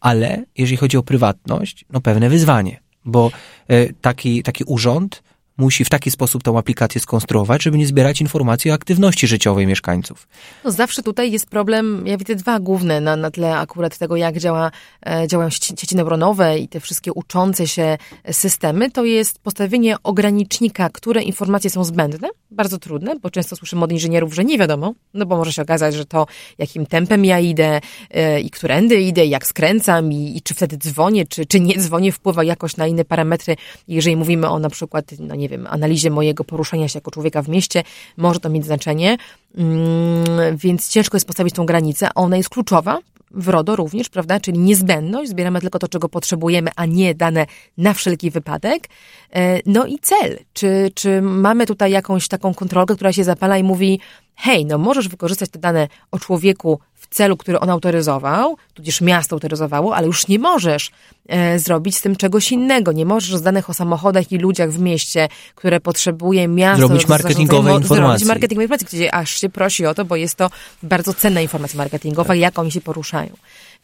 ale 0.00 0.44
jeżeli 0.58 0.76
chodzi 0.76 0.96
o 0.96 1.02
prywatność, 1.02 1.84
no 1.90 2.00
pewne 2.00 2.28
wyzwanie, 2.28 2.80
bo 3.04 3.30
e, 3.68 3.92
taki, 3.92 4.42
taki 4.42 4.64
urząd 4.64 5.22
musi 5.56 5.84
w 5.84 5.88
taki 5.88 6.10
sposób 6.10 6.42
tą 6.42 6.58
aplikację 6.58 7.00
skonstruować, 7.00 7.62
żeby 7.62 7.78
nie 7.78 7.86
zbierać 7.86 8.20
informacji 8.20 8.70
o 8.70 8.74
aktywności 8.74 9.26
życiowej 9.26 9.66
mieszkańców. 9.66 10.28
No 10.64 10.70
zawsze 10.70 11.02
tutaj 11.02 11.32
jest 11.32 11.46
problem, 11.46 12.06
ja 12.06 12.16
widzę 12.16 12.34
dwa 12.34 12.60
główne 12.60 13.00
na, 13.00 13.16
na 13.16 13.30
tle 13.30 13.56
akurat 13.56 13.98
tego, 13.98 14.16
jak 14.16 14.38
działa, 14.38 14.70
e, 15.06 15.28
działają 15.28 15.50
sieci, 15.50 15.96
neuronowe 15.96 16.58
i 16.58 16.68
te 16.68 16.80
wszystkie 16.80 17.12
uczące 17.12 17.68
się 17.68 17.98
systemy, 18.30 18.90
to 18.90 19.04
jest 19.04 19.38
postawienie 19.38 19.96
ogranicznika, 20.02 20.90
które 20.90 21.22
informacje 21.22 21.70
są 21.70 21.84
zbędne, 21.84 22.28
bardzo 22.50 22.78
trudne, 22.78 23.18
bo 23.22 23.30
często 23.30 23.56
słyszymy 23.56 23.84
od 23.84 23.92
inżynierów, 23.92 24.34
że 24.34 24.44
nie 24.44 24.58
wiadomo, 24.58 24.94
no 25.14 25.26
bo 25.26 25.36
może 25.36 25.52
się 25.52 25.62
okazać, 25.62 25.94
że 25.94 26.06
to 26.06 26.26
jakim 26.58 26.86
tempem 26.86 27.24
ja 27.24 27.40
idę 27.40 27.80
e, 28.10 28.40
i 28.40 28.50
którędy 28.50 29.00
idę, 29.00 29.26
jak 29.26 29.46
skręcam 29.46 30.12
i, 30.12 30.36
i 30.36 30.42
czy 30.42 30.54
wtedy 30.54 30.76
dzwonię, 30.76 31.26
czy, 31.26 31.46
czy 31.46 31.60
nie 31.60 31.78
dzwonię, 31.78 32.12
wpływa 32.12 32.44
jakoś 32.44 32.76
na 32.76 32.86
inne 32.86 33.04
parametry. 33.04 33.56
Jeżeli 33.88 34.16
mówimy 34.16 34.48
o 34.48 34.58
na 34.58 34.70
przykład, 34.70 35.04
no 35.18 35.34
nie 35.34 35.45
wiem, 35.48 35.66
analizie 35.70 36.10
mojego 36.10 36.44
poruszania 36.44 36.88
się 36.88 36.96
jako 36.96 37.10
człowieka 37.10 37.42
w 37.42 37.48
mieście, 37.48 37.82
może 38.16 38.40
to 38.40 38.48
mieć 38.48 38.64
znaczenie, 38.64 39.16
mm, 39.56 40.56
więc 40.56 40.88
ciężko 40.88 41.16
jest 41.16 41.26
postawić 41.26 41.54
tą 41.54 41.66
granicę. 41.66 42.08
Ona 42.14 42.36
jest 42.36 42.48
kluczowa, 42.48 42.98
w 43.36 43.48
RODO 43.48 43.76
również, 43.76 44.08
prawda? 44.08 44.40
Czyli 44.40 44.58
niezbędność, 44.58 45.30
zbieramy 45.30 45.60
tylko 45.60 45.78
to, 45.78 45.88
czego 45.88 46.08
potrzebujemy, 46.08 46.70
a 46.76 46.86
nie 46.86 47.14
dane 47.14 47.46
na 47.78 47.94
wszelki 47.94 48.30
wypadek. 48.30 48.88
E, 49.34 49.60
no 49.66 49.86
i 49.86 49.98
cel. 49.98 50.38
Czy, 50.52 50.90
czy 50.94 51.22
mamy 51.22 51.66
tutaj 51.66 51.90
jakąś 51.90 52.28
taką 52.28 52.54
kontrolkę, 52.54 52.94
która 52.94 53.12
się 53.12 53.24
zapala 53.24 53.58
i 53.58 53.62
mówi, 53.62 54.00
hej, 54.34 54.66
no 54.66 54.78
możesz 54.78 55.08
wykorzystać 55.08 55.50
te 55.50 55.58
dane 55.58 55.88
o 56.10 56.18
człowieku 56.18 56.80
w 56.94 57.14
celu, 57.14 57.36
który 57.36 57.60
on 57.60 57.70
autoryzował, 57.70 58.56
tudzież 58.74 59.00
miasto 59.00 59.36
autoryzowało, 59.36 59.96
ale 59.96 60.06
już 60.06 60.28
nie 60.28 60.38
możesz 60.38 60.90
e, 61.28 61.58
zrobić 61.58 61.96
z 61.96 62.02
tym 62.02 62.16
czegoś 62.16 62.52
innego. 62.52 62.92
Nie 62.92 63.06
możesz 63.06 63.36
z 63.36 63.42
danych 63.42 63.70
o 63.70 63.74
samochodach 63.74 64.32
i 64.32 64.38
ludziach 64.38 64.70
w 64.70 64.80
mieście, 64.80 65.28
które 65.54 65.80
potrzebuje 65.80 66.48
miasto... 66.48 66.86
Zrobić 66.86 67.08
marketingowe 67.08 67.74
informacje. 67.74 68.06
Zrobić 68.06 68.24
marketingowe 68.24 68.64
informacje, 68.64 68.98
gdzie 68.98 69.14
aż 69.14 69.40
się 69.40 69.48
prosi 69.48 69.86
o 69.86 69.94
to, 69.94 70.04
bo 70.04 70.16
jest 70.16 70.34
to 70.34 70.50
bardzo 70.82 71.14
cenna 71.14 71.40
informacja 71.40 71.78
marketingowa, 71.78 72.28
tak. 72.28 72.38
jak 72.38 72.58
oni 72.58 72.70
się 72.70 72.80
poruszają. 72.80 73.25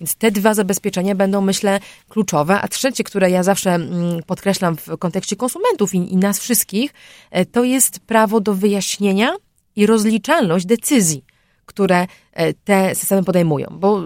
Więc 0.00 0.14
te 0.14 0.30
dwa 0.30 0.54
zabezpieczenia 0.54 1.14
będą, 1.14 1.40
myślę, 1.40 1.80
kluczowe. 2.08 2.60
A 2.60 2.68
trzecie, 2.68 3.04
które 3.04 3.30
ja 3.30 3.42
zawsze 3.42 3.74
mm, 3.74 4.22
podkreślam 4.22 4.76
w 4.76 4.98
kontekście 4.98 5.36
konsumentów 5.36 5.94
i, 5.94 6.12
i 6.12 6.16
nas 6.16 6.38
wszystkich, 6.38 6.94
e, 7.30 7.46
to 7.46 7.64
jest 7.64 8.00
prawo 8.00 8.40
do 8.40 8.54
wyjaśnienia 8.54 9.34
i 9.76 9.86
rozliczalność 9.86 10.66
decyzji 10.66 11.24
które 11.66 12.06
te 12.64 12.94
systemy 12.94 13.24
podejmują, 13.24 13.66
bo 13.72 14.02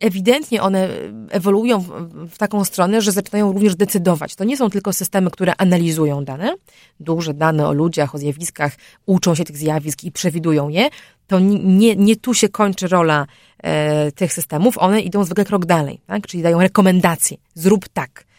ewidentnie 0.00 0.62
one 0.62 0.88
ewoluują 1.30 1.80
w, 2.28 2.38
taką 2.38 2.64
stronę, 2.64 3.02
że 3.02 3.12
zaczynają 3.12 3.52
również 3.52 3.76
decydować. 3.76 4.34
To 4.34 4.44
nie 4.44 4.56
są 4.56 4.70
tylko 4.70 4.92
systemy, 4.92 5.30
które 5.30 5.52
analizują 5.58 6.24
dane, 6.24 6.54
duże 7.00 7.34
dane 7.34 7.68
o 7.68 7.72
ludziach, 7.72 8.14
o 8.14 8.18
zjawiskach, 8.18 8.76
uczą 9.06 9.34
się 9.34 9.44
tych 9.44 9.56
zjawisk 9.56 10.04
i 10.04 10.12
przewidują 10.12 10.68
je. 10.68 10.88
To 11.26 11.40
nie, 11.40 11.96
nie 11.96 12.16
tu 12.16 12.34
się 12.34 12.48
kończy 12.48 12.88
rola 12.88 13.26
e, 13.62 14.12
tych 14.12 14.32
systemów, 14.32 14.78
one 14.78 15.00
idą 15.00 15.24
zwykle 15.24 15.44
krok 15.44 15.66
dalej, 15.66 16.00
tak? 16.06 16.26
czyli 16.26 16.42
dają 16.42 16.60
rekomendacje. 16.60 17.36
Zrób 17.54 17.88
tak 17.88 18.24
E, 18.24 18.35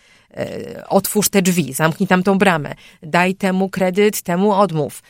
otwórz 0.89 1.29
te 1.29 1.41
drzwi, 1.41 1.73
zamknij 1.73 2.07
tam 2.07 2.23
tą 2.23 2.37
bramę, 2.37 2.75
daj 3.03 3.35
temu 3.35 3.69
kredyt, 3.69 4.21
temu 4.21 4.53
odmów, 4.53 5.03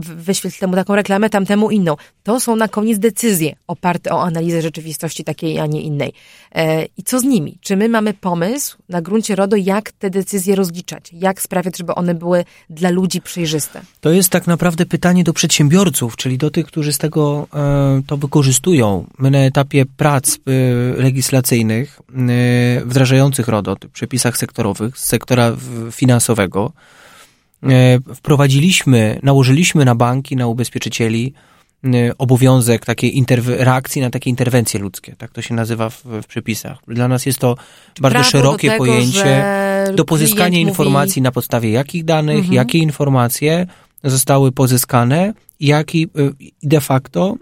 wyświetl 0.00 0.58
temu 0.58 0.74
taką 0.74 0.96
reklamę, 0.96 1.30
tamtemu 1.30 1.70
inną. 1.70 1.96
To 2.22 2.40
są 2.40 2.56
na 2.56 2.68
koniec 2.68 2.98
decyzje 2.98 3.56
oparte 3.66 4.12
o 4.12 4.22
analizę 4.22 4.62
rzeczywistości 4.62 5.24
takiej, 5.24 5.58
a 5.58 5.66
nie 5.66 5.80
innej. 5.80 6.12
E, 6.54 6.84
I 6.84 7.02
co 7.02 7.20
z 7.20 7.24
nimi? 7.24 7.58
Czy 7.60 7.76
my 7.76 7.88
mamy 7.88 8.14
pomysł 8.14 8.78
na 8.88 9.02
gruncie 9.02 9.36
RODO, 9.36 9.56
jak 9.56 9.92
te 9.92 10.10
decyzje 10.10 10.54
rozliczać? 10.54 11.12
Jak 11.12 11.42
sprawiać, 11.42 11.78
żeby 11.78 11.94
one 11.94 12.14
były 12.14 12.44
dla 12.70 12.90
ludzi 12.90 13.20
przejrzyste? 13.20 13.80
To 14.00 14.10
jest 14.10 14.30
tak 14.30 14.46
naprawdę 14.46 14.86
pytanie 14.86 15.24
do 15.24 15.32
przedsiębiorców, 15.32 16.16
czyli 16.16 16.38
do 16.38 16.50
tych, 16.50 16.66
którzy 16.66 16.92
z 16.92 16.98
tego 16.98 17.48
e, 17.54 18.02
to 18.06 18.16
wykorzystują. 18.16 19.06
My 19.18 19.30
na 19.30 19.38
etapie 19.38 19.84
prac 19.96 20.38
legislacyjnych 20.96 22.00
wdrażających 22.84 23.48
RODO, 23.48 23.76
przepisach 23.92 24.25
sektorowych, 24.34 24.98
z 24.98 25.04
sektora 25.04 25.56
finansowego, 25.92 26.72
e, 27.62 27.98
wprowadziliśmy, 28.14 29.20
nałożyliśmy 29.22 29.84
na 29.84 29.94
banki, 29.94 30.36
na 30.36 30.46
ubezpieczycieli 30.46 31.32
e, 31.84 31.88
obowiązek 32.18 32.84
takiej 32.84 33.24
reakcji 33.46 34.02
na 34.02 34.10
takie 34.10 34.30
interwencje 34.30 34.80
ludzkie. 34.80 35.14
Tak 35.18 35.30
to 35.30 35.42
się 35.42 35.54
nazywa 35.54 35.90
w, 35.90 36.04
w 36.04 36.26
przepisach. 36.26 36.78
Dla 36.88 37.08
nas 37.08 37.26
jest 37.26 37.38
to 37.38 37.56
bardzo 38.00 38.18
Prawo 38.18 38.30
szerokie 38.30 38.68
tego, 38.70 38.84
pojęcie 38.84 39.44
do 39.94 40.04
pozyskania 40.04 40.58
informacji 40.58 41.20
mówi... 41.20 41.22
na 41.22 41.32
podstawie 41.32 41.70
jakich 41.70 42.04
danych, 42.04 42.36
mhm. 42.36 42.54
jakie 42.54 42.78
informacje 42.78 43.66
zostały 44.04 44.52
pozyskane 44.52 45.32
jaki 45.60 46.04
e, 46.04 46.08
de 46.62 46.80
facto 46.80 47.36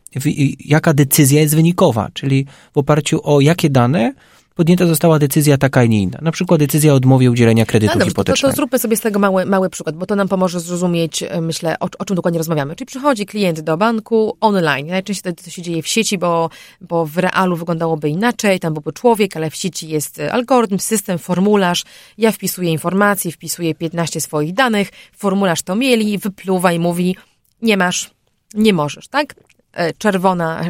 jaka 0.65 0.95
decyzja 0.95 1.41
jest 1.41 1.55
wynikowa, 1.55 2.09
czyli 2.15 2.47
w 2.75 2.79
oparciu 2.79 3.21
o 3.23 3.41
jakie 3.41 3.71
dane 3.71 4.15
podjęta 4.55 4.87
została 4.87 5.19
decyzja 5.19 5.59
taka, 5.59 5.81
a 5.81 5.85
nie 5.85 6.03
inna. 6.03 6.19
Na 6.23 6.33
przykład 6.33 6.61
decyzja 6.61 6.93
o 6.93 6.97
odmowie 6.97 7.31
udzielenia 7.31 7.67
kredytu 7.67 7.99
no 7.99 8.05
hipotecznego. 8.05 8.51
To, 8.51 8.53
to 8.53 8.57
zróbmy 8.57 8.79
sobie 8.79 8.97
z 8.97 9.01
tego 9.01 9.19
mały, 9.19 9.47
mały 9.47 9.71
przykład, 9.71 9.97
bo 9.97 10.07
to 10.07 10.17
nam 10.17 10.29
pomoże 10.29 10.61
zrozumieć, 10.61 11.23
e, 11.23 11.41
myślę, 11.41 11.77
o, 11.81 11.89
o 11.99 12.05
czym 12.05 12.17
dokładnie 12.17 12.39
rozmawiamy. 12.39 12.77
Czyli 12.77 12.87
przychodzi 12.87 13.27
klient 13.27 13.61
do 13.61 13.77
banku 13.77 14.37
online. 14.41 14.87
Najczęściej 14.87 15.35
to, 15.35 15.45
to 15.45 15.51
się 15.51 15.63
dzieje 15.63 15.83
w 15.83 15.87
sieci, 15.87 16.19
bo, 16.19 16.51
bo 16.81 17.07
w 17.07 17.19
realu 17.19 17.57
wyglądałoby 17.57 18.09
inaczej, 18.09 18.61
tam 18.61 18.73
byłby 18.75 18.93
człowiek, 18.93 19.37
ale 19.37 19.51
w 19.51 19.57
sieci 19.57 19.89
jest 19.89 20.21
e, 20.21 20.33
algorytm, 20.33 20.79
system, 20.79 21.19
formularz. 21.19 21.85
Ja 22.19 22.33
wpisuję 22.33 22.71
informacje, 22.71 23.33
wpisuję 23.33 23.75
15 23.75 24.21
swoich 24.21 24.55
danych, 24.55 24.89
formularz 25.17 25.63
to 25.63 25.77
mieli, 25.77 26.19
wypluwa 26.19 26.73
i 26.73 26.79
mówi, 26.79 27.17
nie 27.63 27.77
masz, 27.77 28.11
nie 28.55 28.73
możesz, 28.73 29.09
tak? 29.09 29.35
E, 29.73 29.93
czerwona, 29.93 30.65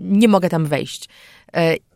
nie 0.00 0.28
mogę 0.28 0.48
tam 0.48 0.66
wejść 0.66 1.08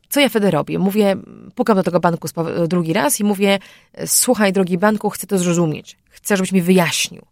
co 0.08 0.20
ja 0.20 0.28
wtedy 0.28 0.50
robię? 0.50 0.78
Mówię, 0.78 1.16
pukam 1.54 1.76
do 1.76 1.82
tego 1.82 2.00
banku 2.00 2.28
drugi 2.68 2.92
raz 2.92 3.20
i 3.20 3.24
mówię, 3.24 3.58
słuchaj, 4.06 4.52
drogi 4.52 4.78
banku, 4.78 5.10
chcę 5.10 5.26
to 5.26 5.38
zrozumieć. 5.38 5.96
Chcę, 6.10 6.36
żebyś 6.36 6.52
mi 6.52 6.62
wyjaśnił. 6.62 7.22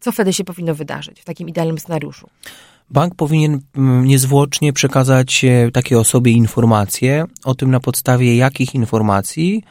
Co 0.00 0.12
wtedy 0.12 0.32
się 0.32 0.44
powinno 0.44 0.74
wydarzyć 0.74 1.20
w 1.20 1.24
takim 1.24 1.48
idealnym 1.48 1.78
scenariuszu? 1.78 2.28
Bank 2.90 3.14
powinien 3.14 3.60
mm, 3.76 4.04
niezwłocznie 4.04 4.72
przekazać 4.72 5.44
e, 5.44 5.70
takiej 5.70 5.98
osobie 5.98 6.32
informacje 6.32 7.24
o 7.44 7.54
tym, 7.54 7.70
na 7.70 7.80
podstawie 7.80 8.36
jakich 8.36 8.74
informacji, 8.74 9.62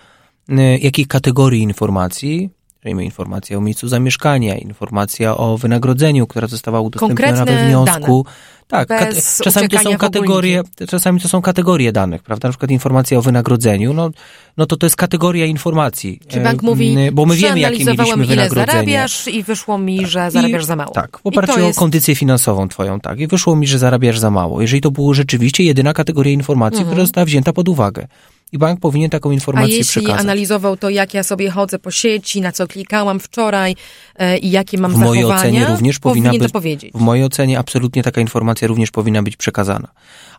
e, 0.49 0.77
jakich 0.77 1.07
kategorii 1.07 1.61
informacji 1.61 2.49
Dajmy 2.85 3.05
informacja 3.05 3.57
o 3.57 3.61
miejscu 3.61 3.87
zamieszkania, 3.87 4.57
informacja 4.57 5.37
o 5.37 5.57
wynagrodzeniu, 5.57 6.27
która 6.27 6.47
została 6.47 6.81
udostępniona 6.81 7.37
Konkretne 7.37 7.55
we 7.55 7.67
wniosku. 7.67 8.23
Dane. 8.23 8.87
Tak, 8.87 9.13
czasami 9.43 9.69
to 9.69 9.79
są 9.79 9.97
kategorie, 9.97 10.61
czasami 10.89 11.21
to 11.21 11.27
są 11.27 11.41
kategorie 11.41 11.91
danych, 11.91 12.23
prawda? 12.23 12.47
Na 12.47 12.51
przykład 12.51 12.71
informacja 12.71 13.17
o 13.17 13.21
wynagrodzeniu, 13.21 13.93
no, 13.93 14.09
no 14.57 14.65
to 14.65 14.77
to 14.77 14.85
jest 14.85 14.95
kategoria 14.95 15.45
informacji. 15.45 16.19
Czy 16.27 16.39
bank 16.39 16.63
mówi, 16.63 16.97
bo 17.13 17.25
my 17.25 17.35
wiemy, 17.35 17.59
jakie 17.59 17.85
mieliśmy 17.85 18.25
ile 18.25 18.49
zarabiasz 18.49 19.27
i 19.27 19.43
wyszło 19.43 19.77
mi, 19.77 19.99
tak. 19.99 20.07
że 20.07 20.31
zarabiasz 20.31 20.63
I, 20.63 20.65
za 20.65 20.75
mało. 20.75 20.91
Tak, 20.91 21.17
w 21.17 21.27
oparciu 21.27 21.59
jest... 21.59 21.77
o 21.77 21.79
kondycję 21.79 22.15
finansową 22.15 22.67
twoją, 22.67 22.99
tak. 22.99 23.19
I 23.19 23.27
wyszło 23.27 23.55
mi, 23.55 23.67
że 23.67 23.79
zarabiasz 23.79 24.19
za 24.19 24.31
mało. 24.31 24.61
Jeżeli 24.61 24.81
to 24.81 24.91
było 24.91 25.13
rzeczywiście 25.13 25.63
jedyna 25.63 25.93
kategoria 25.93 26.33
informacji, 26.33 26.79
mhm. 26.79 26.91
która 26.91 27.03
została 27.03 27.25
wzięta 27.25 27.53
pod 27.53 27.69
uwagę 27.69 28.07
i 28.51 28.57
bank 28.57 28.79
powinien 28.79 29.09
taką 29.09 29.31
informację 29.31 29.75
A 29.75 29.77
jeśli 29.77 30.01
przekazać. 30.01 30.21
analizował 30.21 30.77
to, 30.77 30.89
jak 30.89 31.13
ja 31.13 31.23
sobie 31.23 31.49
chodzę 31.49 31.79
po 31.79 31.91
sieci, 31.91 32.41
na 32.41 32.51
co 32.51 32.67
klikałam 32.67 33.19
wczoraj 33.19 33.75
e, 34.15 34.37
i 34.37 34.51
jakie 34.51 34.77
mam 34.77 34.91
w 34.91 34.93
zachowania, 34.93 35.21
mojej 35.21 35.39
ocenie 35.39 35.65
również 35.65 35.99
powinna 35.99 36.31
być, 36.31 36.51
powiedzieć. 36.51 36.93
W 36.93 36.99
mojej 36.99 37.23
ocenie 37.23 37.59
absolutnie 37.59 38.03
taka 38.03 38.21
informacja 38.21 38.67
również 38.67 38.91
powinna 38.91 39.23
być 39.23 39.37
przekazana. 39.37 39.87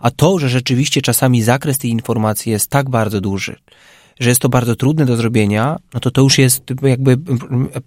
A 0.00 0.10
to, 0.10 0.38
że 0.38 0.48
rzeczywiście 0.48 1.02
czasami 1.02 1.42
zakres 1.42 1.78
tej 1.78 1.90
informacji 1.90 2.52
jest 2.52 2.70
tak 2.70 2.90
bardzo 2.90 3.20
duży, 3.20 3.56
że 4.20 4.28
jest 4.28 4.40
to 4.40 4.48
bardzo 4.48 4.76
trudne 4.76 5.06
do 5.06 5.16
zrobienia, 5.16 5.76
no 5.94 6.00
to 6.00 6.10
to 6.10 6.20
już 6.20 6.38
jest 6.38 6.62
jakby 6.82 7.18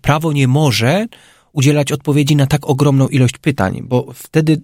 prawo 0.01 0.32
nie 0.34 0.47
może 0.47 1.05
udzielać 1.53 1.91
odpowiedzi 1.91 2.36
na 2.36 2.47
tak 2.47 2.70
ogromną 2.70 3.07
ilość 3.07 3.38
pytań, 3.38 3.82
bo 3.84 4.07
wtedy 4.13 4.59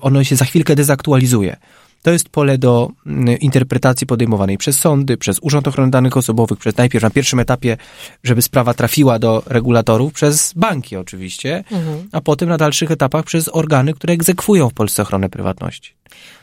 ono 0.00 0.24
się 0.24 0.36
za 0.36 0.44
chwilkę 0.44 0.76
dezaktualizuje. 0.76 1.56
To 2.04 2.10
jest 2.10 2.28
pole 2.28 2.58
do 2.58 2.90
mm, 3.06 3.38
interpretacji 3.38 4.06
podejmowanej 4.06 4.58
przez 4.58 4.78
sądy, 4.78 5.16
przez 5.16 5.38
Urząd 5.42 5.68
Ochrony 5.68 5.90
Danych 5.90 6.16
Osobowych, 6.16 6.58
przez 6.58 6.76
najpierw 6.76 7.02
na 7.02 7.10
pierwszym 7.10 7.40
etapie, 7.40 7.76
żeby 8.24 8.42
sprawa 8.42 8.74
trafiła 8.74 9.18
do 9.18 9.42
regulatorów, 9.46 10.12
przez 10.12 10.52
banki 10.56 10.96
oczywiście, 10.96 11.64
mhm. 11.70 12.08
a 12.12 12.20
potem 12.20 12.48
na 12.48 12.56
dalszych 12.56 12.90
etapach 12.90 13.24
przez 13.24 13.48
organy, 13.52 13.94
które 13.94 14.14
egzekwują 14.14 14.68
w 14.68 14.74
Polsce 14.74 15.02
ochronę 15.02 15.28
prywatności. 15.28 15.94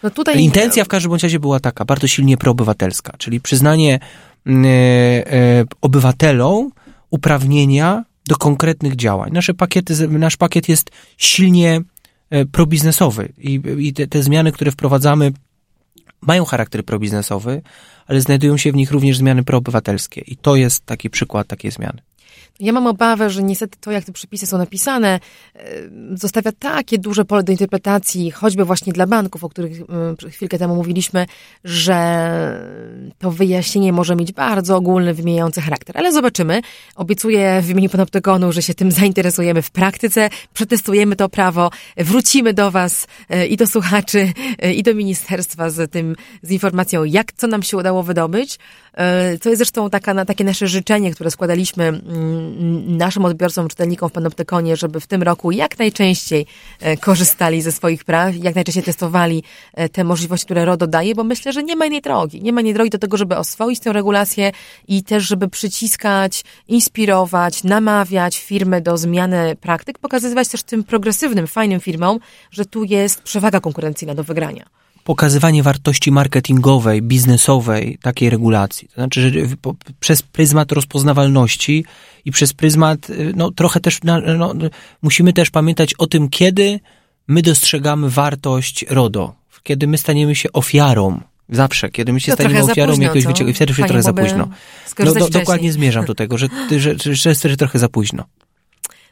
No 0.03 0.09
tutaj... 0.09 0.43
Intencja 0.43 0.83
w 0.83 0.87
każdym 0.87 1.13
razie 1.13 1.39
była 1.39 1.59
taka, 1.59 1.85
bardzo 1.85 2.07
silnie 2.07 2.37
proobywatelska, 2.37 3.13
czyli 3.17 3.41
przyznanie 3.41 3.99
yy, 4.45 4.53
yy, 4.55 5.23
obywatelom 5.81 6.71
uprawnienia 7.09 8.03
do 8.27 8.35
konkretnych 8.35 8.95
działań. 8.95 9.31
Nasze 9.33 9.53
pakiety, 9.53 10.07
nasz 10.07 10.37
pakiet 10.37 10.69
jest 10.69 10.91
silnie 11.17 11.81
e, 12.29 12.45
probiznesowy 12.45 13.33
i, 13.37 13.61
i 13.77 13.93
te, 13.93 14.07
te 14.07 14.23
zmiany, 14.23 14.51
które 14.51 14.71
wprowadzamy, 14.71 15.31
mają 16.21 16.45
charakter 16.45 16.85
probiznesowy, 16.85 17.61
ale 18.07 18.21
znajdują 18.21 18.57
się 18.57 18.71
w 18.71 18.75
nich 18.75 18.91
również 18.91 19.17
zmiany 19.17 19.43
proobywatelskie. 19.43 20.21
I 20.21 20.37
to 20.37 20.55
jest 20.55 20.85
taki 20.85 21.09
przykład 21.09 21.47
takiej 21.47 21.71
zmiany. 21.71 22.01
Ja 22.61 22.71
mam 22.71 22.87
obawę, 22.87 23.29
że 23.29 23.43
niestety 23.43 23.77
to, 23.81 23.91
jak 23.91 24.05
te 24.05 24.11
przepisy 24.11 24.47
są 24.47 24.57
napisane, 24.57 25.19
e, 25.55 25.59
zostawia 26.13 26.51
takie 26.59 26.97
duże 26.97 27.25
pole 27.25 27.43
do 27.43 27.51
interpretacji, 27.51 28.31
choćby 28.31 28.65
właśnie 28.65 28.93
dla 28.93 29.07
banków, 29.07 29.43
o 29.43 29.49
których 29.49 29.81
e, 30.25 30.29
chwilkę 30.29 30.57
temu 30.57 30.75
mówiliśmy, 30.75 31.25
że 31.63 31.91
to 33.19 33.31
wyjaśnienie 33.31 33.93
może 33.93 34.15
mieć 34.15 34.31
bardzo 34.31 34.75
ogólny, 34.75 35.13
wymijający 35.13 35.61
charakter. 35.61 35.97
Ale 35.97 36.11
zobaczymy. 36.11 36.61
Obiecuję 36.95 37.61
w 37.61 37.69
imieniu 37.69 37.89
Panoptykonu, 37.89 38.51
że 38.51 38.61
się 38.61 38.73
tym 38.73 38.91
zainteresujemy 38.91 39.61
w 39.61 39.71
praktyce, 39.71 40.29
przetestujemy 40.53 41.15
to 41.15 41.29
prawo, 41.29 41.69
wrócimy 41.97 42.53
do 42.53 42.71
Was 42.71 43.07
e, 43.29 43.47
i 43.47 43.57
do 43.57 43.67
słuchaczy, 43.67 44.33
i 44.75 44.83
do 44.83 44.95
ministerstwa 44.95 45.69
z 45.69 45.91
tym, 45.91 46.15
z 46.41 46.51
informacją, 46.51 47.03
jak, 47.03 47.33
co 47.33 47.47
nam 47.47 47.63
się 47.63 47.77
udało 47.77 48.03
wydobyć. 48.03 48.59
To 49.41 49.49
jest 49.49 49.57
zresztą 49.57 49.89
taka, 49.89 50.25
takie 50.25 50.43
nasze 50.43 50.67
życzenie, 50.67 51.11
które 51.11 51.31
składaliśmy 51.31 51.83
mm, 51.83 52.50
naszym 52.87 53.25
odbiorcom, 53.25 53.67
czytelnikom 53.67 54.09
w 54.09 54.11
Panoptykonie, 54.11 54.75
żeby 54.75 54.99
w 54.99 55.07
tym 55.07 55.23
roku 55.23 55.51
jak 55.51 55.79
najczęściej 55.79 56.45
e, 56.79 56.97
korzystali 56.97 57.61
ze 57.61 57.71
swoich 57.71 58.03
praw, 58.03 58.35
jak 58.35 58.55
najczęściej 58.55 58.83
testowali 58.83 59.43
e, 59.73 59.89
te 59.89 60.03
możliwości, 60.03 60.45
które 60.45 60.65
RODO 60.65 60.87
daje, 60.87 61.15
bo 61.15 61.23
myślę, 61.23 61.53
że 61.53 61.63
nie 61.63 61.75
ma 61.75 61.85
innej 61.85 62.01
drogi. 62.01 62.41
Nie 62.41 62.53
ma 62.53 62.61
innej 62.61 62.73
drogi 62.73 62.89
do 62.89 62.97
tego, 62.97 63.17
żeby 63.17 63.37
oswoić 63.37 63.79
tę 63.79 63.93
regulację 63.93 64.51
i 64.87 65.03
też, 65.03 65.23
żeby 65.23 65.47
przyciskać, 65.47 66.43
inspirować, 66.67 67.63
namawiać 67.63 68.39
firmy 68.39 68.81
do 68.81 68.97
zmiany 68.97 69.55
praktyk, 69.55 69.99
pokazywać 69.99 70.47
też 70.47 70.63
tym 70.63 70.83
progresywnym, 70.83 71.47
fajnym 71.47 71.79
firmom, 71.79 72.19
że 72.51 72.65
tu 72.65 72.83
jest 72.83 73.21
przewaga 73.21 73.59
konkurencyjna 73.59 74.15
do 74.15 74.23
wygrania 74.23 74.80
pokazywanie 75.03 75.63
wartości 75.63 76.11
marketingowej, 76.11 77.01
biznesowej 77.01 77.97
takiej 78.01 78.29
regulacji. 78.29 78.87
To 78.87 78.93
znaczy, 78.93 79.21
że 79.21 79.31
przez 79.99 80.21
pryzmat 80.21 80.71
rozpoznawalności 80.71 81.85
i 82.25 82.31
przez 82.31 82.53
pryzmat, 82.53 83.09
y, 83.09 83.33
no 83.35 83.51
trochę 83.51 83.79
też, 83.79 83.99
no, 84.37 84.53
musimy 85.01 85.33
też 85.33 85.49
pamiętać 85.49 85.93
o 85.93 86.07
tym, 86.07 86.29
kiedy 86.29 86.79
my 87.27 87.41
dostrzegamy 87.41 88.09
wartość 88.09 88.85
RODO, 88.89 89.35
kiedy 89.63 89.87
my 89.87 89.97
staniemy 89.97 90.35
się 90.35 90.51
ofiarą 90.51 91.21
Zawsze, 91.51 91.89
kiedy 91.89 92.13
my 92.13 92.19
się 92.19 92.31
to 92.31 92.35
staniemy 92.35 92.63
ofiarą 92.63 92.91
późno, 92.91 93.03
jakiegoś 93.03 93.25
wycieku, 93.25 93.53
wtedy 93.53 93.73
jest 93.77 93.87
trochę 93.87 94.03
za 94.03 94.13
późno. 94.13 94.47
No, 94.99 95.13
do, 95.13 95.29
dokładnie 95.29 95.71
zmierzam 95.71 96.05
do 96.05 96.15
tego, 96.15 96.37
że, 96.37 96.47
że, 96.71 96.95
że, 96.97 97.15
że, 97.15 97.49
że 97.49 97.57
trochę 97.57 97.79
za 97.79 97.89
późno. 97.89 98.23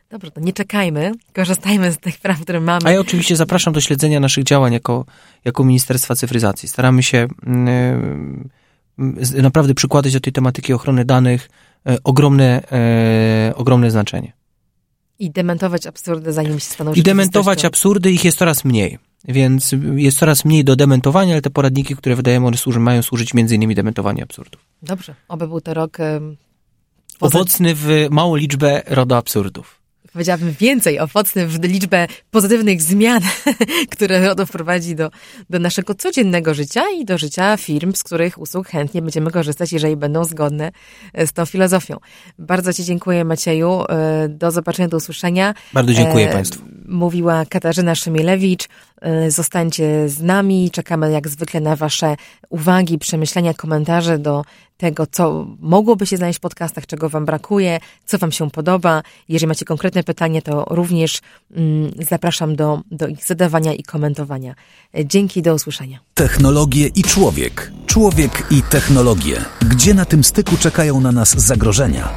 Dobrze, 0.09 0.31
to 0.31 0.41
nie 0.41 0.53
czekajmy, 0.53 1.11
korzystajmy 1.33 1.91
z 1.91 1.97
tych 1.97 2.19
praw, 2.19 2.41
które 2.41 2.59
mamy. 2.59 2.81
A 2.85 2.91
ja 2.91 2.99
oczywiście 2.99 3.35
zapraszam 3.35 3.73
do 3.73 3.81
śledzenia 3.81 4.19
naszych 4.19 4.43
działań 4.43 4.73
jako, 4.73 5.05
jako 5.45 5.63
Ministerstwa 5.63 6.15
Cyfryzacji. 6.15 6.69
Staramy 6.69 7.03
się 7.03 7.27
yy, 8.97 9.41
naprawdę 9.41 9.73
przykładać 9.73 10.13
do 10.13 10.19
tej 10.19 10.33
tematyki 10.33 10.73
ochrony 10.73 11.05
danych 11.05 11.49
yy, 11.85 11.97
ogromne, 12.03 12.63
yy, 13.47 13.55
ogromne 13.55 13.91
znaczenie. 13.91 14.33
I 15.19 15.31
dementować 15.31 15.87
absurdy, 15.87 16.33
zanim 16.33 16.59
się 16.59 16.65
staną 16.65 16.93
I 16.93 17.03
dementować 17.03 17.65
absurdy, 17.65 18.11
ich 18.11 18.25
jest 18.25 18.37
coraz 18.37 18.65
mniej. 18.65 18.97
Więc 19.27 19.75
jest 19.95 20.19
coraz 20.19 20.45
mniej 20.45 20.63
do 20.63 20.75
dementowania, 20.75 21.33
ale 21.33 21.41
te 21.41 21.49
poradniki, 21.49 21.95
które 21.95 22.15
wydajemy, 22.15 22.47
one 22.47 22.57
służy, 22.57 22.79
mają 22.79 23.01
służyć 23.01 23.33
między 23.33 23.55
innymi 23.55 23.75
dementowaniu 23.75 24.23
absurdów. 24.23 24.65
Dobrze, 24.81 25.15
oby 25.27 25.47
był 25.47 25.61
to 25.61 25.73
rok... 25.73 25.97
Owocny 27.19 27.75
w 27.75 28.07
małą 28.11 28.35
liczbę 28.35 28.81
RODO 28.87 29.17
absurdów 29.17 29.78
powiedziałabym, 30.11 30.55
więcej 30.59 30.99
owocny 30.99 31.47
w 31.47 31.63
liczbę 31.63 32.07
pozytywnych 32.31 32.81
zmian, 32.81 33.21
które 33.93 34.27
RODO 34.27 34.45
wprowadzi 34.45 34.95
do, 34.95 35.11
do 35.49 35.59
naszego 35.59 35.95
codziennego 35.95 36.53
życia 36.53 36.83
i 36.97 37.05
do 37.05 37.17
życia 37.17 37.57
firm, 37.57 37.93
z 37.95 38.03
których 38.03 38.37
usług 38.37 38.67
chętnie 38.67 39.01
będziemy 39.01 39.31
korzystać, 39.31 39.73
jeżeli 39.73 39.95
będą 39.95 40.23
zgodne 40.23 40.71
e, 41.13 41.27
z 41.27 41.33
tą 41.33 41.45
filozofią. 41.45 41.97
Bardzo 42.39 42.73
Ci 42.73 42.83
dziękuję, 42.83 43.25
Macieju. 43.25 43.83
E, 43.89 44.29
do 44.29 44.51
zobaczenia, 44.51 44.87
do 44.87 44.97
usłyszenia. 44.97 45.53
Bardzo 45.73 45.93
dziękuję 45.93 46.29
e, 46.29 46.33
Państwu. 46.33 46.61
Mówiła 46.85 47.45
Katarzyna 47.45 47.95
Szymielewicz. 47.95 48.67
Zostańcie 49.27 50.09
z 50.09 50.21
nami. 50.21 50.71
Czekamy 50.71 51.11
jak 51.11 51.27
zwykle 51.27 51.61
na 51.61 51.75
Wasze 51.75 52.15
uwagi, 52.49 52.97
przemyślenia, 52.97 53.53
komentarze 53.53 54.19
do 54.19 54.43
tego, 54.79 55.07
co 55.11 55.47
mogłoby 55.59 56.05
się 56.05 56.17
znaleźć 56.17 56.39
w 56.39 56.41
podcastach, 56.41 56.87
czego 56.87 57.09
Wam 57.09 57.25
brakuje, 57.25 57.79
co 58.05 58.17
Wam 58.17 58.31
się 58.31 58.51
podoba. 58.51 59.03
Jeżeli 59.29 59.47
macie 59.47 59.65
konkretne 59.65 60.03
pytanie, 60.03 60.41
to 60.41 60.65
również 60.69 61.19
mm, 61.55 61.91
zapraszam 62.09 62.55
do, 62.55 62.81
do 62.91 63.07
ich 63.07 63.25
zadawania 63.25 63.73
i 63.73 63.83
komentowania. 63.83 64.55
Dzięki, 65.05 65.41
do 65.41 65.55
usłyszenia. 65.55 65.99
Technologie 66.13 66.87
i 66.87 67.03
człowiek. 67.03 67.71
Człowiek 67.85 68.47
i 68.51 68.61
technologie. 68.61 69.45
Gdzie 69.69 69.93
na 69.93 70.05
tym 70.05 70.23
styku 70.23 70.57
czekają 70.57 71.01
na 71.01 71.11
nas 71.11 71.29
zagrożenia? 71.29 72.15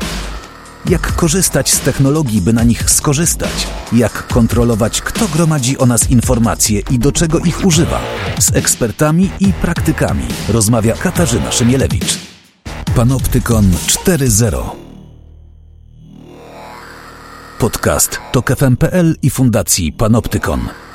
Jak 0.90 1.16
korzystać 1.16 1.72
z 1.72 1.80
technologii, 1.80 2.40
by 2.40 2.52
na 2.52 2.64
nich 2.64 2.90
skorzystać? 2.90 3.68
Jak 3.92 4.26
kontrolować, 4.26 5.00
kto 5.00 5.28
gromadzi 5.28 5.78
o 5.78 5.86
nas 5.86 6.10
informacje 6.10 6.82
i 6.90 6.98
do 6.98 7.12
czego 7.12 7.38
ich 7.38 7.64
używa? 7.64 8.00
Z 8.38 8.56
ekspertami 8.56 9.30
i 9.40 9.52
praktykami 9.52 10.24
rozmawia 10.48 10.94
Katarzyna 10.94 11.52
Szymielewicz. 11.52 12.31
Panoptykon 12.96 13.64
4.0 13.64 14.64
Podcast 17.58 18.18
to 18.32 18.42
KFM.pl 18.42 19.14
i 19.22 19.30
Fundacji 19.30 19.92
Panoptykon. 19.92 20.91